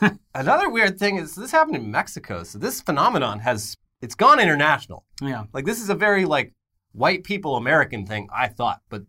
Another 0.34 0.68
weird 0.68 0.98
thing 0.98 1.16
is 1.16 1.34
this 1.34 1.50
happened 1.50 1.76
in 1.76 1.90
Mexico, 1.90 2.42
so 2.42 2.58
this 2.58 2.80
phenomenon 2.80 3.40
has 3.40 3.76
it's 4.00 4.14
gone 4.14 4.40
international. 4.40 5.04
Yeah. 5.20 5.44
Like 5.52 5.64
this 5.64 5.80
is 5.80 5.90
a 5.90 5.94
very 5.94 6.24
like 6.24 6.54
white 6.92 7.24
people 7.24 7.56
American 7.56 8.06
thing, 8.06 8.28
I 8.34 8.48
thought, 8.48 8.80
but 8.88 9.02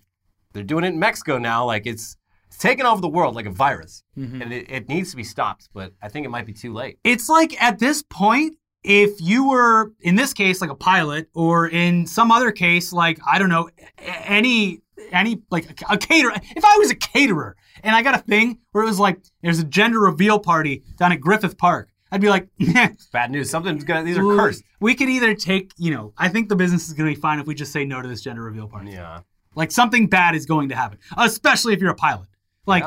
they're 0.53 0.63
doing 0.63 0.83
it 0.83 0.89
in 0.89 0.99
Mexico 0.99 1.37
now. 1.37 1.65
Like 1.65 1.85
it's 1.85 2.17
it's 2.47 2.57
taken 2.57 2.85
over 2.85 3.01
the 3.01 3.07
world 3.07 3.35
like 3.35 3.45
a 3.45 3.51
virus, 3.51 4.03
mm-hmm. 4.17 4.41
and 4.41 4.53
it, 4.53 4.69
it 4.69 4.89
needs 4.89 5.11
to 5.11 5.17
be 5.17 5.23
stopped. 5.23 5.69
But 5.73 5.93
I 6.01 6.09
think 6.09 6.25
it 6.25 6.29
might 6.29 6.45
be 6.45 6.53
too 6.53 6.73
late. 6.73 6.99
It's 7.03 7.29
like 7.29 7.61
at 7.61 7.79
this 7.79 8.03
point, 8.03 8.57
if 8.83 9.21
you 9.21 9.47
were 9.47 9.93
in 10.01 10.15
this 10.15 10.33
case 10.33 10.59
like 10.59 10.69
a 10.69 10.75
pilot, 10.75 11.29
or 11.33 11.67
in 11.69 12.05
some 12.05 12.31
other 12.31 12.51
case 12.51 12.91
like 12.91 13.19
I 13.25 13.39
don't 13.39 13.49
know 13.49 13.69
any 13.97 14.81
any 15.11 15.41
like 15.51 15.69
a, 15.81 15.93
a 15.93 15.97
caterer. 15.97 16.33
If 16.55 16.63
I 16.65 16.77
was 16.77 16.91
a 16.91 16.95
caterer 16.95 17.55
and 17.83 17.95
I 17.95 18.01
got 18.01 18.15
a 18.15 18.19
thing 18.19 18.59
where 18.71 18.83
it 18.83 18.87
was 18.87 18.99
like 18.99 19.19
there's 19.41 19.59
a 19.59 19.63
gender 19.63 19.99
reveal 19.99 20.39
party 20.39 20.83
down 20.97 21.11
at 21.11 21.19
Griffith 21.21 21.57
Park, 21.57 21.89
I'd 22.11 22.21
be 22.21 22.29
like, 22.29 22.47
Bad 23.13 23.31
news. 23.31 23.49
Something's 23.49 23.83
gonna. 23.83 24.03
These 24.03 24.17
are 24.17 24.23
cursed. 24.23 24.63
We 24.79 24.95
could 24.95 25.09
either 25.09 25.33
take 25.35 25.71
you 25.77 25.91
know 25.91 26.13
I 26.17 26.29
think 26.29 26.49
the 26.49 26.55
business 26.55 26.87
is 26.87 26.93
going 26.93 27.09
to 27.09 27.15
be 27.15 27.19
fine 27.21 27.39
if 27.39 27.47
we 27.47 27.55
just 27.55 27.71
say 27.71 27.85
no 27.85 28.01
to 28.01 28.07
this 28.07 28.21
gender 28.21 28.43
reveal 28.43 28.67
party. 28.67 28.91
Yeah. 28.91 29.21
Like 29.55 29.71
something 29.71 30.07
bad 30.07 30.35
is 30.35 30.45
going 30.45 30.69
to 30.69 30.75
happen, 30.75 30.97
especially 31.17 31.73
if 31.73 31.79
you're 31.81 31.91
a 31.91 31.95
pilot. 31.95 32.27
Like, 32.65 32.83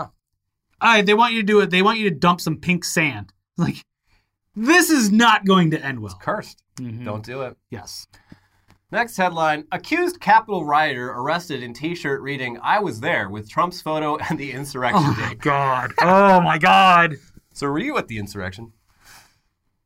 Yeah. 0.83 1.03
they 1.03 1.12
want 1.15 1.35
you 1.35 1.41
to 1.41 1.47
do 1.47 1.61
it. 1.61 1.69
They 1.71 1.83
want 1.83 1.99
you 1.99 2.09
to 2.09 2.17
dump 2.17 2.41
some 2.41 2.57
pink 2.59 2.85
sand. 2.85 3.33
Like, 3.59 3.85
this 4.57 4.89
is 4.91 5.12
not 5.12 5.45
going 5.45 5.71
to 5.73 5.85
end 5.85 6.01
well. 6.01 6.19
Cursed. 6.23 6.62
Mhm. 6.77 7.05
Don't 7.05 7.25
do 7.25 7.43
it. 7.43 7.57
Yes. 7.71 8.07
Next 8.95 9.16
headline: 9.16 9.64
Accused 9.72 10.20
Capitol 10.20 10.64
rioter 10.64 11.11
arrested 11.11 11.64
in 11.64 11.74
T-shirt 11.74 12.22
reading 12.22 12.59
"I 12.62 12.78
was 12.78 13.01
there" 13.01 13.28
with 13.28 13.51
Trump's 13.51 13.82
photo 13.82 14.16
and 14.30 14.38
the 14.38 14.53
insurrection 14.53 15.03
Oh 15.05 15.16
my 15.20 15.28
date. 15.30 15.40
god. 15.40 15.92
Oh 16.01 16.40
my 16.40 16.59
god. 16.59 17.16
So 17.53 17.66
were 17.66 17.80
you 17.80 17.99
at 17.99 18.07
the 18.07 18.18
insurrection? 18.18 18.72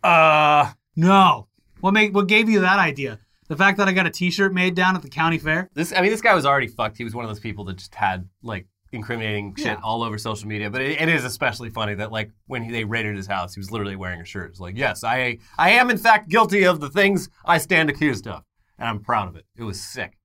Uh, 0.04 0.72
no. 0.94 1.48
What 1.80 1.94
made 1.94 2.12
what 2.14 2.26
gave 2.26 2.50
you 2.50 2.60
that 2.60 2.78
idea? 2.78 3.18
The 3.48 3.56
fact 3.56 3.78
that 3.78 3.88
I 3.88 3.92
got 3.92 4.06
a 4.06 4.10
T-shirt 4.10 4.52
made 4.52 4.74
down 4.74 4.94
at 4.94 5.00
the 5.00 5.08
county 5.08 5.38
fair. 5.38 5.70
This, 5.72 5.90
I 5.94 6.02
mean, 6.02 6.10
this 6.10 6.20
guy 6.20 6.34
was 6.34 6.44
already 6.44 6.66
fucked. 6.66 6.98
He 6.98 7.04
was 7.04 7.14
one 7.14 7.24
of 7.24 7.30
those 7.30 7.40
people 7.40 7.64
that 7.64 7.76
just 7.78 7.94
had 7.94 8.28
like 8.42 8.66
incriminating 8.92 9.54
shit 9.56 9.66
Yeah. 9.66 9.80
all 9.82 10.02
over 10.02 10.18
social 10.18 10.48
media. 10.48 10.68
But 10.68 10.82
it, 10.82 11.00
it 11.00 11.08
is 11.08 11.24
especially 11.24 11.70
funny 11.70 11.94
that 11.94 12.12
like 12.12 12.30
when 12.46 12.62
he, 12.62 12.70
they 12.70 12.84
raided 12.84 13.16
his 13.16 13.26
house, 13.26 13.54
he 13.54 13.60
was 13.60 13.70
literally 13.70 13.96
wearing 13.96 14.20
a 14.20 14.24
shirt. 14.26 14.50
It's 14.50 14.60
like, 14.60 14.76
yes, 14.76 15.02
I, 15.02 15.38
I 15.56 15.70
am 15.70 15.88
in 15.88 15.96
fact 15.96 16.28
guilty 16.28 16.64
of 16.64 16.80
the 16.80 16.90
things 16.90 17.30
I 17.46 17.56
stand 17.56 17.88
accused 17.88 18.28
of, 18.28 18.42
and 18.78 18.88
I'm 18.88 19.00
proud 19.00 19.28
of 19.28 19.36
it. 19.36 19.44
It 19.56 19.64
was 19.64 19.80
sick. 19.80 20.18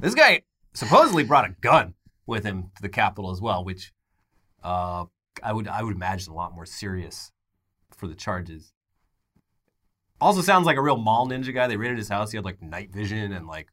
This 0.00 0.14
guy 0.14 0.42
supposedly 0.74 1.24
brought 1.24 1.44
a 1.44 1.54
gun 1.60 1.94
with 2.26 2.44
him 2.44 2.70
to 2.76 2.82
the 2.82 2.88
Capitol 2.88 3.30
as 3.30 3.40
well, 3.40 3.64
which 3.64 3.92
uh, 4.62 5.04
I 5.42 5.52
would, 5.52 5.68
I 5.68 5.82
would 5.82 5.94
imagine 5.94 6.32
a 6.32 6.36
lot 6.36 6.54
more 6.54 6.66
serious 6.66 7.32
for 7.90 8.06
the 8.06 8.14
charges. 8.14 8.72
Also 10.20 10.40
sounds 10.40 10.66
like 10.66 10.76
a 10.76 10.82
real 10.82 10.96
mall 10.96 11.28
ninja 11.28 11.52
guy. 11.52 11.66
They 11.66 11.76
raided 11.76 11.98
his 11.98 12.08
house. 12.08 12.30
He 12.30 12.36
had 12.36 12.44
like 12.44 12.62
night 12.62 12.92
vision 12.92 13.32
and 13.32 13.46
like 13.46 13.68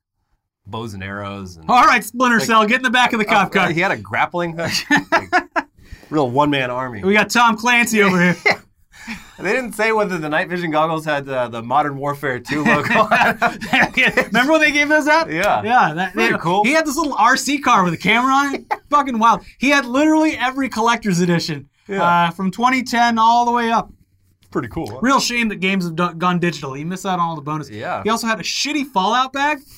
bows 0.65 0.93
and 0.93 1.03
arrows. 1.03 1.57
And 1.57 1.70
All 1.70 1.86
right, 1.86 2.03
Splinter 2.03 2.39
Cell, 2.39 2.65
get 2.65 2.78
in 2.78 2.84
the 2.84 2.89
back 2.89 3.13
of 3.13 3.20
the 3.20 3.26
cop 3.26 3.51
car. 3.51 3.72
he 3.72 3.80
had 3.82 3.91
a 3.91 3.97
grappling 3.97 4.57
hook. 4.57 4.72
Like, 5.11 5.67
real 6.09 6.30
one 6.30 6.49
man 6.49 6.72
army. 6.72 7.03
We 7.03 7.13
got 7.13 7.30
Tom 7.30 7.55
Clancy 7.55 8.01
over 8.01 8.20
here. 8.20 8.36
They 9.41 9.53
didn't 9.53 9.73
say 9.73 9.91
whether 9.91 10.17
the 10.17 10.29
night 10.29 10.49
vision 10.49 10.71
goggles 10.71 11.05
had 11.05 11.27
uh, 11.29 11.47
the 11.47 11.63
Modern 11.63 11.97
Warfare 11.97 12.39
2 12.39 12.63
logo 12.63 12.93
on. 12.99 13.39
Remember 14.27 14.53
when 14.53 14.61
they 14.61 14.71
gave 14.71 14.89
those 14.89 15.07
out? 15.07 15.31
Yeah. 15.31 15.61
Yeah. 15.63 15.93
That, 15.93 16.13
Pretty 16.13 16.37
cool. 16.39 16.63
He 16.63 16.73
had 16.73 16.85
this 16.85 16.97
little 16.97 17.15
RC 17.15 17.61
car 17.63 17.83
with 17.83 17.93
a 17.93 17.97
camera 17.97 18.33
on 18.33 18.55
it. 18.55 18.65
Fucking 18.89 19.17
wild. 19.17 19.41
He 19.57 19.69
had 19.69 19.85
literally 19.85 20.35
every 20.37 20.69
collector's 20.69 21.19
edition 21.19 21.69
Yeah. 21.87 22.03
uh, 22.03 22.31
from 22.31 22.51
2010 22.51 23.17
all 23.17 23.45
the 23.45 23.51
way 23.51 23.71
up. 23.71 23.91
Pretty 24.51 24.67
cool. 24.67 24.89
huh? 24.91 24.99
Real 25.01 25.19
shame 25.19 25.47
that 25.49 25.57
games 25.59 25.85
have 25.85 26.17
gone 26.17 26.39
digital. 26.39 26.75
You 26.75 26.85
miss 26.85 27.05
out 27.05 27.19
on 27.19 27.21
all 27.21 27.35
the 27.35 27.41
bonuses. 27.41 27.75
Yeah. 27.75 28.01
He 28.03 28.09
also 28.09 28.27
had 28.27 28.39
a 28.39 28.43
shitty 28.43 28.85
Fallout 28.87 29.31
bag. 29.31 29.59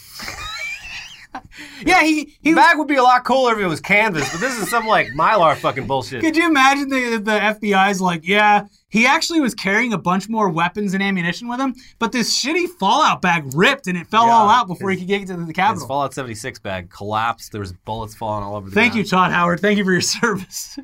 yeah, 1.85 2.03
he 2.03 2.35
he 2.41 2.51
The 2.51 2.55
bag 2.55 2.77
would 2.77 2.87
be 2.87 2.95
a 2.95 3.03
lot 3.03 3.23
cooler 3.23 3.53
if 3.53 3.59
it 3.59 3.67
was 3.67 3.81
canvas, 3.81 4.29
but 4.31 4.39
this 4.39 4.57
is 4.59 4.69
some 4.69 4.85
like 4.87 5.07
Mylar 5.17 5.55
fucking 5.55 5.87
bullshit. 5.87 6.21
Could 6.21 6.35
you 6.37 6.47
imagine 6.47 6.89
the, 6.89 7.17
the 7.17 7.31
FBI's 7.39 8.01
like, 8.01 8.25
yeah, 8.27 8.65
he 8.91 9.07
actually 9.07 9.39
was 9.39 9.55
carrying 9.55 9.93
a 9.93 9.97
bunch 9.97 10.29
more 10.29 10.49
weapons 10.49 10.93
and 10.93 11.01
ammunition 11.01 11.47
with 11.47 11.59
him, 11.59 11.73
but 11.97 12.11
this 12.11 12.37
shitty 12.37 12.67
Fallout 12.79 13.21
bag 13.21 13.53
ripped 13.55 13.87
and 13.87 13.97
it 13.97 14.05
fell 14.07 14.27
Yeah, 14.27 14.33
all 14.33 14.49
out 14.49 14.67
before 14.67 14.91
he 14.91 14.97
could 14.97 15.07
get 15.07 15.25
to 15.27 15.37
the 15.37 15.45
His 15.73 15.85
Fallout 15.85 16.13
76 16.13 16.59
bag 16.59 16.89
collapsed. 16.89 17.51
There 17.51 17.61
was 17.61 17.71
bullets 17.73 18.13
falling 18.13 18.43
all 18.43 18.55
over 18.55 18.69
the 18.69 18.75
Thank 18.75 18.93
you. 18.95 19.03
Todd 19.03 19.31
Howard. 19.31 19.59
Thank 19.61 19.77
you 19.77 19.85
for 19.85 19.91
your 19.93 20.01
service. 20.19 20.77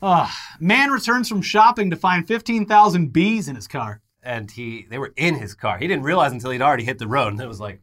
Ah, 0.00 0.34
man 0.60 0.90
returns 0.90 1.28
from 1.28 1.42
shopping 1.42 1.90
to 1.90 1.96
find 1.96 2.26
15,000 2.26 3.12
bees 3.12 3.48
in 3.48 3.56
his 3.56 3.66
car. 3.66 4.00
And 4.22 4.50
he, 4.50 4.86
they 4.88 4.98
were 4.98 5.12
in 5.16 5.34
his 5.36 5.54
car. 5.54 5.78
He 5.78 5.88
didn't 5.88 6.04
realize 6.04 6.32
until 6.32 6.50
he'd 6.50 6.62
already 6.62 6.84
hit 6.84 6.98
the 6.98 7.08
road, 7.08 7.32
and 7.32 7.40
it 7.40 7.48
was 7.48 7.60
like, 7.60 7.80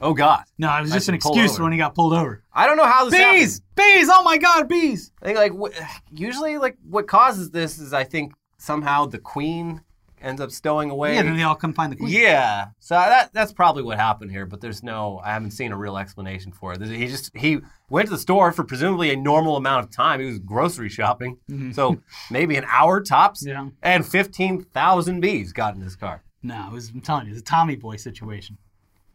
oh 0.00 0.14
god. 0.14 0.44
No, 0.58 0.74
it 0.76 0.82
was 0.82 0.92
just 0.92 1.08
an 1.08 1.18
pull 1.18 1.32
excuse 1.32 1.54
over. 1.54 1.64
when 1.64 1.72
he 1.72 1.78
got 1.78 1.94
pulled 1.94 2.12
over. 2.12 2.42
I 2.52 2.66
don't 2.66 2.76
know 2.76 2.86
how 2.86 3.04
this 3.04 3.14
happened. 3.14 3.40
Bees! 3.40 3.60
Bees! 3.74 4.08
Oh 4.10 4.22
my 4.22 4.38
God, 4.38 4.68
bees! 4.68 5.12
I 5.22 5.32
think 5.32 5.38
like 5.38 5.74
usually 6.12 6.58
like 6.58 6.76
what 6.88 7.06
causes 7.06 7.50
this 7.50 7.78
is 7.78 7.92
I 7.92 8.04
think 8.04 8.32
somehow 8.58 9.06
the 9.06 9.18
queen 9.18 9.82
ends 10.20 10.40
up 10.40 10.50
stowing 10.50 10.90
away. 10.90 11.14
Yeah, 11.14 11.22
then 11.22 11.36
they 11.36 11.42
all 11.42 11.54
come 11.54 11.72
find 11.72 11.92
the 11.92 11.96
queen. 11.96 12.10
Yeah. 12.10 12.68
so 12.78 12.96
uh, 12.96 13.08
that 13.08 13.32
that's 13.32 13.52
probably 13.52 13.82
what 13.82 13.98
happened 13.98 14.30
here, 14.30 14.46
but 14.46 14.60
there's 14.60 14.82
no 14.82 15.20
I 15.24 15.32
haven't 15.32 15.52
seen 15.52 15.72
a 15.72 15.76
real 15.76 15.96
explanation 15.96 16.52
for 16.52 16.72
it. 16.72 16.82
He 16.82 17.06
just 17.06 17.36
he 17.36 17.60
went 17.88 18.08
to 18.08 18.14
the 18.14 18.18
store 18.18 18.52
for 18.52 18.64
presumably 18.64 19.10
a 19.12 19.16
normal 19.16 19.56
amount 19.56 19.84
of 19.84 19.90
time. 19.90 20.20
He 20.20 20.26
was 20.26 20.38
grocery 20.38 20.88
shopping, 20.88 21.38
mm-hmm. 21.50 21.72
so 21.72 21.98
maybe 22.30 22.56
an 22.56 22.64
hour 22.68 23.00
tops. 23.00 23.44
Yeah. 23.46 23.68
And 23.82 24.06
fifteen 24.06 24.62
thousand 24.62 25.20
bees 25.20 25.52
got 25.52 25.74
in 25.74 25.80
his 25.80 25.96
car. 25.96 26.22
No, 26.42 26.66
it 26.68 26.72
was, 26.72 26.90
I'm 26.90 27.00
telling 27.00 27.26
you, 27.26 27.32
it's 27.32 27.40
a 27.40 27.44
Tommy 27.44 27.74
Boy 27.74 27.96
situation 27.96 28.56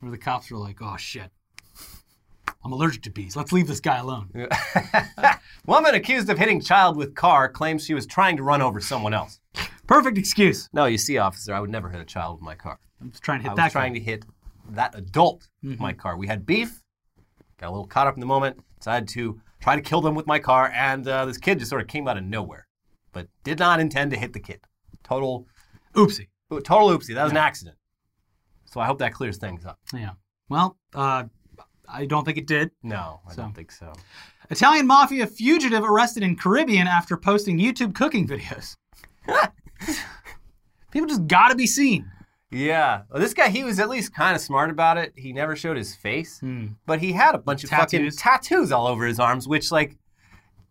where 0.01 0.11
the 0.11 0.17
cops 0.17 0.51
were 0.51 0.57
like, 0.57 0.81
oh 0.81 0.97
shit. 0.97 1.31
I'm 2.63 2.71
allergic 2.73 3.01
to 3.03 3.09
bees. 3.09 3.35
Let's 3.35 3.51
leave 3.51 3.67
this 3.67 3.79
guy 3.79 3.97
alone. 3.97 4.29
Woman 5.65 5.95
accused 5.95 6.29
of 6.29 6.37
hitting 6.37 6.61
child 6.61 6.95
with 6.95 7.15
car 7.15 7.49
claims 7.49 7.83
she 7.85 7.93
was 7.93 8.05
trying 8.05 8.37
to 8.37 8.43
run 8.43 8.61
over 8.61 8.79
someone 8.79 9.13
else. 9.13 9.39
Perfect 9.87 10.17
excuse. 10.17 10.69
No, 10.71 10.85
you 10.85 10.97
see, 10.97 11.17
officer, 11.17 11.53
I 11.53 11.59
would 11.59 11.69
never 11.71 11.89
hit 11.89 12.01
a 12.01 12.05
child 12.05 12.35
with 12.37 12.43
my 12.43 12.55
car. 12.55 12.77
I'm 13.01 13.09
just 13.11 13.23
trying 13.23 13.39
to 13.39 13.43
hit 13.43 13.51
I 13.53 13.55
that 13.55 13.63
was 13.65 13.71
trying 13.73 13.93
guy. 13.93 13.99
to 13.99 14.05
hit 14.05 14.25
that 14.71 14.95
adult 14.95 15.47
with 15.63 15.73
Mm-hmm. 15.73 15.81
my 15.81 15.93
car. 15.93 16.17
We 16.17 16.27
had 16.27 16.45
beef, 16.45 16.83
got 17.57 17.69
a 17.69 17.71
little 17.71 17.87
caught 17.87 18.07
up 18.07 18.13
in 18.15 18.19
the 18.19 18.25
moment, 18.27 18.59
decided 18.77 19.09
to 19.09 19.41
try 19.59 19.75
to 19.75 19.81
kill 19.81 20.01
them 20.01 20.13
with 20.15 20.27
my 20.27 20.37
car, 20.39 20.71
and 20.75 21.07
uh, 21.07 21.25
this 21.25 21.37
kid 21.37 21.57
just 21.59 21.69
sort 21.69 21.81
of 21.81 21.87
came 21.87 22.07
out 22.07 22.17
of 22.17 22.23
nowhere, 22.23 22.67
but 23.11 23.27
did 23.43 23.57
not 23.59 23.79
intend 23.79 24.11
to 24.11 24.17
hit 24.17 24.33
the 24.33 24.39
kid. 24.39 24.59
Total, 25.03 25.47
Oopsie. 25.95 26.27
total 26.49 26.89
oopsie. 26.89 27.15
That 27.15 27.23
was 27.23 27.31
an 27.31 27.37
accident. 27.37 27.75
So 28.71 28.79
I 28.79 28.85
hope 28.85 28.99
that 28.99 29.13
clears 29.13 29.37
things 29.37 29.65
up. 29.65 29.79
Yeah. 29.93 30.11
Well, 30.49 30.77
uh, 30.93 31.25
I 31.87 32.05
don't 32.05 32.23
think 32.25 32.37
it 32.37 32.47
did. 32.47 32.71
No, 32.83 33.19
I 33.27 33.33
So. 33.33 33.41
don't 33.41 33.53
think 33.53 33.71
so. 33.71 33.93
Italian 34.49 34.87
mafia 34.87 35.27
fugitive 35.27 35.83
arrested 35.83 36.23
in 36.23 36.35
Caribbean 36.35 36.87
after 36.87 37.15
posting 37.17 37.57
YouTube 37.59 37.93
cooking 37.95 38.27
videos. 38.27 38.75
People 40.91 41.07
just 41.07 41.27
gotta 41.27 41.55
be 41.55 41.67
seen. 41.67 42.09
Yeah. 42.49 43.03
Well, 43.09 43.21
this 43.21 43.33
guy, 43.33 43.47
he 43.47 43.63
was 43.63 43.79
at 43.79 43.87
least 43.89 44.13
kind 44.13 44.35
of 44.35 44.41
smart 44.41 44.69
about 44.69 44.97
it. 44.97 45.13
He 45.15 45.31
never 45.31 45.55
showed 45.55 45.77
his 45.77 45.95
face, 45.95 46.41
but 46.85 46.99
he 46.99 47.13
had 47.13 47.33
a 47.33 47.37
bunch 47.37 47.63
of 47.63 47.69
Tattoos. 47.69 47.91
fucking 47.91 48.11
tattoos 48.17 48.71
all 48.73 48.87
over 48.87 49.05
his 49.05 49.19
arms, 49.21 49.47
which, 49.47 49.71
like, 49.71 49.95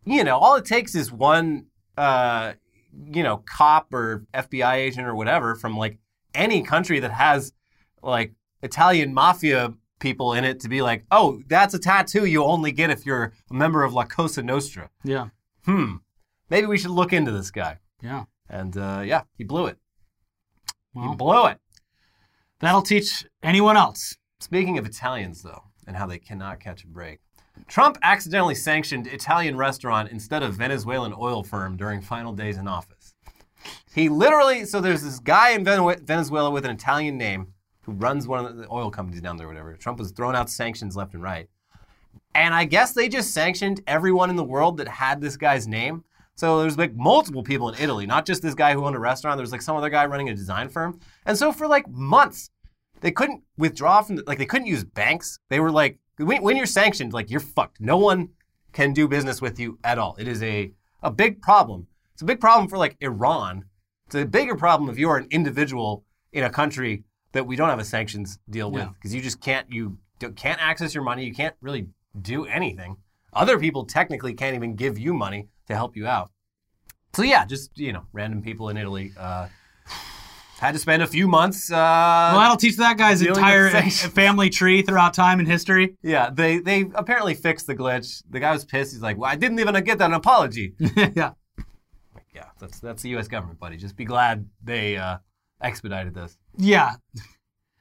you 0.04 0.22
know, 0.22 0.36
all 0.36 0.56
it 0.56 0.66
takes 0.66 0.94
is 0.94 1.10
one, 1.10 1.66
uh, 1.96 2.52
you 3.06 3.22
know, 3.22 3.38
cop 3.46 3.94
or 3.94 4.26
FBI 4.34 4.74
agent 4.74 5.06
or 5.06 5.14
whatever 5.14 5.54
from 5.54 5.76
like 5.78 5.98
any 6.34 6.62
country 6.62 7.00
that 7.00 7.12
has 7.12 7.52
like 8.02 8.32
Italian 8.62 9.14
mafia 9.14 9.74
people 9.98 10.32
in 10.32 10.44
it 10.44 10.60
to 10.60 10.68
be 10.68 10.82
like, 10.82 11.04
oh, 11.10 11.42
that's 11.48 11.74
a 11.74 11.78
tattoo 11.78 12.24
you 12.24 12.42
only 12.42 12.72
get 12.72 12.90
if 12.90 13.06
you're 13.06 13.32
a 13.50 13.54
member 13.54 13.84
of 13.84 13.92
La 13.92 14.04
Cosa 14.04 14.42
Nostra. 14.42 14.90
Yeah. 15.04 15.28
Hmm. 15.64 15.96
Maybe 16.48 16.66
we 16.66 16.78
should 16.78 16.90
look 16.90 17.12
into 17.12 17.30
this 17.30 17.50
guy. 17.50 17.78
Yeah. 18.02 18.24
And 18.48 18.76
uh, 18.76 19.02
yeah, 19.04 19.22
he 19.36 19.44
blew 19.44 19.66
it. 19.66 19.78
Well. 20.94 21.10
He 21.10 21.16
blew 21.16 21.46
it. 21.46 21.58
That'll 22.58 22.82
teach 22.82 23.24
anyone 23.42 23.76
else. 23.76 24.16
Speaking 24.40 24.78
of 24.78 24.86
Italians, 24.86 25.42
though, 25.42 25.62
and 25.86 25.96
how 25.96 26.06
they 26.06 26.18
cannot 26.18 26.60
catch 26.60 26.82
a 26.82 26.88
break, 26.88 27.20
Trump 27.68 27.98
accidentally 28.02 28.54
sanctioned 28.54 29.06
Italian 29.06 29.56
restaurant 29.56 30.10
instead 30.10 30.42
of 30.42 30.54
Venezuelan 30.54 31.14
oil 31.18 31.42
firm 31.42 31.76
during 31.76 32.00
final 32.00 32.32
days 32.32 32.56
in 32.56 32.66
office. 32.66 33.14
He 33.94 34.08
literally, 34.08 34.64
so 34.64 34.80
there's 34.80 35.02
this 35.02 35.18
guy 35.18 35.50
in 35.50 35.64
Venezuela 35.64 36.50
with 36.50 36.64
an 36.64 36.70
Italian 36.70 37.18
name 37.18 37.52
who 37.90 37.96
runs 37.96 38.26
one 38.26 38.44
of 38.44 38.56
the 38.56 38.66
oil 38.70 38.90
companies 38.90 39.20
down 39.20 39.36
there, 39.36 39.46
or 39.46 39.50
whatever. 39.50 39.74
Trump 39.74 39.98
was 39.98 40.12
throwing 40.12 40.36
out 40.36 40.50
sanctions 40.50 40.96
left 40.96 41.14
and 41.14 41.22
right. 41.22 41.48
And 42.34 42.54
I 42.54 42.64
guess 42.64 42.92
they 42.92 43.08
just 43.08 43.34
sanctioned 43.34 43.82
everyone 43.86 44.30
in 44.30 44.36
the 44.36 44.44
world 44.44 44.76
that 44.78 44.88
had 44.88 45.20
this 45.20 45.36
guy's 45.36 45.66
name. 45.66 46.04
So 46.36 46.60
there's 46.60 46.78
like 46.78 46.94
multiple 46.94 47.42
people 47.42 47.68
in 47.68 47.82
Italy, 47.82 48.06
not 48.06 48.24
just 48.24 48.40
this 48.40 48.54
guy 48.54 48.72
who 48.72 48.84
owned 48.84 48.96
a 48.96 49.00
restaurant. 49.00 49.36
There's 49.36 49.52
like 49.52 49.62
some 49.62 49.76
other 49.76 49.90
guy 49.90 50.06
running 50.06 50.28
a 50.28 50.34
design 50.34 50.68
firm. 50.68 51.00
And 51.26 51.36
so 51.36 51.52
for 51.52 51.66
like 51.66 51.88
months, 51.88 52.50
they 53.00 53.10
couldn't 53.10 53.42
withdraw 53.58 54.00
from 54.02 54.16
the, 54.16 54.24
like 54.26 54.38
they 54.38 54.46
couldn't 54.46 54.68
use 54.68 54.84
banks. 54.84 55.38
They 55.48 55.60
were 55.60 55.70
like 55.70 55.98
when, 56.16 56.42
when 56.42 56.56
you're 56.56 56.66
sanctioned, 56.66 57.12
like 57.12 57.30
you're 57.30 57.40
fucked. 57.40 57.80
No 57.80 57.96
one 57.96 58.30
can 58.72 58.92
do 58.92 59.08
business 59.08 59.42
with 59.42 59.58
you 59.58 59.78
at 59.84 59.98
all. 59.98 60.16
It 60.18 60.28
is 60.28 60.42
a 60.42 60.72
a 61.02 61.10
big 61.10 61.42
problem. 61.42 61.88
It's 62.12 62.22
a 62.22 62.26
big 62.26 62.40
problem 62.40 62.68
for 62.68 62.78
like 62.78 62.96
Iran. 63.00 63.64
It's 64.06 64.14
a 64.14 64.24
bigger 64.24 64.54
problem 64.54 64.88
if 64.88 64.98
you 64.98 65.10
are 65.10 65.16
an 65.16 65.26
individual 65.30 66.04
in 66.32 66.44
a 66.44 66.50
country 66.50 67.04
that 67.32 67.46
we 67.46 67.56
don't 67.56 67.68
have 67.68 67.78
a 67.78 67.84
sanctions 67.84 68.38
deal 68.48 68.70
with 68.70 68.82
Yeah. 68.82 68.90
because 68.94 69.14
you 69.14 69.20
just 69.22 69.40
can't 69.40 69.70
you 69.70 69.98
can't 70.36 70.60
access 70.62 70.94
your 70.94 71.04
money. 71.04 71.24
You 71.24 71.34
can't 71.34 71.54
really 71.60 71.88
do 72.20 72.44
anything. 72.46 72.96
Other 73.32 73.58
people 73.58 73.84
technically 73.84 74.34
can't 74.34 74.54
even 74.56 74.74
give 74.74 74.98
you 74.98 75.14
money 75.14 75.48
to 75.68 75.74
help 75.74 75.96
you 75.96 76.06
out. 76.06 76.30
So 77.14 77.22
yeah, 77.22 77.44
just 77.46 77.76
you 77.78 77.92
know, 77.92 78.04
random 78.12 78.42
people 78.42 78.68
in 78.68 78.76
Italy 78.76 79.12
uh, 79.18 79.48
had 80.58 80.72
to 80.72 80.78
spend 80.78 81.02
a 81.02 81.06
few 81.06 81.26
months. 81.26 81.70
Uh, 81.70 81.74
Well, 82.32 82.40
that'll 82.40 82.56
teach 82.56 82.76
that 82.76 82.98
guy's 82.98 83.22
entire 83.22 83.70
family 83.90 84.50
tree 84.50 84.82
throughout 84.82 85.14
time 85.14 85.38
and 85.38 85.48
history. 85.48 85.96
yeah, 86.02 86.30
they 86.30 86.58
they 86.58 86.86
apparently 86.94 87.34
fixed 87.34 87.66
the 87.66 87.74
glitch. 87.74 88.22
The 88.28 88.40
guy 88.40 88.52
was 88.52 88.64
pissed. 88.64 88.92
He's 88.92 89.02
like, 89.02 89.16
"Well, 89.16 89.30
I 89.30 89.36
didn't 89.36 89.58
even 89.58 89.74
get 89.84 90.00
an 90.02 90.12
apology." 90.12 90.74
yeah. 90.96 91.32
yeah, 92.34 92.46
that's 92.58 92.78
that's 92.80 93.02
the 93.02 93.08
U.S. 93.10 93.28
government, 93.28 93.58
buddy. 93.58 93.76
Just 93.76 93.96
be 93.96 94.04
glad 94.04 94.48
they 94.62 94.96
uh, 94.96 95.18
expedited 95.62 96.14
this. 96.14 96.36
Yeah. 96.60 96.94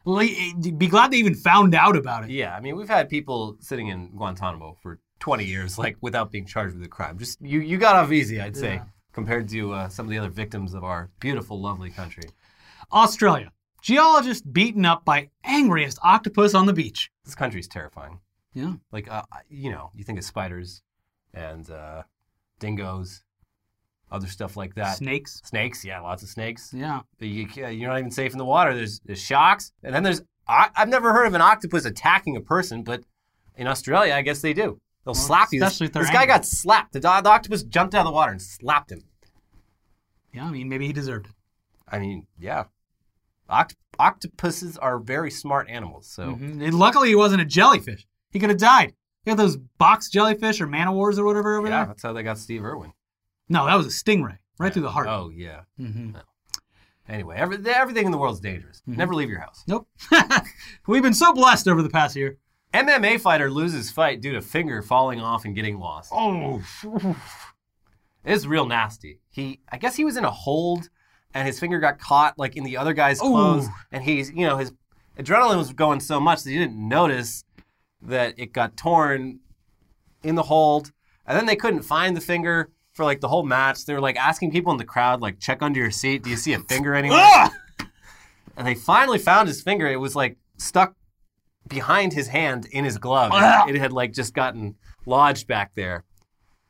Be 0.06 0.88
glad 0.88 1.12
they 1.12 1.18
even 1.18 1.36
found 1.36 1.76
out 1.76 1.96
about 1.96 2.24
it. 2.24 2.30
Yeah, 2.32 2.56
I 2.56 2.62
mean, 2.62 2.76
we've 2.76 2.88
had 2.90 3.10
people 3.10 3.58
sitting 3.60 3.88
in 3.88 4.10
Guantanamo 4.16 4.76
for 4.82 5.00
20 5.20 5.44
years, 5.46 5.78
like 5.78 5.98
without 6.02 6.32
being 6.32 6.46
charged 6.46 6.76
with 6.76 6.84
a 6.86 6.90
crime. 6.90 7.18
Just 7.18 7.40
you, 7.42 7.60
you 7.60 7.78
got 7.78 7.96
off 7.96 8.12
easy, 8.12 8.40
I'd 8.42 8.56
say, 8.58 8.76
Yeah. 8.76 8.84
compared 9.14 9.50
to 9.50 9.74
uh, 9.74 9.90
some 9.90 10.06
of 10.06 10.10
the 10.10 10.18
other 10.18 10.30
victims 10.30 10.74
of 10.74 10.84
our 10.84 11.10
beautiful, 11.20 11.62
lovely 11.62 11.90
country. 11.92 12.24
Australia. 12.92 13.52
Geologist 13.82 14.52
beaten 14.52 14.84
up 14.86 15.06
by 15.06 15.30
angriest 15.44 16.00
octopus 16.04 16.54
on 16.54 16.66
the 16.66 16.74
beach. 16.74 17.12
This 17.24 17.36
country's 17.36 17.68
terrifying. 17.68 18.20
Yeah. 18.54 18.74
Like, 18.92 19.10
uh, 19.10 19.22
you 19.50 19.70
know, 19.72 19.92
you 19.96 20.04
think 20.04 20.18
of 20.18 20.26
spiders 20.26 20.82
and 21.34 21.70
uh, 21.70 22.04
dingoes, 22.60 23.24
other 24.12 24.28
stuff 24.28 24.58
like 24.58 24.76
that. 24.76 24.98
Snakes. 24.98 25.42
Snakes, 25.46 25.86
yeah, 25.86 26.00
lots 26.02 26.24
of 26.24 26.30
snakes. 26.30 26.74
Yeah. 26.74 27.02
But 27.18 27.28
you, 27.28 27.48
you're 27.56 27.90
not 27.90 28.00
even 28.00 28.12
safe 28.12 28.32
in 28.32 28.38
the 28.38 28.46
water. 28.46 28.76
There's, 28.76 29.00
there's 29.06 29.22
sharks, 29.22 29.72
and 29.84 29.94
then 29.94 30.04
there's. 30.04 30.22
I, 30.48 30.70
I've 30.76 30.90
never 30.90 31.14
heard 31.14 31.28
of 31.28 31.34
an 31.36 31.42
octopus 31.42 31.86
attacking 31.86 32.36
a 32.36 32.42
person, 32.42 32.84
but 32.84 33.04
in 33.56 33.68
Australia, 33.68 34.14
I 34.16 34.22
guess 34.22 34.42
they 34.42 34.54
do. 34.54 34.80
They'll 35.06 35.14
slap 35.14 35.50
you. 35.52 35.60
This, 35.60 35.74
especially 35.74 36.02
this 36.02 36.10
guy 36.10 36.26
got 36.26 36.46
slapped. 36.46 36.94
The, 36.94 37.00
the 37.00 37.08
octopus 37.08 37.64
jumped 37.64 37.96
out 37.96 38.02
of 38.02 38.06
the 38.08 38.12
water 38.12 38.32
and 38.32 38.42
slapped 38.42 38.92
him. 38.92 39.04
Yeah, 40.34 40.46
I 40.46 40.52
mean, 40.52 40.70
maybe 40.70 40.88
he 40.88 40.94
deserved 40.94 41.28
it. 41.28 41.34
I 41.88 42.00
mean, 42.00 42.28
yeah. 42.40 42.66
Oct- 43.50 43.76
octopuses 43.98 44.78
are 44.78 45.00
very 45.00 45.32
smart 45.32 45.68
animals, 45.70 46.08
so 46.08 46.36
Mhm. 46.36 46.64
And 46.64 46.78
luckily, 46.78 47.10
he 47.10 47.16
wasn't 47.16 47.42
a 47.42 47.46
jellyfish. 47.46 48.06
He 48.32 48.40
could 48.40 48.50
have 48.50 48.60
died. 48.60 48.94
You 49.26 49.32
got 49.36 49.42
those 49.42 49.58
box 49.58 50.10
jellyfish 50.10 50.62
or 50.62 50.68
man 50.68 50.88
o' 50.88 50.94
wars 50.94 51.18
or 51.18 51.26
whatever 51.26 51.58
over 51.58 51.68
yeah, 51.68 51.72
there? 51.72 51.80
Yeah, 51.82 51.86
that's 51.88 52.04
how 52.04 52.14
they 52.14 52.24
got 52.24 52.38
Steve 52.38 52.64
Irwin. 52.64 52.94
No, 53.50 53.66
that 53.66 53.76
was 53.76 53.88
a 53.88 53.90
stingray. 53.90 54.38
Right 54.60 54.72
through 54.72 54.84
the 54.84 54.92
heart. 54.92 55.08
Oh 55.08 55.30
yeah. 55.34 55.62
hmm 55.78 56.12
Anyway, 57.08 57.36
every, 57.38 57.58
everything 57.66 58.06
in 58.06 58.12
the 58.12 58.20
world's 58.20 58.40
dangerous. 58.40 58.82
Mm-hmm. 58.82 58.98
Never 59.00 59.16
leave 59.16 59.30
your 59.30 59.40
house. 59.40 59.64
Nope. 59.68 59.88
We've 60.88 61.02
been 61.02 61.16
so 61.16 61.34
blessed 61.34 61.68
over 61.68 61.82
the 61.82 61.90
past 61.90 62.16
year. 62.16 62.38
MMA 62.72 63.20
fighter 63.20 63.50
loses 63.50 63.90
fight 63.90 64.22
due 64.22 64.34
to 64.34 64.42
finger 64.42 64.84
falling 64.84 65.20
off 65.20 65.44
and 65.44 65.56
getting 65.56 65.80
lost. 65.80 66.12
Oh. 66.14 66.62
It's 68.24 68.46
real 68.46 68.68
nasty. 68.68 69.22
He, 69.32 69.60
I 69.72 69.78
guess 69.78 69.96
he 69.96 70.06
was 70.06 70.18
in 70.18 70.24
a 70.26 70.30
hold, 70.30 70.90
and 71.34 71.48
his 71.48 71.60
finger 71.60 71.80
got 71.80 72.00
caught 72.00 72.38
like 72.38 72.56
in 72.56 72.64
the 72.64 72.78
other 72.78 72.94
guy's 72.94 73.20
Ooh. 73.20 73.30
clothes, 73.30 73.68
and 73.92 74.04
he's, 74.04 74.30
you 74.32 74.46
know, 74.46 74.58
his 74.58 74.72
adrenaline 75.18 75.58
was 75.58 75.74
going 75.74 76.00
so 76.00 76.20
much 76.20 76.44
that 76.44 76.52
he 76.52 76.58
didn't 76.60 76.76
notice 76.88 77.44
that 78.02 78.38
it 78.38 78.54
got 78.54 78.78
torn 78.78 79.40
in 80.22 80.36
the 80.36 80.44
hold, 80.44 80.92
and 81.26 81.36
then 81.36 81.48
they 81.48 81.56
couldn't 81.56 81.82
find 81.82 82.16
the 82.16 82.22
finger 82.22 82.70
for 83.00 83.06
like 83.06 83.22
the 83.22 83.30
whole 83.30 83.44
match. 83.44 83.86
They 83.86 83.94
were 83.94 84.02
like 84.02 84.18
asking 84.18 84.52
people 84.52 84.74
in 84.74 84.78
the 84.78 84.84
crowd, 84.84 85.22
like, 85.22 85.40
check 85.40 85.62
under 85.62 85.80
your 85.80 85.90
seat. 85.90 86.22
Do 86.22 86.30
you 86.30 86.36
see 86.36 86.52
a 86.52 86.60
finger 86.60 86.94
anywhere? 86.94 87.48
And 88.58 88.68
they 88.68 88.76
finally 88.76 89.20
found 89.20 89.48
his 89.48 89.62
finger. 89.62 89.88
It 89.88 90.02
was 90.02 90.18
like 90.18 90.36
stuck 90.58 90.96
behind 91.70 92.12
his 92.12 92.28
hand 92.28 92.68
in 92.74 92.84
his 92.84 92.98
glove. 92.98 93.32
It 93.70 93.80
had 93.80 93.94
like 93.94 94.12
just 94.12 94.34
gotten 94.34 94.76
lodged 95.06 95.48
back 95.48 95.76
there. 95.76 96.04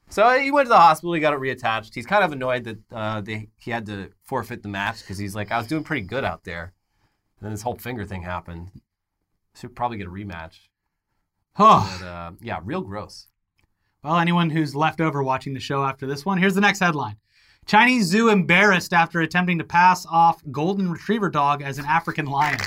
So 0.10 0.38
he 0.38 0.52
went 0.52 0.68
to 0.68 0.70
the 0.70 0.78
hospital. 0.78 1.14
He 1.14 1.20
got 1.20 1.34
it 1.34 1.40
reattached. 1.40 1.96
He's 1.96 2.06
kind 2.06 2.24
of 2.24 2.32
annoyed 2.32 2.64
that 2.66 2.78
uh, 2.92 3.22
they, 3.22 3.50
he 3.58 3.72
had 3.72 3.88
to 3.88 4.12
forfeit 4.24 4.62
the 4.62 4.70
match 4.70 5.00
because 5.02 5.18
he's 5.18 5.34
like, 5.34 5.52
I 5.52 5.58
was 5.58 5.66
doing 5.66 5.84
pretty 5.84 6.06
good 6.06 6.24
out 6.24 6.44
there. 6.44 6.74
And 7.40 7.46
then 7.48 7.54
this 7.54 7.64
whole 7.64 7.74
finger 7.74 8.06
thing 8.06 8.22
happened. 8.22 8.70
Should 9.56 9.76
probably 9.76 9.98
get 9.98 10.06
a 10.06 10.12
rematch. 10.12 10.58
But 11.58 12.06
uh, 12.06 12.32
yeah, 12.40 12.60
real 12.64 12.82
gross. 12.82 13.29
Well, 14.04 14.18
anyone 14.18 14.50
who's 14.50 14.76
left 14.76 15.02
over 15.02 15.24
watching 15.24 15.54
the 15.54 15.60
show 15.60 15.84
after 15.84 16.08
this 16.08 16.26
one, 16.26 16.38
here's 16.38 16.56
the 16.56 16.62
next 16.62 16.80
headline. 16.80 17.18
Chinese 17.66 18.06
zoo 18.06 18.30
embarrassed 18.30 18.94
after 18.94 19.20
attempting 19.22 19.58
to 19.58 19.64
pass 19.64 20.06
off 20.10 20.42
golden 20.52 20.90
retriever 20.90 21.30
dog 21.30 21.62
as 21.62 21.78
an 21.78 21.86
African 21.86 22.26
lion. 22.26 22.58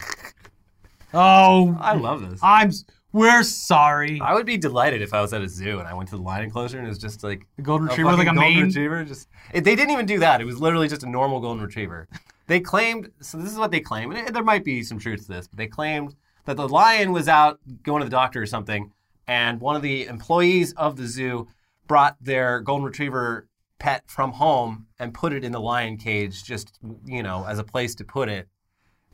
Oh, 1.15 1.77
I 1.81 1.95
love 1.95 2.29
this. 2.31 2.41
I'm. 2.43 2.71
We're 3.13 3.43
sorry. 3.43 4.21
I 4.23 4.33
would 4.33 4.47
be 4.47 4.57
delighted 4.57 5.03
if 5.03 5.13
I 5.13 5.21
was 5.21 5.35
at 5.35 5.43
a 5.43 5.49
zoo 5.49 5.79
and 5.79 5.87
I 5.87 5.93
went 5.93 6.09
to 6.11 6.17
the 6.17 6.23
lion 6.23 6.45
enclosure 6.45 6.79
and 6.79 6.87
it 6.87 6.89
was 6.89 6.99
just 6.99 7.23
like 7.23 7.47
The 7.57 7.63
golden 7.63 7.89
a 7.89 7.91
retriever 7.91 8.09
with 8.11 8.19
like 8.21 8.29
a 8.29 8.35
golden 8.35 8.55
mane. 8.55 8.65
retriever. 8.69 9.05
Just 9.05 9.29
it, 9.53 9.65
they 9.65 9.75
didn't 9.77 9.91
even 9.91 10.07
do 10.07 10.19
that. 10.21 10.41
It 10.41 10.45
was 10.47 10.59
literally 10.59 10.89
just 10.89 11.03
a 11.03 11.09
normal 11.11 11.39
golden 11.41 11.63
retriever. 11.63 12.09
They 12.47 12.61
claimed 12.61 13.11
so. 13.21 13.37
This 13.37 13.53
is 13.53 13.59
what 13.59 13.71
they 13.71 13.81
claim, 13.81 14.11
and 14.13 14.29
it- 14.29 14.33
there 14.33 14.43
might 14.43 14.65
be 14.65 14.83
some 14.83 14.99
truth 14.99 15.23
to 15.27 15.29
this. 15.29 15.47
But 15.47 15.59
they 15.59 15.67
claimed 15.67 16.15
that 16.47 16.57
the 16.57 16.67
lion 16.67 17.13
was 17.13 17.29
out 17.29 17.59
going 17.83 18.01
to 18.01 18.07
the 18.07 18.11
doctor 18.11 18.41
or 18.41 18.47
something, 18.47 18.91
and 19.33 19.63
one 19.63 19.77
of 19.77 19.83
the 19.83 20.05
employees 20.09 20.75
of 20.75 20.97
the 20.97 21.07
zoo 21.07 21.49
brought 21.87 22.17
their 22.21 22.61
golden 22.61 22.85
retriever 22.85 23.49
pet 23.79 24.03
from 24.07 24.33
home 24.33 24.87
and 24.99 25.15
put 25.15 25.33
it 25.33 25.43
in 25.43 25.53
the 25.53 25.61
lion 25.61 25.97
cage, 25.97 26.45
just 26.45 26.79
you 27.07 27.23
know, 27.23 27.47
as 27.49 27.59
a 27.59 27.65
place 27.65 27.95
to 27.95 28.05
put 28.05 28.29
it. 28.29 28.47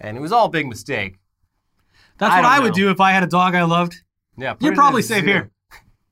And 0.01 0.17
it 0.17 0.21
was 0.21 0.33
all 0.33 0.47
a 0.47 0.51
big 0.51 0.67
mistake. 0.67 1.19
That's 2.19 2.35
I 2.35 2.41
what 2.41 2.47
I 2.47 2.59
would 2.59 2.75
do 2.75 2.91
if 2.91 3.01
I 3.01 3.13
had 3.13 3.23
a 3.23 3.29
dog 3.29 3.55
I 3.55 3.63
loved. 3.63 4.03
Yeah, 4.37 4.57
You're 4.59 4.75
probably 4.75 5.03
safe 5.03 5.21
zoo. 5.21 5.27
here. 5.27 5.51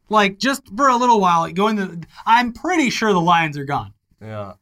Like 0.09 0.39
just 0.39 0.63
for 0.77 0.87
a 0.89 0.97
little 0.97 1.21
while, 1.21 1.51
going 1.51 1.77
to. 1.77 2.01
I'm 2.25 2.53
pretty 2.53 2.91
sure 2.91 3.13
the 3.13 3.21
lions 3.21 3.59
are 3.59 3.65
gone. 3.65 3.93
Yeah. 4.23 4.53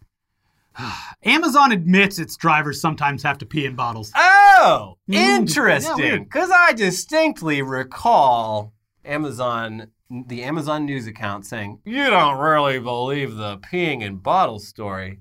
Amazon 1.24 1.70
admits 1.70 2.18
its 2.18 2.36
drivers 2.36 2.80
sometimes 2.80 3.22
have 3.22 3.36
to 3.38 3.46
pee 3.46 3.66
in 3.66 3.76
bottles. 3.76 4.10
Oh. 4.16 4.96
Interesting. 5.06 6.24
Because 6.24 6.50
I 6.50 6.72
distinctly 6.72 7.60
recall 7.60 8.73
Amazon, 9.04 9.88
the 10.10 10.42
Amazon 10.42 10.86
news 10.86 11.06
account 11.06 11.46
saying, 11.46 11.80
"You 11.84 12.10
don't 12.10 12.38
really 12.38 12.78
believe 12.78 13.36
the 13.36 13.58
peeing 13.58 14.02
in 14.02 14.16
bottles 14.16 14.66
story." 14.66 15.20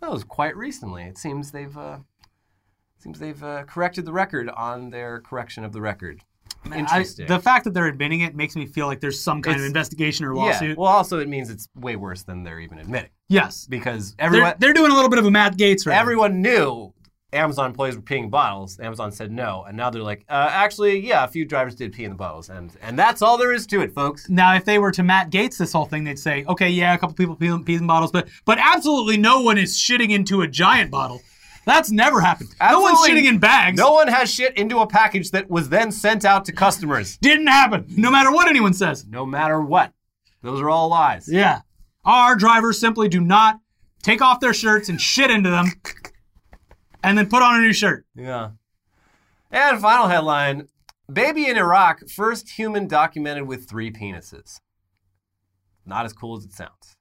That 0.00 0.10
was 0.10 0.24
quite 0.24 0.56
recently. 0.56 1.04
It 1.04 1.18
seems 1.18 1.52
they've 1.52 1.76
uh, 1.76 1.98
seems 2.98 3.18
they've 3.18 3.42
uh, 3.42 3.64
corrected 3.64 4.04
the 4.04 4.12
record 4.12 4.48
on 4.50 4.90
their 4.90 5.20
correction 5.20 5.64
of 5.64 5.72
the 5.72 5.80
record. 5.80 6.22
I- 6.70 6.78
Interesting. 6.78 7.26
the 7.26 7.40
fact 7.40 7.64
that 7.64 7.74
they're 7.74 7.88
admitting 7.88 8.20
it 8.20 8.36
makes 8.36 8.54
me 8.54 8.66
feel 8.66 8.86
like 8.86 9.00
there's 9.00 9.20
some 9.20 9.42
kind 9.42 9.58
of 9.58 9.66
investigation 9.66 10.24
or 10.24 10.34
yeah. 10.34 10.42
lawsuit. 10.42 10.78
Well, 10.78 10.88
also 10.88 11.18
it 11.18 11.28
means 11.28 11.50
it's 11.50 11.68
way 11.74 11.96
worse 11.96 12.22
than 12.22 12.44
they're 12.44 12.60
even 12.60 12.78
admitting 12.78 13.10
yes. 13.28 13.66
because 13.66 14.14
They're, 14.14 14.26
everyone 14.26 14.54
they're 14.58 14.72
doing 14.72 14.92
a 14.92 14.94
little 14.94 15.10
bit 15.10 15.18
of 15.18 15.26
a 15.26 15.30
Matt 15.30 15.56
Gaetz 15.56 15.86
right 15.86 15.94
now. 15.94 16.00
everyone 16.00 16.40
knew 16.40 16.91
Amazon 17.32 17.66
employees 17.66 17.96
were 17.96 18.02
peeing 18.02 18.30
bottles. 18.30 18.78
Amazon 18.78 19.10
said 19.10 19.32
no, 19.32 19.64
and 19.66 19.76
now 19.76 19.88
they're 19.90 20.02
like, 20.02 20.24
uh, 20.28 20.48
actually, 20.50 20.98
yeah, 21.00 21.24
a 21.24 21.28
few 21.28 21.44
drivers 21.44 21.74
did 21.74 21.92
pee 21.92 22.04
in 22.04 22.10
the 22.10 22.16
bottles, 22.16 22.50
and 22.50 22.72
and 22.82 22.98
that's 22.98 23.22
all 23.22 23.38
there 23.38 23.52
is 23.52 23.66
to 23.68 23.80
it, 23.80 23.94
folks. 23.94 24.28
Now, 24.28 24.54
if 24.54 24.64
they 24.64 24.78
were 24.78 24.92
to 24.92 25.02
Matt 25.02 25.30
Gaetz 25.30 25.56
this 25.56 25.72
whole 25.72 25.86
thing, 25.86 26.04
they'd 26.04 26.18
say, 26.18 26.44
okay, 26.44 26.68
yeah, 26.68 26.94
a 26.94 26.98
couple 26.98 27.14
people 27.14 27.36
pee, 27.36 27.56
pees 27.64 27.80
in 27.80 27.86
bottles, 27.86 28.12
but 28.12 28.28
but 28.44 28.58
absolutely 28.60 29.16
no 29.16 29.40
one 29.40 29.56
is 29.56 29.76
shitting 29.76 30.10
into 30.10 30.42
a 30.42 30.48
giant 30.48 30.90
bottle. 30.90 31.22
That's 31.64 31.90
never 31.90 32.20
happened. 32.20 32.50
no 32.60 32.80
one's 32.80 32.98
shitting 33.00 33.28
in 33.28 33.38
bags. 33.38 33.78
No 33.78 33.92
one 33.92 34.08
has 34.08 34.32
shit 34.32 34.56
into 34.56 34.80
a 34.80 34.86
package 34.86 35.30
that 35.30 35.48
was 35.48 35.68
then 35.68 35.92
sent 35.92 36.24
out 36.24 36.44
to 36.46 36.52
customers. 36.52 37.16
Didn't 37.22 37.46
happen. 37.46 37.86
No 37.96 38.10
matter 38.10 38.32
what 38.32 38.48
anyone 38.48 38.74
says. 38.74 39.06
No 39.06 39.24
matter 39.24 39.60
what, 39.60 39.92
those 40.42 40.60
are 40.60 40.68
all 40.68 40.88
lies. 40.88 41.28
Yeah. 41.30 41.60
Our 42.04 42.34
drivers 42.34 42.80
simply 42.80 43.08
do 43.08 43.20
not 43.20 43.60
take 44.02 44.20
off 44.20 44.40
their 44.40 44.52
shirts 44.52 44.88
and 44.88 45.00
shit 45.00 45.30
into 45.30 45.50
them 45.50 45.66
and 47.02 47.18
then 47.18 47.28
put 47.28 47.42
on 47.42 47.56
a 47.56 47.60
new 47.60 47.72
shirt. 47.72 48.06
Yeah. 48.14 48.50
And 49.50 49.80
final 49.80 50.08
headline 50.08 50.68
Baby 51.12 51.46
in 51.48 51.58
Iraq, 51.58 52.08
first 52.08 52.50
human 52.50 52.86
documented 52.86 53.46
with 53.46 53.68
three 53.68 53.90
penises. 53.90 54.60
Not 55.84 56.04
as 56.06 56.12
cool 56.12 56.36
as 56.36 56.44
it 56.44 56.52
sounds. 56.52 56.96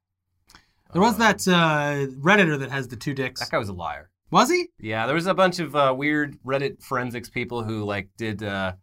There 0.92 1.02
was 1.02 1.18
that 1.18 1.48
uh, 1.48 2.08
Redditor 2.20 2.60
that 2.60 2.72
has 2.72 2.88
the 2.90 2.98
two 2.98 3.14
dicks. 3.14 3.40
That 3.40 3.52
guy 3.52 3.58
was 3.58 3.70
a 3.70 3.74
liar. 3.74 4.10
Was 4.32 4.50
he? 4.50 4.70
Yeah, 4.80 5.06
there 5.06 5.16
was 5.16 5.28
a 5.28 5.34
bunch 5.34 5.60
of 5.60 5.76
uh, 5.76 5.94
weird 5.96 6.38
Reddit 6.46 6.82
forensics 6.82 7.30
people 7.30 7.64
who 7.64 7.84
like 7.84 8.10
did 8.18 8.44
uh, 8.44 8.74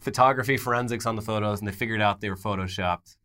photography 0.00 0.56
forensics 0.56 1.06
on 1.06 1.16
the 1.16 1.22
photos, 1.22 1.58
and 1.58 1.68
they 1.68 1.72
figured 1.72 2.00
out 2.00 2.20
they 2.20 2.30
were 2.30 2.36
photoshopped. 2.36 3.16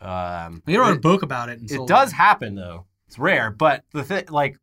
Um, 0.00 0.62
He 0.66 0.76
wrote 0.76 0.96
a 0.96 1.00
book 1.00 1.22
about 1.22 1.48
it. 1.48 1.60
And 1.60 1.70
it 1.70 1.86
does 1.86 2.12
happen 2.12 2.54
though. 2.54 2.86
It's 3.06 3.18
rare, 3.18 3.50
but 3.50 3.84
the 3.92 4.02
thing, 4.02 4.24
like, 4.30 4.56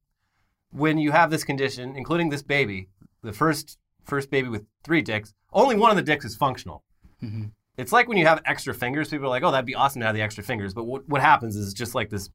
when 0.71 0.97
you 0.97 1.11
have 1.11 1.29
this 1.29 1.43
condition, 1.43 1.95
including 1.95 2.29
this 2.29 2.41
baby, 2.41 2.89
the 3.21 3.33
first 3.33 3.77
first 4.05 4.29
baby 4.31 4.49
with 4.49 4.65
three 4.83 5.01
dicks, 5.01 5.33
only 5.53 5.75
one 5.75 5.91
of 5.91 5.95
the 5.97 6.01
dicks 6.03 6.25
is 6.25 6.35
functional. 6.35 6.83
It's 7.77 7.91
like 7.91 8.07
when 8.07 8.17
you 8.17 8.25
have 8.25 8.41
extra 8.45 8.73
fingers. 8.73 9.09
People 9.09 9.27
are 9.27 9.29
like, 9.29 9.43
"Oh, 9.43 9.51
that'd 9.51 9.65
be 9.65 9.75
awesome 9.75 9.99
to 10.01 10.05
have 10.05 10.15
the 10.15 10.21
extra 10.21 10.43
fingers," 10.43 10.73
but 10.73 10.83
what 10.85 11.07
what 11.07 11.21
happens 11.21 11.55
is 11.55 11.67
it's 11.67 11.73
just 11.77 11.95
like 11.95 12.09
this, 12.09 12.29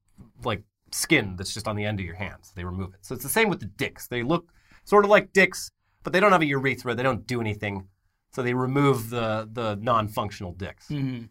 like 0.45 0.63
skin 0.93 1.35
that's 1.37 1.53
just 1.53 1.67
on 1.67 1.77
the 1.77 1.85
end 1.85 1.99
of 2.01 2.07
your 2.07 2.15
hands. 2.15 2.53
They 2.55 2.65
remove 2.65 2.95
it. 2.95 3.01
So 3.03 3.15
it's 3.15 3.25
the 3.25 3.31
same 3.31 3.49
with 3.49 3.61
the 3.61 3.67
dicks. 3.67 4.07
They 4.07 4.23
look 4.23 4.49
sort 4.85 5.05
of 5.05 5.11
like 5.11 5.33
dicks, 5.33 5.71
but 6.05 6.13
they 6.13 6.21
don't 6.21 6.33
have 6.33 6.43
a 6.43 6.47
urethra. 6.47 6.95
They 6.95 7.03
don't 7.03 7.27
do 7.27 7.41
anything. 7.41 7.89
So 8.33 8.43
they 8.43 8.55
remove 8.55 9.11
the 9.11 9.49
the 9.53 9.77
non-functional 9.77 10.53
dicks. 10.53 10.89
Mhm. 10.89 11.29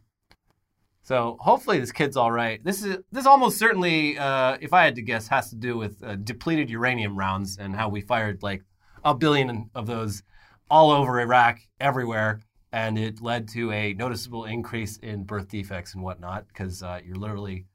So 1.06 1.38
hopefully 1.39 1.80
this 1.80 1.91
kid's 1.91 2.18
all 2.18 2.32
right. 2.32 2.64
This 2.64 2.84
is 2.84 2.97
this 3.12 3.28
almost 3.28 3.60
certainly, 3.60 4.18
uh, 4.18 4.58
if 4.60 4.74
I 4.74 4.84
had 4.86 4.95
to 4.95 5.03
guess, 5.03 5.28
has 5.28 5.51
to 5.51 5.56
do 5.56 5.78
with 5.78 6.03
uh, 6.03 6.16
depleted 6.16 6.68
uranium 6.68 7.16
rounds 7.16 7.60
and 7.60 7.76
how 7.76 7.89
we 7.89 8.01
fired 8.01 8.41
like 8.41 8.64
a 9.03 9.14
billion 9.14 9.70
of 9.76 9.86
those 9.86 10.24
all 10.68 10.89
over 10.89 11.22
Iraq, 11.22 11.60
everywhere, 11.80 12.41
and 12.72 12.97
it 12.97 13.22
led 13.22 13.47
to 13.49 13.72
a 13.72 13.93
noticeable 13.93 14.45
increase 14.45 14.97
in 14.97 15.26
birth 15.26 15.47
defects 15.47 15.93
and 15.93 16.01
whatnot 16.01 16.47
because 16.47 16.82
uh, 16.82 16.99
you're 17.06 17.16
literally 17.16 17.68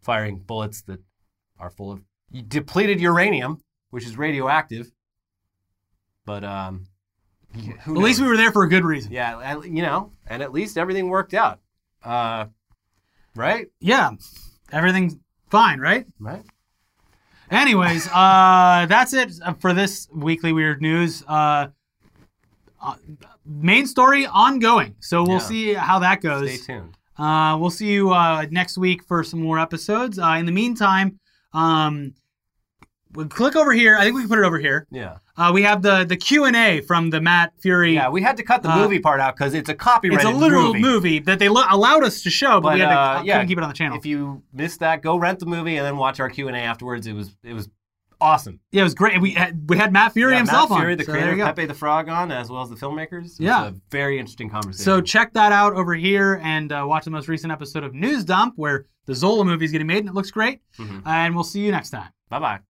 firing 0.00 0.38
bullets 0.38 0.80
that 0.84 1.00
are 1.58 1.68
full 1.68 1.92
of 1.92 2.00
depleted 2.48 2.98
uranium, 2.98 3.60
which 3.90 4.06
is 4.06 4.16
radioactive. 4.16 4.90
But 6.24 6.44
um, 6.44 6.86
At 7.54 7.88
least 7.88 8.22
we 8.22 8.26
were 8.26 8.38
there 8.38 8.52
for 8.52 8.62
a 8.62 8.70
good 8.70 8.84
reason. 8.84 9.12
yeah, 9.12 9.60
you 9.60 9.82
know, 9.82 10.12
and 10.26 10.42
at 10.42 10.50
least 10.50 10.78
everything 10.78 11.10
worked 11.10 11.34
out. 11.34 11.60
Uh, 12.04 12.46
right? 13.34 13.66
Yeah. 13.80 14.10
Everything's 14.72 15.16
fine, 15.50 15.78
right? 15.80 16.06
Right. 16.18 16.42
Anyways, 17.50 18.08
uh, 18.08 18.86
that's 18.88 19.12
it 19.12 19.32
for 19.60 19.72
this 19.72 20.08
weekly 20.12 20.52
weird 20.52 20.80
news. 20.80 21.22
Uh, 21.28 21.68
uh, 22.82 22.94
main 23.46 23.86
story 23.86 24.26
ongoing, 24.26 24.96
so 25.00 25.22
we'll 25.22 25.32
Yeah. 25.34 25.38
see 25.38 25.74
how 25.74 25.98
that 26.00 26.20
goes. 26.20 26.52
Stay 26.62 26.74
tuned. 26.74 26.96
Uh, 27.16 27.56
we'll 27.60 27.70
see 27.70 27.92
you 27.92 28.12
uh, 28.12 28.46
next 28.50 28.76
week 28.76 29.04
for 29.04 29.22
some 29.22 29.40
more 29.40 29.58
episodes. 29.58 30.18
Uh, 30.18 30.30
in 30.38 30.46
the 30.46 30.52
meantime, 30.52 31.18
um, 31.52 32.14
we'll 33.12 33.28
click 33.28 33.54
over 33.56 33.72
here. 33.72 33.96
I 33.96 34.02
think 34.02 34.16
we 34.16 34.22
can 34.22 34.28
put 34.28 34.38
it 34.38 34.44
over 34.44 34.58
here. 34.58 34.86
Yeah. 34.90 35.18
Uh, 35.36 35.50
we 35.52 35.62
have 35.62 35.82
the 35.82 36.04
the 36.04 36.16
Q 36.16 36.44
and 36.44 36.54
A 36.54 36.80
from 36.80 37.10
the 37.10 37.20
Matt 37.20 37.52
Furie. 37.60 37.94
Yeah, 37.94 38.08
we 38.08 38.22
had 38.22 38.36
to 38.36 38.42
cut 38.44 38.62
the 38.62 38.70
Uh, 38.70 38.76
movie 38.78 39.00
part 39.00 39.20
out 39.20 39.36
because 39.36 39.52
it's 39.52 39.68
a 39.68 39.74
copyrighted 39.74 40.26
it's 40.28 40.34
a 40.36 40.38
literal 40.38 40.68
movie. 40.68 40.80
movie, 40.80 41.18
that 41.20 41.38
they 41.40 41.48
lo- 41.48 41.64
allowed 41.70 42.04
us 42.04 42.22
to 42.22 42.30
show, 42.30 42.60
but, 42.60 42.68
But 42.70 42.74
we 42.74 42.80
had 42.80 42.88
to 42.90 42.98
uh, 42.98 43.22
yeah, 43.24 43.44
keep 43.44 43.58
it 43.58 43.62
on 43.64 43.68
the 43.68 43.74
channel. 43.74 43.98
If 43.98 44.06
you 44.06 44.42
missed 44.52 44.78
that, 44.80 45.02
go 45.02 45.16
rent 45.16 45.40
the 45.40 45.46
movie 45.46 45.76
and 45.76 45.84
then 45.84 45.96
watch 45.96 46.20
our 46.20 46.30
Q 46.30 46.46
and 46.48 46.56
A 46.56 46.60
afterwards. 46.60 47.06
It 47.08 47.14
was 47.14 47.34
it 47.42 47.52
was 47.52 47.68
awesome. 48.20 48.60
yeah, 48.70 48.82
it 48.82 48.84
was 48.84 48.94
great. 48.94 49.20
We 49.20 49.32
had, 49.32 49.68
we 49.68 49.76
had 49.76 49.92
Matt 49.92 50.14
Furie 50.14 50.30
Yeah, 50.30 50.38
himself 50.38 50.70
Matt 50.70 50.78
Furie, 50.78 50.92
on. 50.92 50.98
the 50.98 51.04
so 51.04 51.12
creator 51.12 51.32
of. 51.32 51.38
Pepe 51.38 51.66
the 51.66 51.74
Frog, 51.74 52.08
on 52.08 52.30
as 52.30 52.48
well 52.48 52.62
as 52.62 52.70
the 52.70 52.76
filmmakers. 52.76 53.12
It 53.12 53.22
was 53.24 53.40
Yeah. 53.40 53.66
a 53.66 53.72
very 53.90 54.18
interesting 54.20 54.48
conversation. 54.48 54.84
So 54.84 55.00
check 55.00 55.32
that 55.34 55.50
out 55.50 55.74
over 55.74 55.94
here 55.94 56.40
and 56.44 56.70
uh, 56.72 56.84
watch 56.88 57.04
the 57.04 57.10
most 57.10 57.26
recent 57.28 57.52
episode 57.52 57.82
of 57.82 57.92
News 57.92 58.24
Dump 58.24 58.54
where 58.56 58.86
the 59.06 59.14
Zola 59.16 59.44
movie 59.44 59.64
is 59.64 59.72
getting 59.72 59.88
made 59.88 59.98
and 59.98 60.08
it 60.08 60.14
looks 60.14 60.30
great. 60.30 60.60
Mhm. 60.78 61.02
And 61.04 61.34
we'll 61.34 61.42
see 61.44 61.60
you 61.60 61.72
next 61.72 61.90
time. 61.90 62.10
bye 62.30 62.38
bye. 62.38 62.60